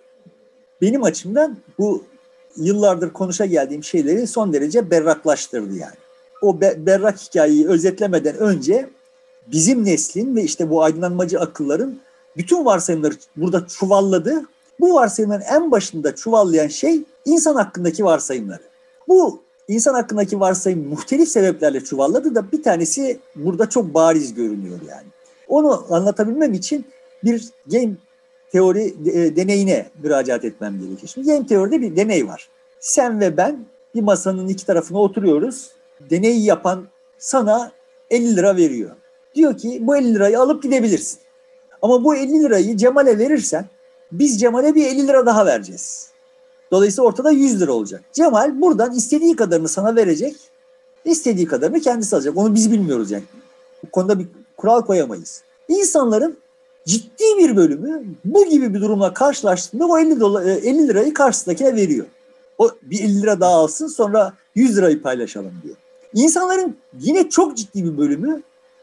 benim 0.81 1.03
açımdan 1.03 1.57
bu 1.79 2.03
yıllardır 2.57 3.13
konuşa 3.13 3.45
geldiğim 3.45 3.83
şeyleri 3.83 4.27
son 4.27 4.53
derece 4.53 4.91
berraklaştırdı 4.91 5.77
yani. 5.77 5.95
O 6.41 6.61
be- 6.61 6.75
berrak 6.77 7.19
hikayeyi 7.19 7.67
özetlemeden 7.67 8.37
önce 8.37 8.89
bizim 9.47 9.85
neslin 9.85 10.35
ve 10.35 10.43
işte 10.43 10.69
bu 10.69 10.83
aydınlanmacı 10.83 11.39
akılların 11.39 11.99
bütün 12.37 12.65
varsayımları 12.65 13.13
burada 13.35 13.67
çuvalladı. 13.67 14.45
Bu 14.81 14.93
varsayımların 14.93 15.43
en 15.51 15.71
başında 15.71 16.15
çuvallayan 16.15 16.67
şey 16.67 17.03
insan 17.25 17.55
hakkındaki 17.55 18.05
varsayımları. 18.05 18.63
Bu 19.07 19.41
insan 19.67 19.93
hakkındaki 19.93 20.39
varsayım 20.39 20.87
muhtelif 20.87 21.29
sebeplerle 21.29 21.83
çuvalladı 21.83 22.35
da 22.35 22.51
bir 22.51 22.63
tanesi 22.63 23.19
burada 23.35 23.69
çok 23.69 23.93
bariz 23.93 24.33
görünüyor 24.33 24.79
yani. 24.89 25.07
Onu 25.47 25.85
anlatabilmem 25.89 26.53
için 26.53 26.85
bir 27.23 27.49
game 27.67 27.93
teori 28.51 28.93
e, 29.05 29.35
deneyine 29.35 29.85
müracaat 30.03 30.45
etmem 30.45 30.79
gerekiyor. 30.79 31.11
Şimdi 31.13 31.27
game 31.27 31.47
teoride 31.47 31.81
bir 31.81 31.95
deney 31.95 32.27
var. 32.27 32.49
Sen 32.79 33.19
ve 33.19 33.37
ben 33.37 33.65
bir 33.95 34.01
masanın 34.01 34.47
iki 34.47 34.65
tarafına 34.65 34.97
oturuyoruz. 34.97 35.71
Deneyi 36.09 36.45
yapan 36.45 36.87
sana 37.17 37.71
50 38.09 38.35
lira 38.35 38.57
veriyor. 38.57 38.91
Diyor 39.35 39.57
ki 39.57 39.79
bu 39.81 39.97
50 39.97 40.13
lirayı 40.13 40.39
alıp 40.39 40.63
gidebilirsin. 40.63 41.19
Ama 41.81 42.03
bu 42.03 42.15
50 42.15 42.43
lirayı 42.43 42.77
Cemal'e 42.77 43.17
verirsen 43.17 43.65
biz 44.11 44.39
Cemal'e 44.39 44.75
bir 44.75 44.85
50 44.85 45.07
lira 45.07 45.25
daha 45.25 45.45
vereceğiz. 45.45 46.11
Dolayısıyla 46.71 47.07
ortada 47.07 47.31
100 47.31 47.61
lira 47.61 47.71
olacak. 47.71 48.03
Cemal 48.13 48.61
buradan 48.61 48.93
istediği 48.93 49.35
kadarını 49.35 49.67
sana 49.67 49.95
verecek. 49.95 50.35
istediği 51.05 51.47
kadarını 51.47 51.79
kendisi 51.79 52.15
alacak. 52.15 52.37
Onu 52.37 52.55
biz 52.55 52.71
bilmiyoruz 52.71 53.11
yani. 53.11 53.23
Bu 53.83 53.91
konuda 53.91 54.19
bir 54.19 54.27
kural 54.57 54.81
koyamayız. 54.81 55.43
İnsanların 55.67 56.37
ciddi 56.85 57.23
bir 57.39 57.55
bölümü 57.55 58.03
bu 58.25 58.45
gibi 58.45 58.73
bir 58.73 58.81
durumla 58.81 59.13
karşılaştığında 59.13 59.85
o 59.85 59.99
50, 59.99 60.19
dolar, 60.19 60.45
50 60.45 60.67
e, 60.67 60.87
lirayı 60.87 61.13
karşısındakine 61.13 61.75
veriyor. 61.75 62.05
O 62.57 62.71
bir 62.81 62.99
50 62.99 63.21
lira 63.21 63.39
daha 63.39 63.53
alsın 63.53 63.87
sonra 63.87 64.33
100 64.55 64.77
lirayı 64.77 65.01
paylaşalım 65.01 65.53
diyor. 65.63 65.75
İnsanların 66.13 66.77
yine 66.99 67.29
çok 67.29 67.57
ciddi 67.57 67.83
bir 67.83 67.97
bölümü 67.97 68.41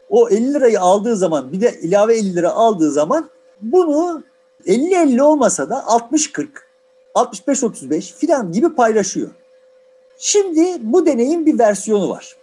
o 0.09 0.29
50 0.29 0.53
lirayı 0.53 0.81
aldığı 0.81 1.15
zaman 1.15 1.51
bir 1.51 1.61
de 1.61 1.79
ilave 1.81 2.17
50 2.17 2.35
lira 2.35 2.51
aldığı 2.51 2.91
zaman 2.91 3.29
bunu 3.61 4.23
50-50 4.67 5.21
olmasa 5.21 5.69
da 5.69 5.75
60-40, 5.75 6.47
65-35 7.15 8.13
filan 8.13 8.51
gibi 8.51 8.75
paylaşıyor. 8.75 9.29
Şimdi 10.17 10.77
bu 10.81 11.05
deneyin 11.05 11.45
bir 11.45 11.59
versiyonu 11.59 12.09
var. 12.09 12.35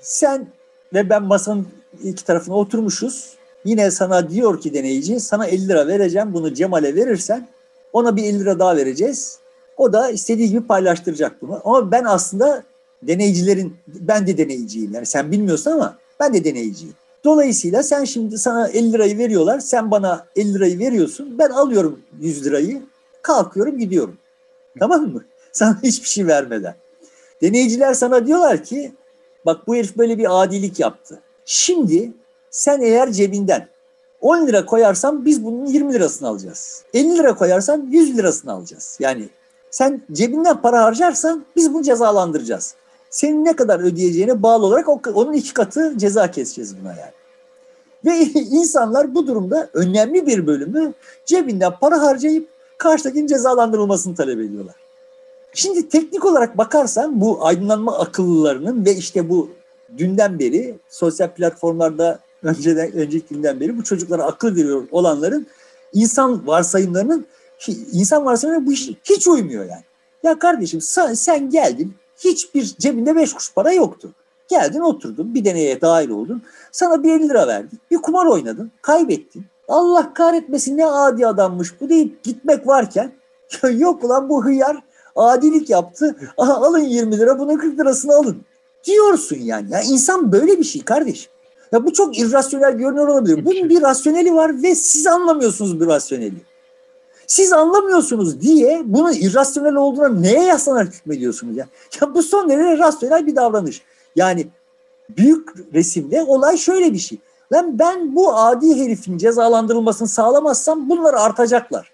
Sen 0.00 0.46
ve 0.94 1.10
ben 1.10 1.22
masanın 1.22 1.68
iki 2.04 2.24
tarafına 2.24 2.54
oturmuşuz. 2.54 3.34
Yine 3.64 3.90
sana 3.90 4.30
diyor 4.30 4.60
ki 4.60 4.74
deneyici 4.74 5.20
sana 5.20 5.46
50 5.46 5.68
lira 5.68 5.86
vereceğim 5.86 6.34
bunu 6.34 6.54
Cemal'e 6.54 6.94
verirsen 6.94 7.48
ona 7.92 8.16
bir 8.16 8.24
50 8.24 8.40
lira 8.40 8.58
daha 8.58 8.76
vereceğiz. 8.76 9.38
O 9.76 9.92
da 9.92 10.10
istediği 10.10 10.48
gibi 10.48 10.66
paylaştıracak 10.66 11.42
bunu. 11.42 11.60
Ama 11.64 11.92
ben 11.92 12.04
aslında 12.04 12.62
deneyicilerin, 13.02 13.76
ben 13.86 14.26
de 14.26 14.38
deneyiciyim. 14.38 14.94
Yani 14.94 15.06
sen 15.06 15.32
bilmiyorsun 15.32 15.70
ama 15.70 15.98
ben 16.20 16.34
de 16.34 16.44
deneyiciyim. 16.44 16.94
Dolayısıyla 17.24 17.82
sen 17.82 18.04
şimdi 18.04 18.38
sana 18.38 18.68
50 18.68 18.92
lirayı 18.92 19.18
veriyorlar. 19.18 19.60
Sen 19.60 19.90
bana 19.90 20.26
50 20.36 20.54
lirayı 20.54 20.78
veriyorsun. 20.78 21.38
Ben 21.38 21.50
alıyorum 21.50 22.00
100 22.20 22.46
lirayı. 22.46 22.82
Kalkıyorum 23.22 23.78
gidiyorum. 23.78 24.16
Tamam 24.78 25.02
mı? 25.02 25.24
Sana 25.52 25.78
hiçbir 25.82 26.08
şey 26.08 26.26
vermeden. 26.26 26.74
Deneyiciler 27.42 27.94
sana 27.94 28.26
diyorlar 28.26 28.64
ki 28.64 28.92
bak 29.46 29.66
bu 29.66 29.76
herif 29.76 29.96
böyle 29.96 30.18
bir 30.18 30.42
adilik 30.42 30.80
yaptı. 30.80 31.20
Şimdi 31.44 32.12
sen 32.50 32.80
eğer 32.80 33.12
cebinden 33.12 33.68
10 34.20 34.46
lira 34.46 34.66
koyarsan 34.66 35.24
biz 35.24 35.44
bunun 35.44 35.66
20 35.66 35.92
lirasını 35.92 36.28
alacağız. 36.28 36.84
50 36.94 37.18
lira 37.18 37.34
koyarsan 37.34 37.86
100 37.90 38.16
lirasını 38.16 38.52
alacağız. 38.52 38.96
Yani 39.00 39.28
sen 39.70 40.02
cebinden 40.12 40.62
para 40.62 40.84
harcarsan 40.84 41.44
biz 41.56 41.74
bunu 41.74 41.82
cezalandıracağız. 41.82 42.74
Senin 43.10 43.44
ne 43.44 43.56
kadar 43.56 43.80
ödeyeceğine 43.80 44.42
bağlı 44.42 44.66
olarak 44.66 44.88
onun 45.16 45.32
iki 45.32 45.54
katı 45.54 45.98
ceza 45.98 46.30
keseceğiz 46.30 46.76
buna 46.80 46.88
yani. 46.88 47.12
Ve 48.04 48.40
insanlar 48.40 49.14
bu 49.14 49.26
durumda 49.26 49.68
önemli 49.72 50.26
bir 50.26 50.46
bölümü 50.46 50.92
cebinden 51.26 51.72
para 51.80 52.02
harcayıp 52.02 52.48
karşıdakinin 52.78 53.26
cezalandırılmasını 53.26 54.14
talep 54.14 54.40
ediyorlar. 54.40 54.74
Şimdi 55.54 55.88
teknik 55.88 56.24
olarak 56.24 56.58
bakarsan 56.58 57.20
bu 57.20 57.46
aydınlanma 57.46 57.98
akıllılarının 57.98 58.84
ve 58.84 58.94
işte 58.94 59.28
bu 59.28 59.50
dünden 59.98 60.38
beri 60.38 60.78
sosyal 60.88 61.28
platformlarda 61.28 62.18
önceden 62.42 62.92
önceki 62.92 63.34
günden 63.34 63.60
beri 63.60 63.78
bu 63.78 63.84
çocuklara 63.84 64.24
akıl 64.24 64.56
veriyor 64.56 64.88
olanların 64.90 65.46
insan 65.92 66.46
varsayımlarının 66.46 67.26
insan 67.92 68.24
varsayımlarına 68.24 68.66
bu 68.66 68.72
iş 68.72 68.90
hiç 69.04 69.26
uymuyor 69.26 69.64
yani. 69.64 69.84
Ya 70.22 70.38
kardeşim 70.38 70.80
sen, 70.80 71.14
sen 71.14 71.50
geldin 71.50 71.94
hiçbir 72.24 72.64
cebinde 72.64 73.16
beş 73.16 73.32
kuruş 73.32 73.54
para 73.54 73.72
yoktu. 73.72 74.10
Geldin 74.48 74.80
oturdun 74.80 75.34
bir 75.34 75.44
deneye 75.44 75.80
dahil 75.80 76.10
oldun. 76.10 76.42
Sana 76.72 77.02
bir 77.02 77.12
50 77.12 77.28
lira 77.28 77.46
verdik. 77.46 77.90
Bir 77.90 77.96
kumar 77.96 78.26
oynadın. 78.26 78.70
Kaybettin. 78.82 79.44
Allah 79.68 80.14
kahretmesin 80.14 80.76
ne 80.76 80.86
adi 80.86 81.26
adammış 81.26 81.80
bu 81.80 81.88
deyip 81.88 82.22
gitmek 82.22 82.66
varken 82.66 83.12
yok 83.70 84.04
ulan 84.04 84.28
bu 84.28 84.44
hıyar 84.44 84.82
adilik 85.16 85.70
yaptı. 85.70 86.16
Aha 86.38 86.54
alın 86.54 86.78
20 86.78 87.18
lira 87.18 87.38
bunun 87.38 87.56
40 87.56 87.78
lirasını 87.78 88.14
alın. 88.14 88.36
Diyorsun 88.84 89.36
yani. 89.36 89.72
Ya 89.72 89.80
insan 89.80 90.32
böyle 90.32 90.58
bir 90.58 90.64
şey 90.64 90.82
kardeşim. 90.82 91.32
Ya 91.72 91.84
bu 91.84 91.92
çok 91.92 92.18
irrasyonel 92.18 92.72
görünüyor 92.72 93.08
olabilir. 93.08 93.44
Bunun 93.44 93.68
bir 93.68 93.82
rasyoneli 93.82 94.34
var 94.34 94.62
ve 94.62 94.74
siz 94.74 95.06
anlamıyorsunuz 95.06 95.80
bir 95.80 95.86
rasyoneli. 95.86 96.49
Siz 97.30 97.52
anlamıyorsunuz 97.52 98.40
diye 98.40 98.82
bunun 98.84 99.12
irrasyonel 99.12 99.74
olduğuna 99.74 100.08
neye 100.08 100.42
yaslanarak 100.42 100.94
hükmediyorsunuz 100.94 101.56
ya? 101.56 101.66
Ya 102.00 102.14
bu 102.14 102.22
son 102.22 102.48
derece 102.48 102.78
rasyonel 102.78 103.26
bir 103.26 103.36
davranış. 103.36 103.82
Yani 104.16 104.46
büyük 105.16 105.74
resimde 105.74 106.22
olay 106.22 106.56
şöyle 106.56 106.92
bir 106.92 106.98
şey. 106.98 107.18
Lan 107.52 107.78
ben 107.78 108.16
bu 108.16 108.34
adi 108.34 108.80
herifin 108.80 109.18
cezalandırılmasını 109.18 110.08
sağlamazsam 110.08 110.88
bunlar 110.88 111.14
artacaklar. 111.14 111.92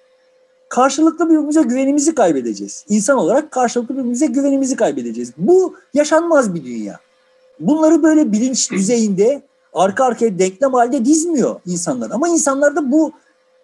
Karşılıklı 0.68 1.28
birbirimize 1.28 1.62
güvenimizi 1.62 2.14
kaybedeceğiz. 2.14 2.84
İnsan 2.88 3.18
olarak 3.18 3.50
karşılıklı 3.50 3.94
birbirimize 3.94 4.26
güvenimizi 4.26 4.76
kaybedeceğiz. 4.76 5.32
Bu 5.38 5.74
yaşanmaz 5.94 6.54
bir 6.54 6.64
dünya. 6.64 7.00
Bunları 7.60 8.02
böyle 8.02 8.32
bilinç 8.32 8.70
düzeyinde 8.70 9.42
arka 9.74 10.04
arkaya 10.04 10.38
denklem 10.38 10.74
halinde 10.74 11.04
dizmiyor 11.04 11.60
insanlar. 11.66 12.10
Ama 12.10 12.28
insanlarda 12.28 12.92
bu 12.92 13.12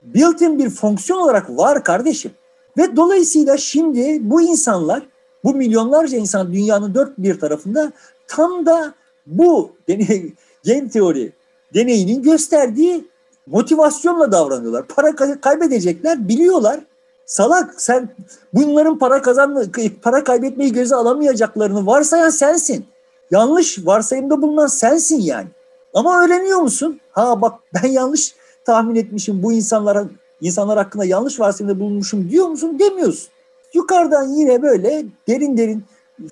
built-in 0.02 0.58
bir 0.58 0.70
fonksiyon 0.70 1.18
olarak 1.18 1.50
var 1.50 1.84
kardeşim. 1.84 2.32
Ve 2.78 2.96
dolayısıyla 2.96 3.56
şimdi 3.56 4.30
bu 4.30 4.42
insanlar, 4.42 5.02
bu 5.44 5.54
milyonlarca 5.54 6.18
insan 6.18 6.52
dünyanın 6.52 6.94
dört 6.94 7.18
bir 7.18 7.40
tarafında 7.40 7.92
tam 8.26 8.66
da 8.66 8.94
bu 9.26 9.72
deney, 9.88 10.32
game 10.66 10.88
teori 10.88 11.32
deneyinin 11.74 12.22
gösterdiği 12.22 13.04
motivasyonla 13.46 14.32
davranıyorlar. 14.32 14.86
Para 14.86 15.40
kaybedecekler, 15.40 16.28
biliyorlar. 16.28 16.80
Salak 17.26 17.82
sen 17.82 18.08
bunların 18.52 18.98
para 18.98 19.22
kazanma, 19.22 19.62
para 20.02 20.24
kaybetmeyi 20.24 20.72
göze 20.72 20.94
alamayacaklarını 20.94 21.86
varsayan 21.86 22.30
sensin. 22.30 22.86
Yanlış 23.30 23.86
varsayımda 23.86 24.42
bulunan 24.42 24.66
sensin 24.66 25.20
yani. 25.20 25.48
Ama 25.94 26.24
öğreniyor 26.24 26.58
musun? 26.58 27.00
Ha 27.10 27.42
bak 27.42 27.54
ben 27.74 27.88
yanlış 27.88 28.34
tahmin 28.64 28.94
etmişim 28.94 29.42
bu 29.42 29.52
insanlara 29.52 30.08
insanlar 30.40 30.78
hakkında 30.78 31.04
yanlış 31.04 31.40
varsayımda 31.40 31.80
bulunmuşum 31.80 32.30
diyor 32.30 32.46
musun? 32.46 32.78
Demiyorsun. 32.78 33.28
Yukarıdan 33.74 34.28
yine 34.28 34.62
böyle 34.62 35.04
derin 35.28 35.56
derin 35.56 35.84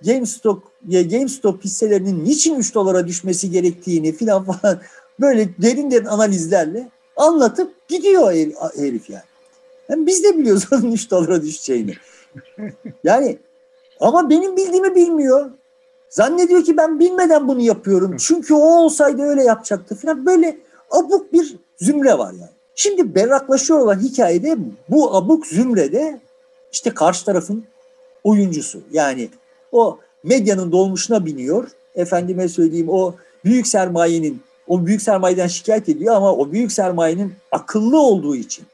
GameStop 0.04 0.62
GameStop 0.82 1.64
hisselerinin 1.64 2.24
niçin 2.24 2.54
3 2.54 2.74
dolara 2.74 3.06
düşmesi 3.06 3.50
gerektiğini 3.50 4.12
filan 4.12 4.44
falan 4.44 4.80
böyle 5.20 5.48
derin 5.62 5.90
derin 5.90 6.04
analizlerle 6.04 6.88
anlatıp 7.16 7.88
gidiyor 7.88 8.32
herif 8.76 9.10
yani. 9.10 9.22
yani 9.88 10.06
biz 10.06 10.24
de 10.24 10.38
biliyoruz 10.38 10.66
onun 10.72 10.92
3 10.92 11.10
dolara 11.10 11.42
düşeceğini. 11.42 11.94
Yani 13.04 13.38
Ama 14.00 14.30
benim 14.30 14.56
bildiğimi 14.56 14.94
bilmiyor. 14.94 15.50
Zannediyor 16.08 16.64
ki 16.64 16.76
ben 16.76 17.00
bilmeden 17.00 17.48
bunu 17.48 17.60
yapıyorum. 17.60 18.16
Çünkü 18.18 18.54
o 18.54 18.58
olsaydı 18.58 19.22
öyle 19.22 19.44
yapacaktı 19.44 19.94
falan. 19.94 20.26
Böyle 20.26 20.58
abuk 20.90 21.32
bir 21.32 21.56
zümre 21.80 22.18
var 22.18 22.32
yani. 22.32 22.50
Şimdi 22.74 23.14
berraklaşıyor 23.14 23.80
olan 23.80 24.00
hikayede 24.00 24.56
bu 24.88 25.16
abuk 25.16 25.46
zümrede 25.46 26.20
işte 26.72 26.94
karşı 26.94 27.24
tarafın 27.24 27.64
oyuncusu. 28.24 28.80
Yani 28.92 29.28
o 29.72 29.98
medyanın 30.22 30.72
dolmuşuna 30.72 31.26
biniyor. 31.26 31.68
Efendime 31.94 32.48
söyleyeyim 32.48 32.88
o 32.90 33.14
büyük 33.44 33.66
sermayenin 33.66 34.42
o 34.66 34.86
büyük 34.86 35.02
sermayeden 35.02 35.46
şikayet 35.46 35.88
ediyor 35.88 36.14
ama 36.14 36.34
o 36.34 36.52
büyük 36.52 36.72
sermayenin 36.72 37.32
akıllı 37.52 38.00
olduğu 38.00 38.36
için 38.36 38.66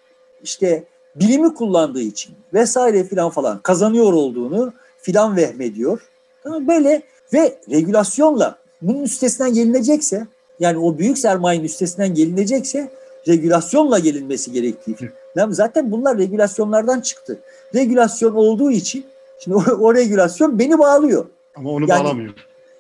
işte 0.42 0.84
bilimi 1.16 1.54
kullandığı 1.54 2.00
için 2.02 2.34
vesaire 2.54 3.04
filan 3.04 3.30
falan 3.30 3.58
kazanıyor 3.62 4.12
olduğunu 4.12 4.72
filan 4.98 5.36
vehmediyor. 5.36 6.00
Tamam 6.42 6.68
böyle 6.68 7.02
ve 7.32 7.58
regülasyonla 7.70 8.58
bunun 8.82 9.02
üstesinden 9.02 9.54
gelinecekse 9.54 10.26
yani 10.60 10.78
o 10.78 10.98
büyük 10.98 11.18
sermayenin 11.18 11.64
üstesinden 11.64 12.14
gelinecekse 12.14 12.90
regülasyonla 13.28 13.98
gelinmesi 13.98 14.52
gerektiği. 14.52 14.96
Yani 15.36 15.54
zaten 15.54 15.90
bunlar 15.92 16.18
regülasyonlardan 16.18 17.00
çıktı. 17.00 17.38
Regülasyon 17.74 18.34
olduğu 18.34 18.70
için 18.70 19.04
şimdi 19.38 19.56
o, 19.56 19.60
o 19.60 19.94
regülasyon 19.94 20.58
beni 20.58 20.78
bağlıyor. 20.78 21.26
Ama 21.56 21.70
onu 21.70 21.86
Yani- 21.88 22.04
bağlamıyor. 22.04 22.34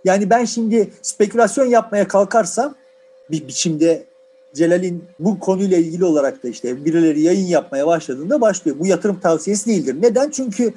Yani 0.04 0.30
ben 0.30 0.44
şimdi 0.44 0.90
spekülasyon 1.02 1.66
yapmaya 1.66 2.08
kalkarsam 2.08 2.74
bir 3.30 3.48
biçimde 3.48 4.04
Celal'in 4.54 5.04
bu 5.18 5.40
konuyla 5.40 5.76
ilgili 5.78 6.04
olarak 6.04 6.42
da 6.42 6.48
işte 6.48 6.84
birileri 6.84 7.20
yayın 7.20 7.46
yapmaya 7.46 7.86
başladığında 7.86 8.40
başlıyor. 8.40 8.76
Bu 8.80 8.86
yatırım 8.86 9.20
tavsiyesi 9.20 9.66
değildir. 9.66 9.96
Neden? 10.00 10.30
Çünkü 10.30 10.72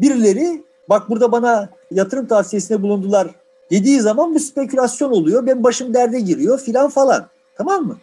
birileri 0.00 0.64
bak 0.88 1.10
burada 1.10 1.32
bana 1.32 1.68
yatırım 1.90 2.26
tavsiyesinde 2.26 2.82
bulundular 2.82 3.30
dediği 3.70 4.00
zaman 4.00 4.34
bu 4.34 4.40
spekülasyon 4.40 5.10
oluyor. 5.10 5.46
Ben 5.46 5.64
başım 5.64 5.94
derde 5.94 6.20
giriyor 6.20 6.60
filan 6.60 6.88
falan. 6.88 7.26
Tamam 7.56 7.86
mı? 7.86 7.96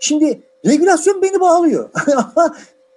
Şimdi 0.00 0.40
regülasyon 0.66 1.22
beni 1.22 1.40
bağlıyor. 1.40 1.90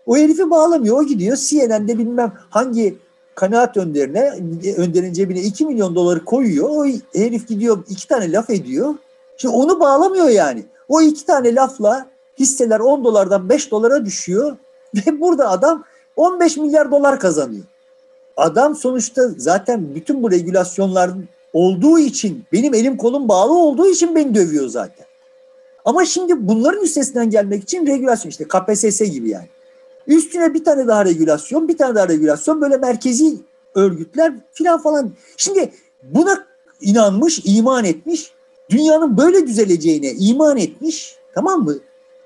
O 0.06 0.18
herifi 0.18 0.50
bağlamıyor. 0.50 0.98
O 0.98 1.04
gidiyor 1.04 1.38
CNN'de 1.38 1.98
bilmem 1.98 2.34
hangi 2.50 2.98
kanaat 3.36 3.78
önderine, 3.78 4.34
önderin 4.78 5.14
cebine 5.14 5.42
2 5.42 5.66
milyon 5.66 5.96
doları 5.96 6.26
koyuyor. 6.26 6.70
O 6.70 6.86
herif 7.14 7.48
gidiyor 7.48 7.84
iki 7.90 8.08
tane 8.08 8.32
laf 8.32 8.50
ediyor. 8.50 8.96
Şimdi 9.38 9.56
onu 9.56 9.80
bağlamıyor 9.80 10.30
yani. 10.30 10.66
O 10.90 11.02
iki 11.02 11.26
tane 11.26 11.56
lafla 11.56 12.06
hisseler 12.40 12.80
10 12.80 13.04
dolardan 13.04 13.50
5 13.50 13.72
dolara 13.72 14.06
düşüyor. 14.06 14.58
Ve 14.96 15.22
burada 15.22 15.50
adam 15.50 15.84
15 16.16 16.58
milyar 16.58 16.92
dolar 16.92 17.20
kazanıyor. 17.20 17.64
Adam 18.38 18.76
sonuçta 18.76 19.30
zaten 19.38 19.96
bütün 19.96 20.24
bu 20.24 20.32
regülasyonlar 20.32 21.12
olduğu 21.56 22.00
için, 22.00 22.44
benim 22.54 22.74
elim 22.74 22.98
kolum 22.98 23.30
bağlı 23.30 23.54
olduğu 23.54 23.88
için 23.88 24.16
beni 24.16 24.36
dövüyor 24.36 24.68
zaten. 24.68 25.06
Ama 25.86 26.06
şimdi 26.06 26.48
bunların 26.48 26.84
üstesinden 26.84 27.30
gelmek 27.30 27.64
için 27.64 27.88
regülasyon 27.88 28.30
işte 28.30 28.48
KPSS 28.48 29.00
gibi 29.00 29.30
yani. 29.30 29.48
Üstüne 30.08 30.54
bir 30.54 30.64
tane 30.64 30.88
daha 30.88 31.06
regülasyon, 31.06 31.68
bir 31.68 31.78
tane 31.78 31.96
daha 31.96 32.08
regülasyon 32.08 32.62
böyle 32.62 32.78
merkezi 32.78 33.36
örgütler 33.76 34.34
filan 34.54 34.82
falan. 34.82 35.12
Şimdi 35.38 35.72
buna 36.04 36.46
inanmış, 36.82 37.42
iman 37.46 37.86
etmiş, 37.86 38.32
dünyanın 38.70 39.18
böyle 39.18 39.48
düzeleceğine 39.48 40.12
iman 40.12 40.58
etmiş, 40.58 41.16
tamam 41.36 41.64
mı? 41.64 41.76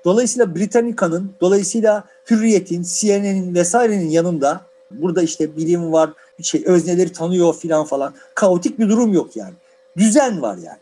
Dolayısıyla 0.04 0.54
Britannica'nın, 0.54 1.30
dolayısıyla 1.40 2.04
Hürriyet'in, 2.30 2.82
CNN'in 2.82 3.54
vesairenin 3.54 4.08
yanında 4.08 4.60
burada 4.90 5.22
işte 5.22 5.56
bilim 5.56 5.92
var, 5.92 6.10
şey 6.42 6.62
özneleri 6.66 7.12
tanıyor 7.12 7.54
filan 7.54 7.84
falan. 7.84 8.14
Kaotik 8.34 8.78
bir 8.78 8.88
durum 8.88 9.12
yok 9.12 9.36
yani. 9.36 9.54
Düzen 9.96 10.42
var 10.42 10.56
yani. 10.56 10.78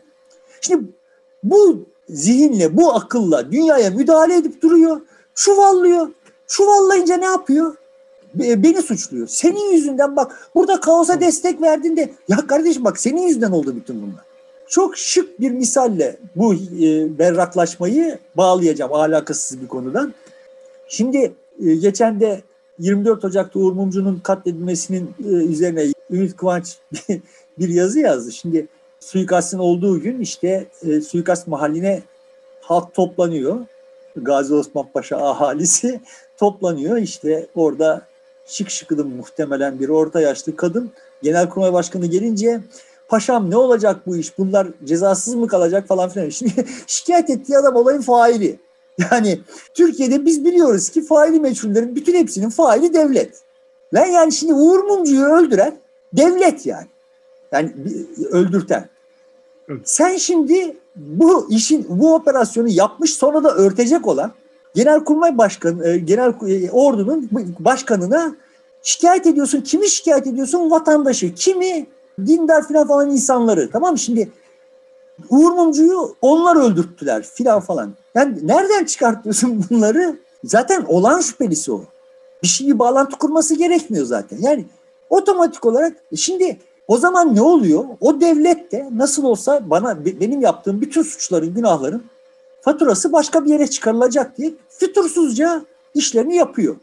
Şimdi 0.61 0.85
bu 1.43 1.85
zihinle, 2.09 2.77
bu 2.77 2.93
akılla 2.93 3.51
dünyaya 3.51 3.89
müdahale 3.89 4.35
edip 4.35 4.61
duruyor. 4.61 5.01
Çuvallıyor. 5.35 6.09
Çuvallayınca 6.47 7.17
ne 7.17 7.25
yapıyor? 7.25 7.75
Be- 8.33 8.63
Beni 8.63 8.81
suçluyor. 8.81 9.27
Senin 9.27 9.71
yüzünden 9.71 10.15
bak 10.15 10.49
burada 10.55 10.79
kaosa 10.79 11.21
destek 11.21 11.61
verdin 11.61 11.97
de 11.97 12.13
ya 12.27 12.37
kardeşim 12.47 12.85
bak 12.85 12.99
senin 12.99 13.21
yüzünden 13.21 13.51
oldu 13.51 13.75
bütün 13.75 14.01
bunlar. 14.01 14.23
Çok 14.67 14.97
şık 14.97 15.39
bir 15.39 15.51
misalle 15.51 16.17
bu 16.35 16.53
e, 16.53 17.19
berraklaşmayı 17.19 18.19
bağlayacağım 18.37 18.93
alakasız 18.93 19.61
bir 19.61 19.67
konudan. 19.67 20.13
Şimdi 20.87 21.33
e, 21.65 21.75
geçen 21.75 22.19
de 22.19 22.41
24 22.79 23.25
Ocak'ta 23.25 23.59
Uğur 23.59 23.73
Mumcu'nun 23.73 24.19
katledilmesinin 24.23 25.15
e, 25.25 25.27
üzerine 25.27 25.85
Ümit 26.11 26.37
Kıvanç 26.37 26.77
bir 27.59 27.69
yazı 27.69 27.99
yazdı. 27.99 28.31
Şimdi 28.31 28.67
suikastın 28.99 29.59
olduğu 29.59 29.99
gün 29.99 30.19
işte 30.21 30.67
e, 30.83 31.01
suikast 31.01 31.47
mahalline 31.47 32.01
halk 32.61 32.93
toplanıyor. 32.93 33.57
Gazi 34.15 34.53
Osman 34.53 34.85
Paşa 34.93 35.17
ahalisi 35.17 36.01
toplanıyor. 36.37 36.97
İşte 36.97 37.47
orada 37.55 38.01
şık 38.45 38.69
şıkıdım 38.69 39.15
muhtemelen 39.15 39.79
bir 39.79 39.89
orta 39.89 40.21
yaşlı 40.21 40.55
kadın. 40.55 40.91
Genelkurmay 41.23 41.73
Başkanı 41.73 42.05
gelince 42.05 42.61
paşam 43.07 43.49
ne 43.49 43.57
olacak 43.57 44.07
bu 44.07 44.17
iş? 44.17 44.37
Bunlar 44.37 44.67
cezasız 44.83 45.35
mı 45.35 45.47
kalacak 45.47 45.87
falan 45.87 46.09
filan. 46.09 46.29
Şimdi 46.29 46.65
şikayet 46.87 47.29
ettiği 47.29 47.57
adam 47.57 47.75
olayın 47.75 48.01
faili. 48.01 48.59
Yani 49.11 49.39
Türkiye'de 49.73 50.25
biz 50.25 50.45
biliyoruz 50.45 50.89
ki 50.89 51.05
faili 51.05 51.39
meçhullerin 51.39 51.95
bütün 51.95 52.13
hepsinin 52.13 52.49
faili 52.49 52.93
devlet. 52.93 53.41
Lan 53.93 54.05
yani 54.05 54.31
şimdi 54.31 54.53
Uğur 54.53 54.83
Mumcu'yu 54.83 55.25
öldüren 55.25 55.77
devlet 56.13 56.65
yani. 56.65 56.87
Yani 57.51 57.73
öldürten. 58.31 58.89
Evet. 59.69 59.81
Sen 59.83 60.17
şimdi 60.17 60.77
bu 60.95 61.47
işin 61.51 61.85
bu 61.89 62.15
operasyonu 62.15 62.67
yapmış 62.67 63.13
sonra 63.13 63.43
da 63.43 63.55
örtecek 63.55 64.07
olan 64.07 64.31
Genelkurmay 64.75 65.37
Başkanı, 65.37 65.87
e, 65.87 65.97
Genel 65.97 66.33
e, 66.47 66.71
Ordu'nun 66.71 67.29
başkanına 67.59 68.35
şikayet 68.83 69.27
ediyorsun. 69.27 69.61
Kimi 69.61 69.89
şikayet 69.89 70.27
ediyorsun? 70.27 70.71
Vatandaşı. 70.71 71.33
Kimi? 71.33 71.87
Dindar 72.25 72.67
filan 72.67 72.87
falan 72.87 73.09
insanları. 73.09 73.69
Tamam 73.71 73.91
mı? 73.91 73.99
Şimdi 73.99 74.29
Uğur 75.29 75.51
Mumcu'yu 75.51 76.15
onlar 76.21 76.55
öldürttüler 76.55 77.23
filan 77.23 77.59
falan. 77.59 77.93
Yani 78.15 78.47
nereden 78.47 78.85
çıkartıyorsun 78.85 79.65
bunları? 79.69 80.19
Zaten 80.43 80.85
olan 80.87 81.21
şüphelisi 81.21 81.71
o. 81.71 81.83
Bir 82.43 82.47
şey 82.47 82.67
bir 82.67 82.79
bağlantı 82.79 83.17
kurması 83.17 83.55
gerekmiyor 83.55 84.05
zaten. 84.05 84.37
Yani 84.41 84.65
otomatik 85.09 85.65
olarak 85.65 85.93
e 86.11 86.15
şimdi 86.15 86.59
o 86.87 86.97
zaman 86.97 87.35
ne 87.35 87.41
oluyor? 87.41 87.85
O 88.01 88.21
devlet 88.21 88.71
de 88.71 88.89
nasıl 88.91 89.23
olsa 89.23 89.69
bana 89.69 90.05
be- 90.05 90.19
benim 90.19 90.41
yaptığım 90.41 90.81
bütün 90.81 91.03
suçların, 91.03 91.53
günahların 91.53 92.03
faturası 92.61 93.13
başka 93.13 93.45
bir 93.45 93.49
yere 93.49 93.67
çıkarılacak 93.67 94.37
diye 94.37 94.51
fütursuzca 94.69 95.61
işlerini 95.93 96.35
yapıyor. 96.35 96.75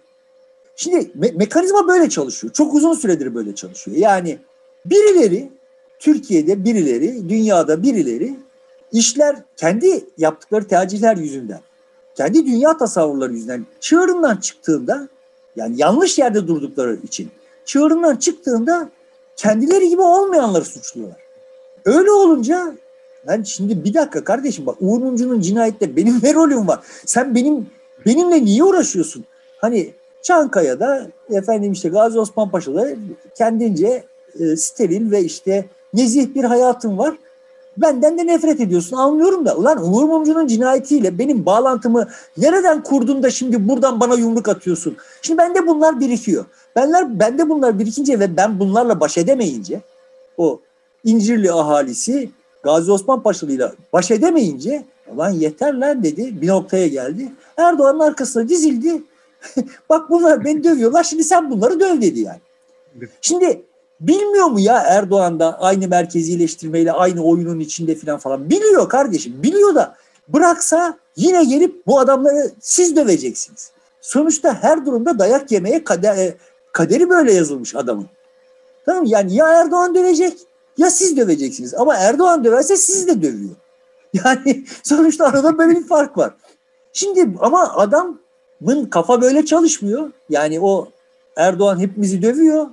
Şimdi 0.77 0.97
me- 0.97 1.37
mekanizma 1.37 1.89
böyle 1.89 2.09
çalışıyor. 2.11 2.53
Çok 2.53 2.75
uzun 2.75 2.95
süredir 2.95 3.35
böyle 3.35 3.55
çalışıyor. 3.55 3.97
Yani 3.97 4.39
birileri 4.85 5.51
Türkiye'de 5.99 6.65
birileri, 6.65 7.29
dünyada 7.29 7.83
birileri 7.83 8.35
işler 8.93 9.37
kendi 9.57 10.05
yaptıkları 10.19 10.69
tercihler 10.69 11.17
yüzünden, 11.17 11.61
kendi 12.15 12.47
dünya 12.47 12.77
tasavvurları 12.77 13.33
yüzünden 13.33 13.67
çığırından 13.81 14.37
çıktığında 14.37 15.09
yani 15.57 15.75
yanlış 15.79 16.19
yerde 16.19 16.49
durdukları 16.49 16.99
için 17.05 17.31
çığırından 17.65 18.17
çıktığında 18.17 18.91
kendileri 19.37 19.89
gibi 19.89 20.03
olmayanları 20.03 20.65
suçluyorlar. 20.65 21.21
Öyle 21.85 22.11
olunca 22.11 22.75
ben 23.27 23.43
şimdi 23.43 23.85
bir 23.85 23.95
dakika 23.95 24.25
kardeşim 24.25 24.67
bak 24.67 24.77
Uğur 24.81 24.99
Mumcu'nun 25.01 25.41
cinayette 25.41 25.97
benim 25.97 26.21
ne 26.23 26.35
rolüm 26.35 26.69
var? 26.69 26.81
Sen 27.07 27.35
benim 27.35 27.67
benimle 28.07 28.45
niye 28.45 28.65
uğraşıyorsun? 28.65 29.25
Hani 29.59 29.95
Çankaya'da 30.23 31.07
efendim 31.31 31.73
işte 31.73 31.89
Gazi 31.89 32.19
Osman 32.19 32.51
Paşa'da 32.51 32.89
kendince 33.35 34.05
e, 34.41 34.57
steril 34.57 35.11
ve 35.11 35.21
işte 35.21 35.65
nezih 35.97 36.35
bir 36.35 36.45
hayatın 36.45 36.99
var. 36.99 37.15
Benden 37.77 38.19
de 38.19 38.27
nefret 38.27 38.61
ediyorsun 38.61 38.97
anlıyorum 38.97 39.47
da. 39.47 39.57
Ulan 39.57 39.95
Uğur 39.95 40.05
Mumcu'nun 40.05 40.47
cinayetiyle 40.47 41.19
benim 41.19 41.47
bağlantımı 41.47 42.09
nereden 42.37 42.83
kurdun 42.83 43.23
da 43.23 43.31
şimdi 43.31 43.69
buradan 43.69 44.01
bana 44.01 44.15
yumruk 44.15 44.49
atıyorsun? 44.49 44.97
Şimdi 45.23 45.39
bende 45.39 45.67
bunlar 45.67 46.01
birikiyor. 46.01 46.45
Benler, 46.77 47.21
bende 47.21 47.49
bunlar 47.49 47.79
birikince 47.79 48.21
ve 48.21 48.37
ben 48.37 48.61
bunlarla 48.61 49.01
baş 49.01 49.19
edemeyince 49.19 49.81
o 50.39 50.61
İncirli 51.05 51.53
ahalisi 51.53 52.31
Gazi 52.63 52.93
Osman 52.93 53.23
Paşalı'yla 53.23 53.73
baş 53.93 54.11
edemeyince 54.11 54.85
ulan 55.15 55.31
yeter 55.31 55.75
lan 55.75 56.03
dedi 56.03 56.43
bir 56.43 56.49
noktaya 56.49 56.87
geldi. 56.87 57.33
Erdoğan'ın 57.57 58.01
arkasına 58.01 58.49
dizildi. 58.49 59.03
Bak 59.89 60.11
bunlar 60.11 60.45
beni 60.45 60.65
dövüyorlar 60.65 61.05
şimdi 61.05 61.25
sen 61.25 61.51
bunları 61.51 61.81
döv 61.81 62.01
dedi 62.01 62.21
yani. 62.21 62.41
Şimdi 63.21 63.63
bilmiyor 64.01 64.47
mu 64.47 64.61
ya 64.61 64.79
Erdoğan 64.79 65.41
da 65.41 65.61
aynı 65.61 65.89
merkezileştirmeyle 65.89 66.93
aynı 66.93 67.25
oyunun 67.25 67.61
içinde 67.61 67.95
falan 67.95 68.19
falan. 68.19 68.51
Biliyor 68.51 68.89
kardeşim 68.89 69.43
biliyor 69.43 69.75
da 69.75 69.97
bıraksa 70.29 70.99
yine 71.17 71.45
gelip 71.45 71.87
bu 71.87 71.99
adamları 71.99 72.51
siz 72.61 72.97
döveceksiniz. 72.97 73.71
Sonuçta 74.01 74.63
her 74.63 74.87
durumda 74.87 75.19
dayak 75.19 75.53
yemeye 75.53 75.85
kader, 75.85 76.17
e, 76.17 76.37
kaderi 76.73 77.11
böyle 77.11 77.33
yazılmış 77.33 77.75
adamın. 77.75 78.07
Tamam? 78.87 79.05
Yani 79.05 79.35
ya 79.35 79.49
Erdoğan 79.53 79.95
dövecek 79.95 80.39
ya 80.79 80.91
siz 80.91 81.17
döveceksiniz. 81.17 81.75
Ama 81.75 81.97
Erdoğan 81.97 82.45
döverse 82.45 82.77
sizi 82.77 83.07
de 83.09 83.23
dövüyor. 83.23 83.55
Yani 84.25 84.65
sonuçta 84.83 85.25
arada 85.25 85.59
böyle 85.59 85.79
bir 85.79 85.87
fark 85.87 86.19
var. 86.19 86.35
Şimdi 86.93 87.29
ama 87.41 87.73
adamın 87.75 88.85
kafa 88.91 89.23
böyle 89.23 89.45
çalışmıyor. 89.45 90.11
Yani 90.31 90.61
o 90.61 90.89
Erdoğan 91.37 91.79
hepimizi 91.79 92.23
dövüyor 92.23 92.67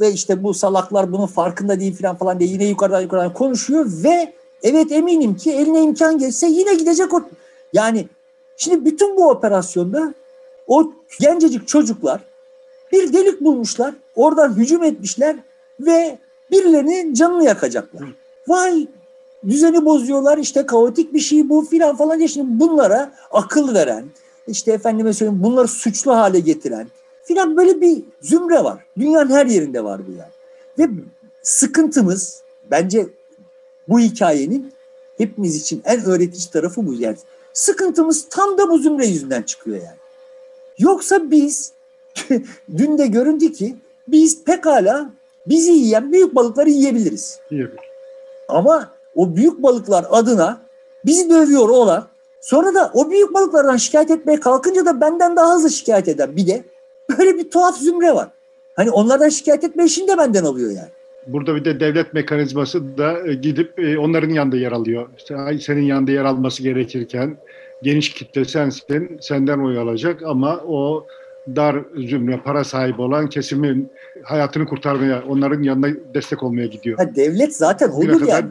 ve 0.00 0.12
işte 0.12 0.42
bu 0.42 0.54
salaklar 0.54 1.12
bunun 1.12 1.26
farkında 1.26 1.80
değil 1.80 1.96
falan 1.96 2.16
falan 2.16 2.40
diye 2.40 2.50
yine 2.50 2.64
yukarıdan 2.64 3.00
yukarıdan 3.00 3.32
konuşuyor 3.32 3.86
ve 4.04 4.32
evet 4.62 4.92
eminim 4.92 5.36
ki 5.36 5.52
eline 5.52 5.82
imkan 5.82 6.18
geçse 6.18 6.46
yine 6.46 6.74
gidecek 6.74 7.14
o. 7.14 7.22
Yani 7.72 8.08
şimdi 8.56 8.84
bütün 8.84 9.16
bu 9.16 9.30
operasyonda 9.30 10.14
o 10.66 10.92
gencecik 11.20 11.68
çocuklar 11.68 12.20
bir 12.92 13.12
delik 13.12 13.40
bulmuşlar. 13.40 13.94
Oradan 14.16 14.56
hücum 14.56 14.82
etmişler 14.82 15.36
ve 15.80 16.18
birilerinin 16.50 17.14
canını 17.14 17.44
yakacaklar. 17.44 18.02
Vay 18.48 18.86
düzeni 19.48 19.84
bozuyorlar 19.84 20.38
işte 20.38 20.66
kaotik 20.66 21.14
bir 21.14 21.20
şey 21.20 21.48
bu 21.48 21.64
filan 21.64 21.96
falan 21.96 22.18
diye 22.18 22.28
şimdi 22.28 22.60
bunlara 22.60 23.12
akıl 23.30 23.74
veren 23.74 24.04
işte 24.46 24.72
efendime 24.72 25.12
söyleyeyim 25.12 25.42
bunları 25.42 25.68
suçlu 25.68 26.16
hale 26.16 26.40
getiren 26.40 26.86
filan 27.24 27.56
böyle 27.56 27.80
bir 27.80 28.02
zümre 28.20 28.64
var. 28.64 28.86
Dünyanın 28.98 29.30
her 29.30 29.46
yerinde 29.46 29.84
var 29.84 30.00
bu 30.08 30.10
yani. 30.12 30.32
Ve 30.78 31.02
sıkıntımız 31.42 32.42
bence 32.70 33.06
bu 33.88 34.00
hikayenin 34.00 34.72
hepimiz 35.18 35.56
için 35.56 35.82
en 35.84 36.04
öğretici 36.04 36.50
tarafı 36.52 36.86
bu 36.86 36.94
yani. 36.94 37.16
Sıkıntımız 37.52 38.26
tam 38.30 38.58
da 38.58 38.70
bu 38.70 38.78
zümre 38.78 39.06
yüzünden 39.06 39.42
çıkıyor 39.42 39.76
yani. 39.76 39.96
Yoksa 40.78 41.30
biz 41.30 41.72
dün 42.76 42.98
de 42.98 43.06
göründü 43.06 43.52
ki 43.52 43.76
biz 44.08 44.44
pekala 44.44 45.10
bizi 45.46 45.72
yiyen 45.72 46.12
büyük 46.12 46.34
balıkları 46.34 46.70
yiyebiliriz. 46.70 47.38
Yiyebilir. 47.50 47.80
Ama 48.48 48.90
o 49.14 49.36
büyük 49.36 49.62
balıklar 49.62 50.06
adına 50.10 50.60
bizi 51.04 51.30
dövüyor 51.30 51.68
olan 51.68 52.08
sonra 52.40 52.74
da 52.74 52.90
o 52.94 53.10
büyük 53.10 53.34
balıklardan 53.34 53.76
şikayet 53.76 54.10
etmeye 54.10 54.40
kalkınca 54.40 54.86
da 54.86 55.00
benden 55.00 55.36
daha 55.36 55.54
hızlı 55.54 55.70
şikayet 55.70 56.08
eden 56.08 56.36
bir 56.36 56.46
de 56.46 56.64
böyle 57.10 57.38
bir 57.38 57.50
tuhaf 57.50 57.78
zümre 57.78 58.14
var. 58.14 58.28
Hani 58.76 58.90
onlardan 58.90 59.28
şikayet 59.28 59.64
etme 59.64 59.84
işini 59.84 60.08
de 60.08 60.18
benden 60.18 60.44
alıyor 60.44 60.70
yani. 60.70 60.88
Burada 61.26 61.54
bir 61.56 61.64
de 61.64 61.80
devlet 61.80 62.14
mekanizması 62.14 62.98
da 62.98 63.28
e, 63.28 63.34
gidip 63.34 63.78
e, 63.78 63.98
onların 63.98 64.30
yanında 64.30 64.56
yer 64.56 64.72
alıyor. 64.72 65.08
Senin 65.60 65.82
yanında 65.82 66.10
yer 66.12 66.24
alması 66.24 66.62
gerekirken 66.62 67.36
geniş 67.82 68.12
kitle 68.14 68.44
sensin, 68.44 69.18
senden 69.20 69.58
oy 69.58 69.78
alacak 69.78 70.22
ama 70.22 70.56
o 70.66 71.06
dar 71.56 71.76
zümre, 71.96 72.40
para 72.44 72.64
sahibi 72.64 73.02
olan 73.02 73.28
kesimin 73.28 73.90
hayatını 74.22 74.66
kurtarmaya, 74.66 75.22
onların 75.28 75.62
yanına 75.62 75.88
destek 76.14 76.42
olmaya 76.42 76.66
gidiyor. 76.66 76.98
Ha, 76.98 77.16
devlet 77.16 77.56
zaten 77.56 77.92
Bugüne 77.92 78.12
yani. 78.12 78.20
kadar- 78.26 78.50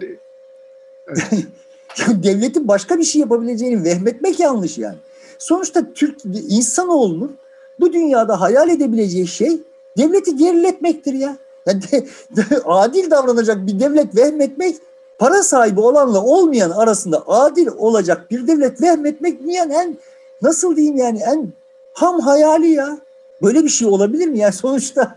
Devletin 2.24 2.68
başka 2.68 2.98
bir 2.98 3.04
şey 3.04 3.22
yapabileceğini 3.22 3.84
vehmetmek 3.84 4.40
yanlış 4.40 4.78
yani. 4.78 4.98
Sonuçta 5.40 5.94
Türk 5.94 6.16
insanoğlunun 6.50 7.36
bu 7.80 7.94
dünyada 7.94 8.42
hayal 8.42 8.70
edebileceği 8.70 9.28
şey 9.28 9.60
devleti 9.98 10.38
geriletmektir 10.38 11.14
ya. 11.14 11.38
Yani 11.68 11.82
de- 11.82 12.06
de- 12.36 12.62
adil 12.66 13.12
davranacak 13.12 13.68
bir 13.68 13.80
devlet 13.80 14.16
vehmetmek 14.16 14.76
para 15.20 15.44
sahibi 15.44 15.80
olanla 15.80 16.24
olmayan 16.24 16.70
arasında 16.72 17.24
adil 17.28 17.68
olacak 17.78 18.32
bir 18.32 18.48
devlet 18.48 18.82
vehmetmek 18.82 19.44
dünyanın 19.44 19.70
en 19.70 19.98
nasıl 20.42 20.76
diyeyim 20.76 20.98
yani 20.98 21.20
en 21.20 21.54
ham 21.94 22.20
hayali 22.20 22.70
ya. 22.70 22.98
Böyle 23.42 23.64
bir 23.64 23.70
şey 23.70 23.88
olabilir 23.88 24.28
mi? 24.28 24.40
Yani 24.40 24.54
sonuçta 24.64 25.16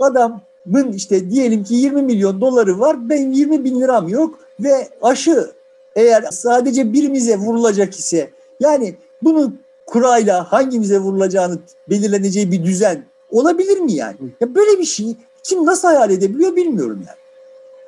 adamın 0.00 0.92
işte 0.94 1.30
diyelim 1.30 1.64
ki 1.64 1.74
20 1.74 2.02
milyon 2.02 2.40
doları 2.40 2.80
var. 2.80 3.08
Benim 3.10 3.32
20 3.32 3.64
bin 3.64 3.80
liram 3.80 4.08
yok 4.08 4.38
ve 4.60 4.88
aşı 5.02 5.50
eğer 5.96 6.22
sadece 6.30 6.92
birimize 6.92 7.36
vurulacak 7.36 7.94
ise 7.98 8.30
yani 8.60 8.96
bunun 9.22 9.60
kurayla 9.90 10.52
hangimize 10.52 10.98
vurulacağını 10.98 11.58
belirleneceği 11.88 12.52
bir 12.52 12.64
düzen 12.64 13.04
olabilir 13.30 13.78
mi 13.78 13.92
yani? 13.92 14.16
Ya 14.40 14.54
böyle 14.54 14.78
bir 14.78 14.84
şeyi 14.84 15.16
kim 15.42 15.66
nasıl 15.66 15.88
hayal 15.88 16.10
edebiliyor 16.10 16.56
bilmiyorum 16.56 17.02
yani. 17.06 17.18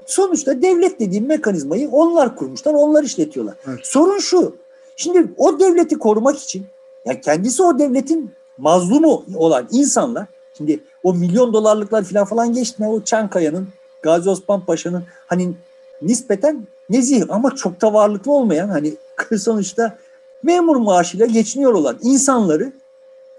Sonuçta 0.06 0.62
devlet 0.62 1.00
dediğim 1.00 1.26
mekanizmayı 1.26 1.90
onlar 1.90 2.36
kurmuşlar, 2.36 2.74
onlar 2.74 3.04
işletiyorlar. 3.04 3.54
Evet. 3.68 3.78
Sorun 3.82 4.18
şu. 4.18 4.56
Şimdi 4.96 5.32
o 5.36 5.60
devleti 5.60 5.98
korumak 5.98 6.38
için 6.38 6.66
ya 7.06 7.20
kendisi 7.20 7.62
o 7.62 7.78
devletin 7.78 8.30
mazlumu 8.58 9.24
olan 9.34 9.68
insanlar 9.70 10.26
şimdi 10.56 10.80
o 11.02 11.14
milyon 11.14 11.52
dolarlıklar 11.52 12.04
falan 12.04 12.24
falan 12.24 12.52
geçti. 12.52 12.84
O 12.86 13.02
Çankaya'nın, 13.02 13.68
Gazi 14.02 14.30
Osman 14.30 14.64
Paşa'nın 14.64 15.04
hani 15.26 15.54
nispeten 16.02 16.66
nezih 16.90 17.22
ama 17.28 17.56
çok 17.56 17.80
da 17.80 17.92
varlıklı 17.94 18.32
olmayan 18.32 18.68
hani 18.68 18.94
sonuçta 19.38 19.98
memur 20.42 20.76
maaşıyla 20.76 21.26
geçiniyor 21.26 21.74
olan 21.74 21.98
insanları 22.02 22.72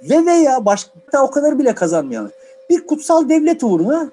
ve 0.02 0.26
veya 0.26 0.66
başka 0.66 1.24
o 1.24 1.32
kadar 1.32 1.60
bile 1.60 1.76
kazanmayan 1.76 2.32
bir 2.70 2.88
kutsal 2.88 3.30
devlet 3.30 3.64
uğruna 3.64 4.12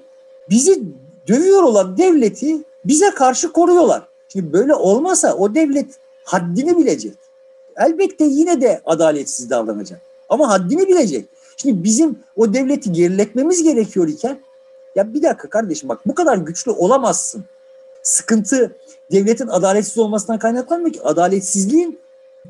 bizi 0.51 0.83
dövüyor 1.29 1.63
olan 1.63 1.97
devleti 1.97 2.57
bize 2.85 3.11
karşı 3.11 3.53
koruyorlar. 3.53 4.03
Şimdi 4.29 4.53
böyle 4.53 4.75
olmasa 4.75 5.35
o 5.35 5.55
devlet 5.55 5.87
haddini 6.25 6.79
bilecek. 6.79 7.15
Elbette 7.77 8.25
yine 8.25 8.61
de 8.61 8.81
adaletsiz 8.85 9.51
davranacak. 9.51 10.01
Ama 10.29 10.49
haddini 10.49 10.89
bilecek. 10.89 11.29
Şimdi 11.57 11.85
bizim 11.85 12.19
o 12.37 12.55
devleti 12.55 12.93
geriletmemiz 12.93 13.63
gerekiyor 13.63 14.09
iken 14.09 14.39
ya 14.95 15.15
bir 15.15 15.23
dakika 15.23 15.49
kardeşim 15.49 15.89
bak 15.89 16.01
bu 16.07 16.15
kadar 16.15 16.37
güçlü 16.37 16.71
olamazsın. 16.71 17.45
Sıkıntı 18.03 18.77
devletin 19.13 19.49
adaletsiz 19.49 19.99
olmasından 19.99 20.39
kaynaklanmıyor 20.39 20.93
ki. 20.93 21.03
Adaletsizliğin 21.03 21.99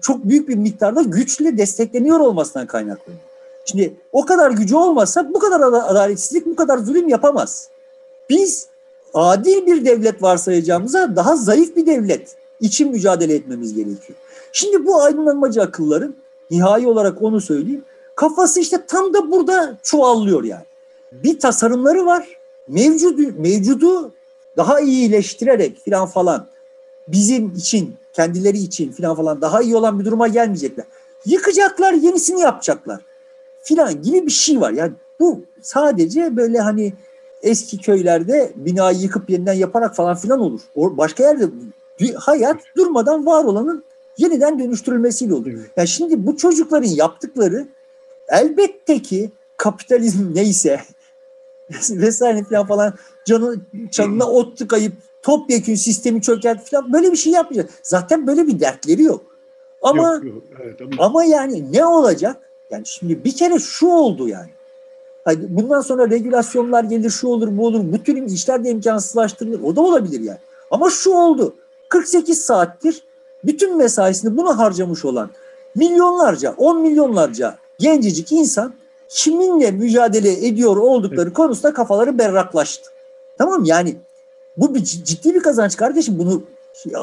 çok 0.00 0.24
büyük 0.24 0.48
bir 0.48 0.54
miktarda 0.56 1.02
güçle 1.02 1.58
destekleniyor 1.58 2.20
olmasından 2.20 2.66
kaynaklanıyor. 2.66 3.22
Şimdi 3.64 3.94
o 4.12 4.24
kadar 4.24 4.50
gücü 4.50 4.76
olmasa 4.76 5.34
bu 5.34 5.38
kadar 5.38 5.60
ada- 5.60 5.86
adaletsizlik, 5.86 6.46
bu 6.46 6.56
kadar 6.56 6.78
zulüm 6.78 7.08
yapamaz. 7.08 7.68
Biz 8.30 8.66
adil 9.14 9.66
bir 9.66 9.84
devlet 9.84 10.22
varsayacağımıza 10.22 11.16
daha 11.16 11.36
zayıf 11.36 11.76
bir 11.76 11.86
devlet 11.86 12.36
için 12.60 12.90
mücadele 12.90 13.34
etmemiz 13.34 13.74
gerekiyor. 13.74 14.18
Şimdi 14.52 14.86
bu 14.86 15.02
aydınlanmacı 15.02 15.62
akılların 15.62 16.14
nihai 16.50 16.86
olarak 16.86 17.22
onu 17.22 17.40
söyleyeyim. 17.40 17.84
Kafası 18.14 18.60
işte 18.60 18.86
tam 18.86 19.14
da 19.14 19.30
burada 19.30 19.78
çuvallıyor 19.82 20.44
yani. 20.44 20.64
Bir 21.12 21.38
tasarımları 21.38 22.06
var. 22.06 22.28
Mevcudu, 22.68 23.22
mevcudu 23.38 24.12
daha 24.56 24.80
iyileştirerek 24.80 25.80
filan 25.84 26.06
falan 26.06 26.46
bizim 27.08 27.54
için, 27.56 27.94
kendileri 28.12 28.58
için 28.58 28.92
filan 28.92 29.16
falan 29.16 29.40
daha 29.40 29.62
iyi 29.62 29.76
olan 29.76 30.00
bir 30.00 30.04
duruma 30.04 30.28
gelmeyecekler. 30.28 30.86
Yıkacaklar, 31.26 31.92
yenisini 31.92 32.40
yapacaklar 32.40 33.00
filan 33.62 34.02
gibi 34.02 34.26
bir 34.26 34.30
şey 34.30 34.60
var. 34.60 34.72
Yani 34.72 34.92
bu 35.20 35.40
sadece 35.60 36.36
böyle 36.36 36.58
hani 36.60 36.92
eski 37.42 37.78
köylerde 37.78 38.52
binayı 38.56 38.98
yıkıp 38.98 39.30
yeniden 39.30 39.52
yaparak 39.52 39.96
falan 39.96 40.16
filan 40.16 40.40
olur. 40.40 40.60
O 40.74 40.96
başka 40.96 41.22
yerde 41.22 41.44
hayat 42.14 42.60
durmadan 42.76 43.26
var 43.26 43.44
olanın 43.44 43.84
yeniden 44.18 44.58
dönüştürülmesiyle 44.58 45.34
olur. 45.34 45.52
Yani 45.76 45.88
şimdi 45.88 46.26
bu 46.26 46.36
çocukların 46.36 46.88
yaptıkları 46.88 47.66
elbette 48.28 49.02
ki 49.02 49.30
kapitalizm 49.56 50.34
neyse 50.34 50.80
vesaire 51.90 52.44
falan 52.44 52.66
falan 52.66 52.94
canı, 53.26 53.56
canına 53.90 54.30
ot 54.30 54.58
tıkayıp 54.58 54.92
topyekün 55.22 55.74
sistemi 55.74 56.22
çökert 56.22 56.70
falan 56.70 56.92
böyle 56.92 57.12
bir 57.12 57.16
şey 57.16 57.32
yapmayacak. 57.32 57.70
Zaten 57.82 58.26
böyle 58.26 58.46
bir 58.46 58.60
dertleri 58.60 59.02
yok. 59.02 59.22
Ama 59.82 60.12
Yok, 60.14 60.24
yok, 60.24 60.42
evet, 60.62 60.80
ama 60.80 61.04
ama 61.04 61.24
yani 61.24 61.72
ne 61.72 61.86
olacak? 61.86 62.36
Yani 62.70 62.86
şimdi 62.86 63.24
bir 63.24 63.36
kere 63.36 63.58
şu 63.58 63.86
oldu 63.86 64.28
yani. 64.28 64.50
Hani 65.24 65.38
bundan 65.48 65.80
sonra 65.80 66.10
regülasyonlar 66.10 66.84
gelir, 66.84 67.10
şu 67.10 67.28
olur, 67.28 67.56
bu 67.56 67.66
olur. 67.66 67.80
Bu 67.92 68.02
tür 68.02 68.16
işler 68.26 68.64
de 68.64 68.70
imkansızlaştırılır. 68.70 69.62
O 69.62 69.76
da 69.76 69.80
olabilir 69.80 70.20
yani. 70.20 70.38
Ama 70.70 70.90
şu 70.90 71.10
oldu. 71.10 71.54
48 71.88 72.40
saattir 72.40 73.02
bütün 73.44 73.76
mesaisini 73.76 74.36
buna 74.36 74.58
harcamış 74.58 75.04
olan 75.04 75.30
milyonlarca, 75.74 76.54
10 76.56 76.80
milyonlarca 76.80 77.58
gencecik 77.78 78.32
insan 78.32 78.74
kiminle 79.08 79.70
mücadele 79.70 80.46
ediyor 80.46 80.76
oldukları 80.76 81.32
konusunda 81.32 81.74
kafaları 81.74 82.18
berraklaştı. 82.18 82.90
Tamam 83.38 83.64
yani 83.64 83.96
bu 84.56 84.74
bir 84.74 84.80
ciddi 84.84 85.34
bir 85.34 85.40
kazanç 85.40 85.76
kardeşim. 85.76 86.18
Bunu 86.18 86.42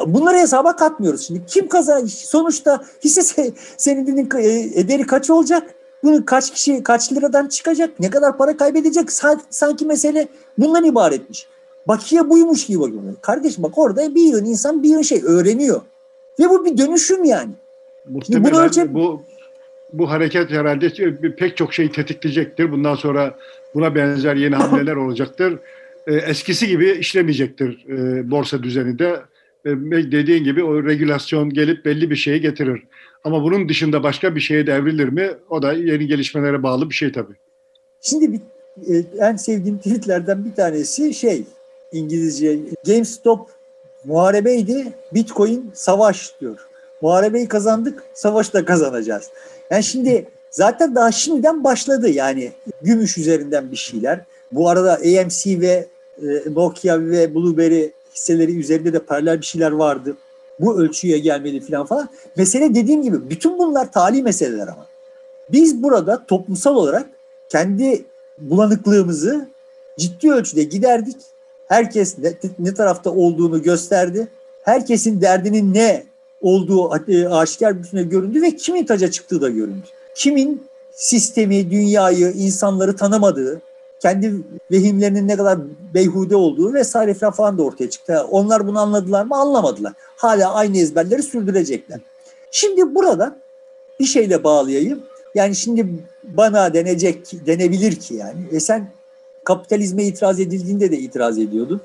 bunları 0.07 0.37
hesaba 0.37 0.75
katmıyoruz. 0.75 1.27
Şimdi 1.27 1.41
kim 1.47 1.67
kazan 1.67 2.05
sonuçta 2.05 2.81
hisse 3.03 3.21
se- 3.21 3.51
senedinin 3.77 4.29
e, 4.37 4.79
ederi 4.79 5.05
kaç 5.05 5.29
olacak? 5.29 5.63
Bunu 6.03 6.25
kaç 6.25 6.53
kişi 6.53 6.83
kaç 6.83 7.13
liradan 7.13 7.47
çıkacak? 7.47 7.99
Ne 7.99 8.09
kadar 8.09 8.37
para 8.37 8.57
kaybedecek? 8.57 9.09
Sa- 9.09 9.39
sanki 9.49 9.85
mesele 9.85 10.27
bundan 10.57 10.83
ibaretmiş. 10.83 11.47
Bakiye 11.87 12.29
buymuş 12.29 12.65
gibi 12.65 12.79
bakıyor. 12.79 13.01
Kardeşim 13.21 13.63
bak 13.63 13.77
orada 13.77 14.15
bir 14.15 14.21
yığın 14.21 14.45
insan 14.45 14.83
bir 14.83 14.89
yığın 14.89 15.01
şey 15.01 15.21
öğreniyor. 15.25 15.81
Ve 16.39 16.49
bu 16.49 16.65
bir 16.65 16.77
dönüşüm 16.77 17.23
yani. 17.23 17.49
muhtemelen 18.09 18.51
bunu 18.53 18.61
ölçep- 18.61 18.93
bu 18.93 19.21
bu 19.93 20.09
hareket 20.09 20.49
herhalde 20.49 20.89
pek 21.35 21.57
çok 21.57 21.73
şeyi 21.73 21.91
tetikleyecektir. 21.91 22.71
Bundan 22.71 22.95
sonra 22.95 23.35
buna 23.75 23.95
benzer 23.95 24.35
yeni 24.35 24.55
hamleler 24.55 24.95
olacaktır. 25.05 25.59
E, 26.07 26.15
eskisi 26.15 26.67
gibi 26.67 26.91
işlemeyecektir 26.91 27.85
e, 27.89 28.31
borsa 28.31 28.63
düzeni 28.63 28.99
de. 28.99 29.19
E, 29.65 29.69
dediğin 30.11 30.43
gibi 30.43 30.63
o 30.63 30.83
regülasyon 30.83 31.49
gelip 31.49 31.85
belli 31.85 32.09
bir 32.09 32.15
şeyi 32.15 32.41
getirir. 32.41 32.83
Ama 33.23 33.43
bunun 33.43 33.69
dışında 33.69 34.03
başka 34.03 34.35
bir 34.35 34.39
şeye 34.39 34.67
devrilir 34.67 35.07
mi? 35.07 35.29
O 35.49 35.61
da 35.61 35.73
yeni 35.73 36.07
gelişmelere 36.07 36.63
bağlı 36.63 36.89
bir 36.89 36.95
şey 36.95 37.11
tabii. 37.11 37.33
Şimdi 38.01 38.33
bir, 38.33 38.41
en 39.19 39.35
sevdiğim 39.35 39.77
tweetlerden 39.77 40.45
bir 40.45 40.53
tanesi 40.53 41.13
şey 41.13 41.43
İngilizce 41.91 42.59
GameStop 42.85 43.49
muharebeydi, 44.05 44.93
Bitcoin 45.13 45.71
savaş 45.73 46.31
diyor. 46.41 46.57
Muharebeyi 47.01 47.47
kazandık, 47.47 48.03
savaşı 48.13 48.53
da 48.53 48.65
kazanacağız. 48.65 49.29
Yani 49.71 49.83
şimdi 49.83 50.25
zaten 50.51 50.95
daha 50.95 51.11
şimdiden 51.11 51.63
başladı 51.63 52.09
yani 52.09 52.51
gümüş 52.81 53.17
üzerinden 53.17 53.71
bir 53.71 53.77
şeyler. 53.77 54.19
Bu 54.51 54.69
arada 54.69 54.93
AMC 54.93 55.61
ve 55.61 55.87
e, 56.21 56.53
Nokia 56.53 56.99
ve 56.99 57.35
BlueBerry 57.35 57.91
hisseleri 58.15 58.59
üzerinde 58.59 58.93
de 58.93 58.99
paralel 58.99 59.41
bir 59.41 59.45
şeyler 59.45 59.71
vardı. 59.71 60.17
Bu 60.59 60.79
ölçüye 60.79 61.19
gelmedi 61.19 61.59
falan 61.59 61.85
falan. 61.85 62.09
Mesele 62.37 62.75
dediğim 62.75 63.01
gibi 63.01 63.29
bütün 63.29 63.59
bunlar 63.59 63.91
tali 63.91 64.23
meseleler 64.23 64.67
ama. 64.67 64.85
Biz 65.51 65.83
burada 65.83 66.25
toplumsal 66.25 66.75
olarak 66.75 67.09
kendi 67.49 68.05
bulanıklığımızı 68.39 69.47
ciddi 69.97 70.31
ölçüde 70.31 70.63
giderdik. 70.63 71.17
Herkes 71.67 72.17
ne, 72.17 72.33
ne 72.59 72.73
tarafta 72.73 73.09
olduğunu 73.09 73.61
gösterdi. 73.63 74.27
Herkesin 74.63 75.21
derdinin 75.21 75.73
ne 75.73 76.03
olduğu 76.41 76.91
e, 77.07 77.27
aşikar 77.27 77.83
bütüne 77.83 78.03
göründü 78.03 78.41
ve 78.41 78.55
kimin 78.55 78.85
taca 78.85 79.11
çıktığı 79.11 79.41
da 79.41 79.49
göründü. 79.49 79.85
Kimin 80.15 80.67
sistemi, 80.91 81.71
dünyayı, 81.71 82.31
insanları 82.31 82.95
tanımadığı, 82.95 83.61
kendi 83.99 84.33
vehimlerinin 84.71 85.27
ne 85.27 85.37
kadar 85.37 85.59
beyhude 85.93 86.35
olduğu 86.35 86.73
vesaire 86.73 87.13
falan 87.13 87.57
da 87.57 87.63
ortaya 87.63 87.89
çıktı. 87.89 88.25
Onlar 88.31 88.67
bunu 88.67 88.79
anladılar 88.79 89.25
mı? 89.25 89.35
Anlamadılar. 89.35 89.93
Hala 90.15 90.53
aynı 90.53 90.77
ezberleri 90.77 91.23
sürdürecekler. 91.23 91.99
Şimdi 92.51 92.95
burada 92.95 93.37
bir 93.99 94.05
şeyle 94.05 94.43
bağlayayım. 94.43 95.03
Yani 95.35 95.55
şimdi 95.55 95.87
bana 96.23 96.73
denecek, 96.73 97.31
denebilir 97.45 97.95
ki 97.95 98.13
yani. 98.13 98.39
E 98.51 98.59
sen 98.59 98.87
kapitalizme 99.43 100.03
itiraz 100.03 100.39
edildiğinde 100.39 100.91
de 100.91 100.97
itiraz 100.97 101.37
ediyordun. 101.37 101.81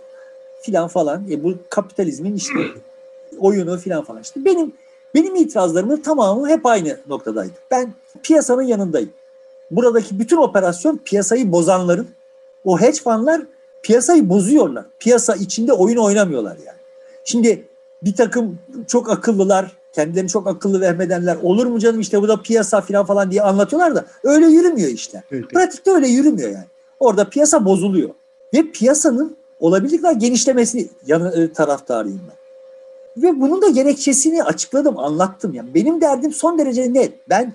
Filan 0.63 0.89
falan. 0.89 1.25
E 1.31 1.45
bu 1.45 1.55
kapitalizmin 1.69 2.35
işte 2.35 2.55
oyunu 3.39 3.79
filan 3.79 4.05
falan. 4.05 4.23
İşte 4.23 4.45
benim 4.45 4.73
benim 5.15 5.37
itirazlarımın 5.37 5.97
tamamı 5.97 6.49
hep 6.49 6.67
aynı 6.67 6.99
noktadaydı. 7.09 7.53
Ben 7.71 7.93
piyasanın 8.23 8.63
yanındayım. 8.63 9.11
Buradaki 9.73 10.19
bütün 10.19 10.37
operasyon 10.37 11.01
piyasayı 11.05 11.53
bozanların, 11.53 12.09
o 12.65 12.81
hedge 12.81 13.01
fundlar 13.01 13.43
piyasayı 13.83 14.29
bozuyorlar. 14.29 14.85
Piyasa 14.99 15.35
içinde 15.35 15.73
oyun 15.73 15.97
oynamıyorlar 15.97 16.57
yani. 16.67 16.79
Şimdi 17.25 17.69
bir 18.03 18.17
takım 18.17 18.59
çok 18.87 19.11
akıllılar, 19.11 19.73
kendilerini 19.93 20.29
çok 20.29 20.47
akıllı 20.47 20.81
vehmedenler 20.81 21.37
olur 21.43 21.67
mu 21.67 21.79
canım 21.79 22.01
işte 22.01 22.23
bu 22.23 22.29
da 22.29 22.43
piyasa 22.43 22.81
falan 22.81 23.07
falan 23.07 23.31
diye 23.31 23.43
anlatıyorlar 23.43 23.95
da 23.95 24.05
öyle 24.25 24.47
yürümüyor 24.47 24.89
işte. 24.89 25.23
Evet, 25.31 25.51
Pratikte 25.51 25.91
öyle 25.91 26.09
yürümüyor 26.09 26.51
yani. 26.51 26.65
Orada 27.01 27.29
piyasa 27.29 27.65
bozuluyor. 27.65 28.11
Ve 28.55 28.71
piyasanın 28.71 29.37
olabildiği 29.61 30.01
kadar 30.01 30.13
genişlemesi 30.13 30.89
yanı, 31.07 31.43
e, 31.43 31.53
taraftarıyım 31.53 32.21
ben. 32.29 32.43
Ve 33.23 33.41
bunun 33.41 33.63
da 33.63 33.69
gerekçesini 33.69 34.45
açıkladım, 34.45 34.99
anlattım. 34.99 35.55
Yani 35.55 35.75
benim 35.75 36.01
derdim 36.01 36.33
son 36.33 36.59
derece 36.59 36.93
net. 36.93 37.29
Ben 37.29 37.53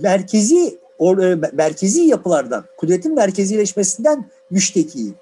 merkezi 0.00 0.78
or, 0.98 1.18
e, 1.18 1.38
merkezi 1.52 2.00
yapılardan, 2.00 2.64
kudretin 2.76 3.14
merkezileşmesinden 3.14 4.30
müştekiyim. 4.50 5.14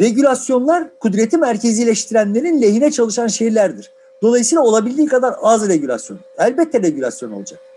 Regülasyonlar 0.00 0.98
kudreti 1.00 1.38
merkezileştirenlerin 1.38 2.62
lehine 2.62 2.90
çalışan 2.90 3.26
şeylerdir. 3.26 3.90
Dolayısıyla 4.22 4.62
olabildiği 4.62 5.06
kadar 5.06 5.34
az 5.42 5.68
regülasyon. 5.68 6.18
Elbette 6.38 6.82
regülasyon 6.82 7.32
olacak. 7.32 7.60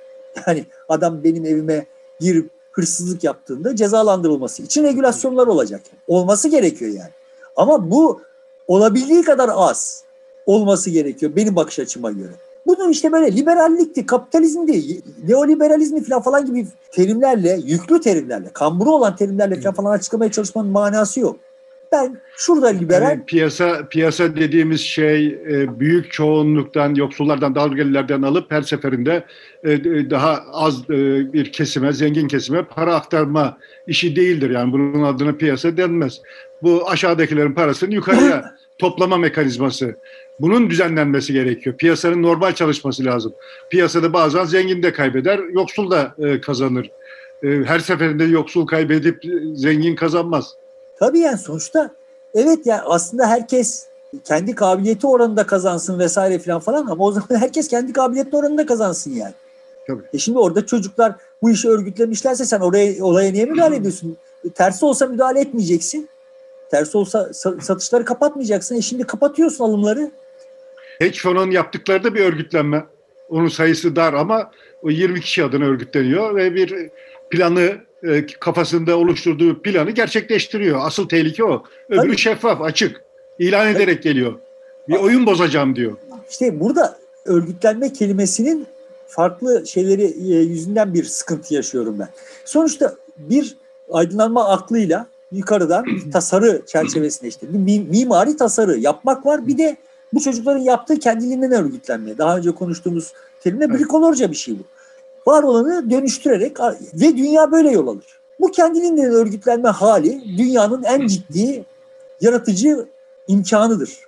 Yani 0.47 0.65
adam 0.89 1.23
benim 1.23 1.45
evime 1.45 1.86
girip 2.19 2.49
hırsızlık 2.71 3.23
yaptığında 3.23 3.75
cezalandırılması 3.75 4.63
için 4.63 4.84
regülasyonlar 4.84 5.47
olacak. 5.47 5.82
Olması 6.07 6.47
gerekiyor 6.47 6.91
yani. 6.91 7.09
Ama 7.55 7.91
bu 7.91 8.21
olabildiği 8.67 9.21
kadar 9.21 9.49
az 9.53 10.03
olması 10.45 10.89
gerekiyor 10.89 11.36
benim 11.36 11.55
bakış 11.55 11.80
açıma 11.80 12.11
göre. 12.11 12.32
Bunun 12.70 12.91
işte 12.91 13.11
böyle 13.11 13.38
liberallikti, 13.38 14.05
kapitalizmdi, 14.05 15.01
neoliberalizmi 15.28 16.03
falan 16.03 16.22
falan 16.22 16.45
gibi 16.45 16.67
terimlerle, 16.91 17.59
yüklü 17.65 18.01
terimlerle, 18.01 18.49
kamburu 18.53 18.91
olan 18.91 19.15
terimlerle 19.15 19.61
falan, 19.61 19.76
falan 19.76 19.91
açıklamaya 19.91 20.32
çalışmanın 20.32 20.72
manası 20.72 21.20
yok. 21.20 21.39
Ben 21.91 22.17
şurada 22.38 22.67
liberal... 22.67 23.09
Yani 23.09 23.26
piyasa 23.26 23.88
piyasa 23.89 24.36
dediğimiz 24.36 24.82
şey 24.82 25.28
e, 25.28 25.80
büyük 25.80 26.11
çoğunluktan, 26.11 26.95
yoksullardan, 26.95 27.55
dalgalilerden 27.55 28.22
alıp 28.22 28.51
her 28.51 28.61
seferinde 28.61 29.24
e, 29.63 29.70
daha 30.09 30.43
az 30.51 30.89
e, 30.89 31.34
bir 31.34 31.51
kesime, 31.51 31.93
zengin 31.93 32.28
kesime 32.28 32.63
para 32.63 32.95
aktarma 32.95 33.57
işi 33.88 34.15
değildir. 34.15 34.49
Yani 34.49 34.74
bunun 34.74 35.03
adına 35.03 35.32
piyasa 35.32 35.78
denmez. 35.78 36.22
Bu 36.63 36.89
aşağıdakilerin 36.89 37.53
parasını 37.53 37.93
yukarıya 37.93 38.55
toplama 38.78 39.17
mekanizması. 39.17 39.95
Bunun 40.42 40.70
düzenlenmesi 40.70 41.34
gerekiyor. 41.34 41.76
Piyasanın 41.76 42.24
normal 42.24 42.52
çalışması 42.52 43.06
lazım. 43.06 43.34
Piyasada 43.70 44.14
bazen 44.14 44.46
zengin 44.46 44.84
de 44.84 44.94
kaybeder, 44.94 45.40
yoksul 45.40 45.92
da 45.92 46.16
e, 46.18 46.42
kazanır. 46.42 46.92
E, 47.44 47.48
her 47.48 47.80
seferinde 47.80 48.24
yoksul 48.24 48.68
kaybedip 48.68 49.24
zengin 49.56 49.96
kazanmaz. 49.96 50.54
Tabii 51.00 51.20
yani 51.20 51.38
sonuçta 51.38 51.92
evet 52.34 52.60
yani 52.66 52.82
aslında 52.82 53.28
herkes 53.28 53.88
kendi 54.24 54.56
kabiliyeti 54.56 55.08
oranında 55.08 55.46
kazansın 55.46 56.00
vesaire 56.00 56.40
falan 56.40 56.60
falan 56.60 56.88
ama 56.88 57.04
o 57.04 57.12
zaman 57.12 57.28
herkes 57.40 57.68
kendi 57.68 57.94
kabiliyeti 57.94 58.36
oranında 58.36 58.66
kazansın 58.66 59.12
yani. 59.12 59.34
Tabii. 59.88 60.04
E 60.14 60.18
şimdi 60.18 60.40
orada 60.40 60.66
çocuklar 60.66 61.16
bu 61.42 61.50
işi 61.50 61.70
örgütlemişlerse 61.70 62.46
sen 62.46 62.60
oraya 62.60 63.04
olaya 63.04 63.32
niye 63.32 63.46
müdahale 63.46 63.76
ediyorsun? 63.76 64.18
Tersi 64.56 64.86
olsa 64.86 65.06
müdahale 65.06 65.40
etmeyeceksin. 65.40 66.10
Tersi 66.72 66.98
olsa 66.98 67.34
satışları 67.34 68.06
kapatmayacaksın. 68.06 68.76
E 68.76 68.82
şimdi 68.82 69.04
kapatıyorsun 69.04 69.64
alımları. 69.64 70.12
Hedge 71.00 71.20
fonun 71.20 71.52
yaptıkları 71.52 72.04
da 72.04 72.16
bir 72.16 72.20
örgütlenme. 72.20 72.86
Onun 73.30 73.47
sayısı 73.47 73.95
dar 73.95 74.14
ama 74.14 74.52
o 74.84 74.89
20 74.89 75.22
kişi 75.22 75.43
adına 75.43 75.66
örgütleniyor 75.66 76.36
ve 76.36 76.56
bir 76.56 76.89
planı 77.30 77.78
e, 78.04 78.26
kafasında 78.39 78.97
oluşturduğu 78.97 79.62
planı 79.62 79.91
gerçekleştiriyor. 79.91 80.80
Asıl 80.82 81.10
tehlike 81.10 81.43
o. 81.43 81.64
Öbürü 81.89 82.02
Tabii. 82.02 82.18
şeffaf, 82.18 82.62
açık. 82.62 83.02
İlan 83.39 83.68
ederek 83.68 84.04
geliyor. 84.04 84.34
Bir 84.88 84.95
oyun 84.95 85.26
bozacağım 85.26 85.76
diyor. 85.76 85.97
İşte 86.30 86.60
burada 86.60 87.00
örgütlenme 87.26 87.93
kelimesinin 87.93 88.68
farklı 89.08 89.68
şeyleri 89.68 90.34
e, 90.34 90.39
yüzünden 90.39 90.93
bir 90.93 91.04
sıkıntı 91.04 91.54
yaşıyorum 91.54 92.00
ben. 92.00 92.08
Sonuçta 92.45 92.95
bir 93.18 93.58
aydınlanma 93.91 94.50
aklıyla 94.50 95.08
yukarıdan 95.32 95.86
tasarı 96.14 96.62
çerçevesinde 96.66 97.28
işte 97.28 97.47
bir 97.54 97.80
mimari 97.80 98.38
tasarı 98.38 98.78
yapmak 98.80 99.26
var. 99.26 99.47
Bir 99.47 99.58
de 99.58 99.78
bu 100.14 100.20
çocukların 100.20 100.60
yaptığı 100.60 100.99
kendiliğinden 100.99 101.51
örgütlenme. 101.51 102.18
Daha 102.18 102.38
önce 102.38 102.51
konuştuğumuz 102.51 103.14
terimle 103.41 103.74
brikolorca 103.74 104.32
bir 104.32 104.36
şey 104.36 104.55
bu. 104.60 104.64
Var 105.32 105.43
olanı 105.43 105.91
dönüştürerek 105.91 106.60
ve 106.93 107.18
dünya 107.18 107.51
böyle 107.51 107.72
yol 107.72 107.88
alır. 107.88 108.20
Bu 108.39 108.51
kendiliğinden 108.51 109.12
örgütlenme 109.12 109.70
hali 109.70 110.38
dünyanın 110.38 110.84
en 110.84 111.07
ciddi 111.07 111.66
yaratıcı 112.22 112.86
imkanıdır. 113.28 113.99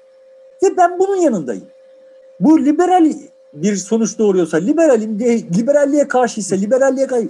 Ve 0.63 0.77
ben 0.77 0.99
bunun 0.99 1.15
yanındayım. 1.15 1.65
Bu 2.39 2.65
liberal 2.65 3.13
bir 3.53 3.75
sonuç 3.75 4.17
doğuruyorsa, 4.19 4.57
liberalim 4.57 5.19
de, 5.19 5.39
liberalliğe 5.39 6.07
karşıysa, 6.07 6.55
liberalliğe 6.55 7.07
karşı, 7.07 7.27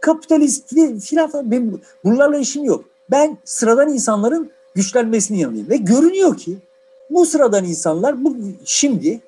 kapitalist 0.00 0.74
filan 1.00 1.50
benim 1.50 1.80
bunlarla 2.04 2.38
işim 2.38 2.64
yok. 2.64 2.84
Ben 3.10 3.38
sıradan 3.44 3.88
insanların 3.88 4.50
güçlenmesinin 4.74 5.38
yanındayım. 5.38 5.70
Ve 5.70 5.76
görünüyor 5.76 6.36
ki 6.36 6.58
bu 7.10 7.26
sıradan 7.26 7.64
insanlar 7.64 8.24
bu 8.24 8.36
şimdi 8.64 9.20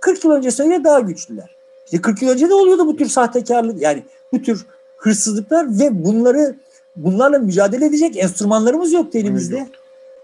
40 0.00 0.24
yıl 0.24 0.32
önce 0.32 0.50
söyle 0.50 0.84
daha 0.84 1.00
güçlüler. 1.00 1.56
İşte 1.84 2.00
40 2.00 2.22
yıl 2.22 2.28
önce 2.28 2.48
de 2.48 2.54
oluyordu 2.54 2.86
bu 2.86 2.96
tür 2.96 3.08
sahtekarlık 3.08 3.82
yani 3.82 4.02
bu 4.32 4.42
tür 4.42 4.66
hırsızlıklar 4.96 5.78
ve 5.78 6.04
bunları 6.04 6.54
bunlarla 6.96 7.38
mücadele 7.38 7.86
edecek 7.86 8.16
enstrümanlarımız 8.16 8.92
yoktu 8.92 9.18
elimizde. 9.18 9.68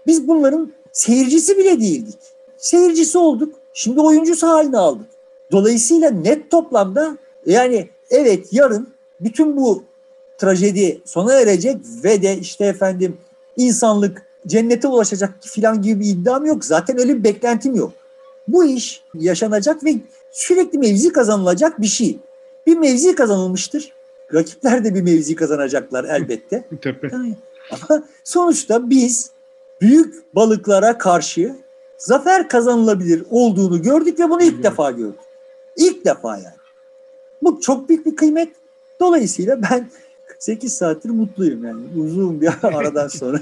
Biz 0.07 0.27
bunların 0.27 0.73
seyircisi 0.91 1.57
bile 1.57 1.79
değildik. 1.79 2.17
Seyircisi 2.57 3.17
olduk. 3.17 3.53
Şimdi 3.73 4.01
oyuncusu 4.01 4.47
haline 4.47 4.77
aldık. 4.77 5.07
Dolayısıyla 5.51 6.09
net 6.09 6.51
toplamda 6.51 7.17
yani 7.45 7.89
evet 8.09 8.53
yarın 8.53 8.87
bütün 9.21 9.57
bu 9.57 9.83
trajedi 10.37 11.01
sona 11.05 11.33
erecek 11.33 11.77
ve 12.03 12.21
de 12.21 12.37
işte 12.37 12.65
efendim 12.65 13.17
insanlık 13.57 14.25
cennete 14.47 14.87
ulaşacak 14.87 15.33
filan 15.41 15.81
gibi 15.81 15.99
bir 15.99 16.05
iddiam 16.05 16.45
yok. 16.45 16.65
Zaten 16.65 16.99
öyle 16.99 17.17
bir 17.17 17.23
beklentim 17.23 17.75
yok. 17.75 17.93
Bu 18.47 18.65
iş 18.65 19.03
yaşanacak 19.13 19.83
ve 19.83 19.95
sürekli 20.31 20.79
mevzi 20.79 21.13
kazanılacak 21.13 21.81
bir 21.81 21.87
şey. 21.87 22.19
Bir 22.67 22.77
mevzi 22.77 23.15
kazanılmıştır. 23.15 23.93
Rakipler 24.33 24.83
de 24.83 24.95
bir 24.95 25.01
mevzi 25.01 25.35
kazanacaklar 25.35 26.03
elbette. 26.03 26.63
Ama 27.71 28.03
sonuçta 28.23 28.89
biz 28.89 29.31
büyük 29.81 30.35
balıklara 30.35 30.97
karşı 30.97 31.55
zafer 31.97 32.49
kazanılabilir 32.49 33.23
olduğunu 33.31 33.81
gördük 33.81 34.19
ve 34.19 34.29
bunu 34.29 34.43
ilk 34.43 34.63
defa 34.63 34.91
gördük. 34.91 35.19
İlk 35.77 36.05
defa 36.05 36.37
yani. 36.37 36.55
Bu 37.41 37.61
çok 37.61 37.89
büyük 37.89 38.05
bir 38.05 38.15
kıymet. 38.15 38.49
Dolayısıyla 38.99 39.61
ben 39.61 39.89
8 40.39 40.73
saattir 40.73 41.09
mutluyum 41.09 41.65
yani 41.65 41.81
uzun 41.97 42.41
bir 42.41 42.49
aradan 42.63 43.07
sonra. 43.07 43.39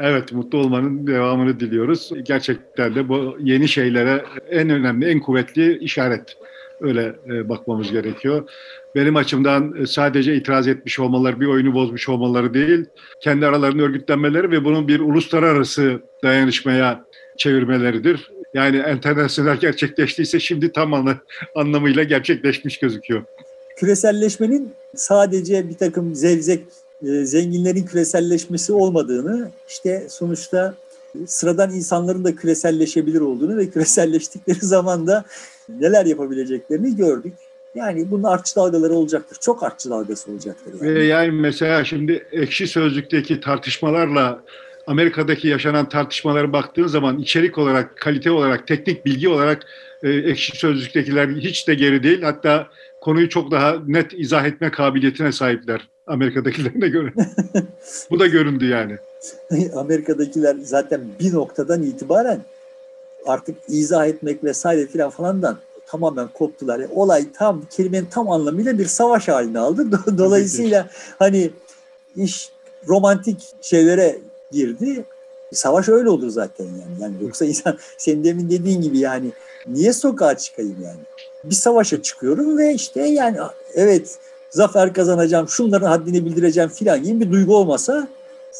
Evet, 0.00 0.32
mutlu 0.32 0.58
olmanın 0.58 1.06
devamını 1.06 1.60
diliyoruz. 1.60 2.10
Gerçekten 2.22 2.94
de 2.94 3.08
bu 3.08 3.36
yeni 3.40 3.68
şeylere 3.68 4.24
en 4.50 4.70
önemli, 4.70 5.06
en 5.06 5.20
kuvvetli 5.20 5.78
işaret. 5.78 6.36
Öyle 6.80 7.12
e, 7.26 7.48
bakmamız 7.48 7.92
gerekiyor. 7.92 8.48
Benim 8.94 9.16
açımdan 9.16 9.74
e, 9.82 9.86
sadece 9.86 10.34
itiraz 10.34 10.68
etmiş 10.68 10.98
olmaları, 10.98 11.40
bir 11.40 11.46
oyunu 11.46 11.74
bozmuş 11.74 12.08
olmaları 12.08 12.54
değil, 12.54 12.84
kendi 13.22 13.46
aralarında 13.46 13.82
örgütlenmeleri 13.82 14.50
ve 14.50 14.64
bunun 14.64 14.88
bir 14.88 15.00
uluslararası 15.00 16.00
dayanışmaya 16.22 17.04
çevirmeleridir. 17.38 18.30
Yani 18.54 18.76
enternasyonel 18.76 19.56
gerçekleştiyse 19.56 20.40
şimdi 20.40 20.72
tam 20.72 20.94
anlamıyla 21.56 22.02
gerçekleşmiş 22.02 22.78
gözüküyor. 22.78 23.22
Küreselleşmenin 23.76 24.72
sadece 24.94 25.68
bir 25.68 25.74
takım 25.74 26.14
zevzek 26.14 26.64
e, 27.06 27.24
zenginlerin 27.24 27.84
küreselleşmesi 27.84 28.72
olmadığını, 28.72 29.50
işte 29.68 30.06
sonuçta 30.08 30.74
sıradan 31.26 31.70
insanların 31.70 32.24
da 32.24 32.36
küreselleşebilir 32.36 33.20
olduğunu 33.20 33.56
ve 33.56 33.70
küreselleştikleri 33.70 34.58
zaman 34.60 35.06
da 35.06 35.24
neler 35.68 36.06
yapabileceklerini 36.06 36.96
gördük. 36.96 37.32
Yani 37.74 38.10
bunun 38.10 38.22
artçı 38.22 38.56
dalgaları 38.56 38.94
olacaktır. 38.94 39.38
Çok 39.40 39.62
artçı 39.62 39.90
dalgası 39.90 40.30
olacaktır. 40.30 40.74
Yani. 40.80 40.94
Ve 40.94 41.04
yani 41.04 41.30
mesela 41.30 41.84
şimdi 41.84 42.26
ekşi 42.32 42.66
sözlükteki 42.66 43.40
tartışmalarla 43.40 44.42
Amerika'daki 44.86 45.48
yaşanan 45.48 45.88
tartışmalara 45.88 46.52
baktığın 46.52 46.86
zaman 46.86 47.18
içerik 47.18 47.58
olarak, 47.58 47.96
kalite 47.96 48.30
olarak, 48.30 48.66
teknik 48.66 49.06
bilgi 49.06 49.28
olarak 49.28 49.66
e, 50.02 50.10
ekşi 50.10 50.56
sözlüktekiler 50.56 51.28
hiç 51.28 51.68
de 51.68 51.74
geri 51.74 52.02
değil. 52.02 52.22
Hatta 52.22 52.68
konuyu 53.00 53.28
çok 53.28 53.50
daha 53.50 53.76
net 53.86 54.12
izah 54.12 54.46
etme 54.46 54.70
kabiliyetine 54.70 55.32
sahipler 55.32 55.88
Amerika'dakilerine 56.06 56.88
göre. 56.88 57.12
Bu 58.10 58.18
da 58.18 58.26
göründü 58.26 58.66
yani. 58.66 58.98
Amerika'dakiler 59.76 60.56
zaten 60.62 61.00
bir 61.20 61.32
noktadan 61.32 61.82
itibaren 61.82 62.40
artık 63.26 63.56
izah 63.68 64.06
etmek 64.06 64.44
vesaire 64.44 64.86
filan 64.86 65.10
falandan 65.10 65.58
tamamen 65.86 66.28
koptular. 66.28 66.80
Yani 66.80 66.92
olay 66.94 67.32
tam 67.32 67.62
kelimenin 67.70 68.08
tam 68.10 68.30
anlamıyla 68.30 68.78
bir 68.78 68.86
savaş 68.86 69.28
halini 69.28 69.58
aldı. 69.58 70.00
Dolayısıyla 70.18 70.90
hani 71.18 71.50
iş 72.16 72.50
romantik 72.88 73.42
şeylere 73.60 74.18
girdi. 74.52 75.04
Savaş 75.52 75.88
öyle 75.88 76.08
olur 76.08 76.28
zaten 76.28 76.64
yani. 76.64 77.00
Yani 77.00 77.14
yoksa 77.22 77.44
insan 77.44 77.78
senin 77.98 78.24
demin 78.24 78.50
dediğin 78.50 78.82
gibi 78.82 78.98
yani 78.98 79.32
niye 79.66 79.92
sokağa 79.92 80.36
çıkayım 80.36 80.76
yani? 80.84 81.00
Bir 81.44 81.54
savaşa 81.54 82.02
çıkıyorum 82.02 82.58
ve 82.58 82.74
işte 82.74 83.02
yani 83.02 83.36
evet 83.74 84.18
zafer 84.52 84.94
kazanacağım, 84.94 85.48
şunların 85.48 85.86
haddini 85.86 86.24
bildireceğim 86.24 86.70
filan 86.70 87.02
gibi 87.02 87.20
bir 87.20 87.32
duygu 87.32 87.56
olmasa 87.56 88.08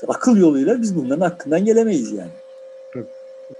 akıl 0.08 0.36
yoluyla 0.36 0.82
biz 0.82 0.96
bunların 0.96 1.20
hakkından 1.20 1.64
gelemeyiz 1.64 2.12
yani. 2.12 2.30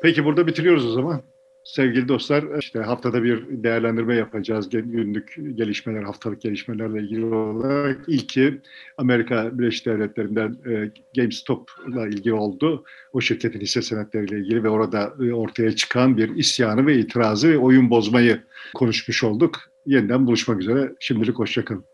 Peki 0.03 0.25
burada 0.25 0.47
bitiriyoruz 0.47 0.87
o 0.87 0.93
zaman. 0.93 1.21
Sevgili 1.65 2.09
dostlar, 2.09 2.45
işte 2.59 2.79
haftada 2.79 3.23
bir 3.23 3.63
değerlendirme 3.63 4.17
yapacağız 4.17 4.69
günlük 4.71 5.37
gelişmeler, 5.55 6.03
haftalık 6.03 6.41
gelişmelerle 6.41 7.01
ilgili 7.01 7.25
olarak. 7.25 8.01
İlki 8.07 8.61
Amerika 8.99 9.59
Birleşik 9.59 9.87
Devletleri'nden 9.87 10.57
e, 10.67 10.91
GameStop'la 11.17 12.07
ilgili 12.07 12.33
oldu. 12.33 12.85
O 13.13 13.21
şirketin 13.21 13.61
hisse 13.61 13.83
senetleriyle 13.83 14.39
ilgili 14.39 14.65
ve 14.65 14.69
orada 14.69 15.13
e, 15.21 15.33
ortaya 15.33 15.77
çıkan 15.77 16.17
bir 16.17 16.37
isyanı 16.37 16.87
ve 16.87 16.99
itirazı 16.99 17.49
ve 17.49 17.59
oyun 17.59 17.91
bozmayı 17.91 18.41
konuşmuş 18.75 19.25
olduk. 19.25 19.61
Yeniden 19.87 20.27
buluşmak 20.27 20.61
üzere. 20.61 20.93
Şimdilik 21.01 21.39
hoşçakalın. 21.39 21.92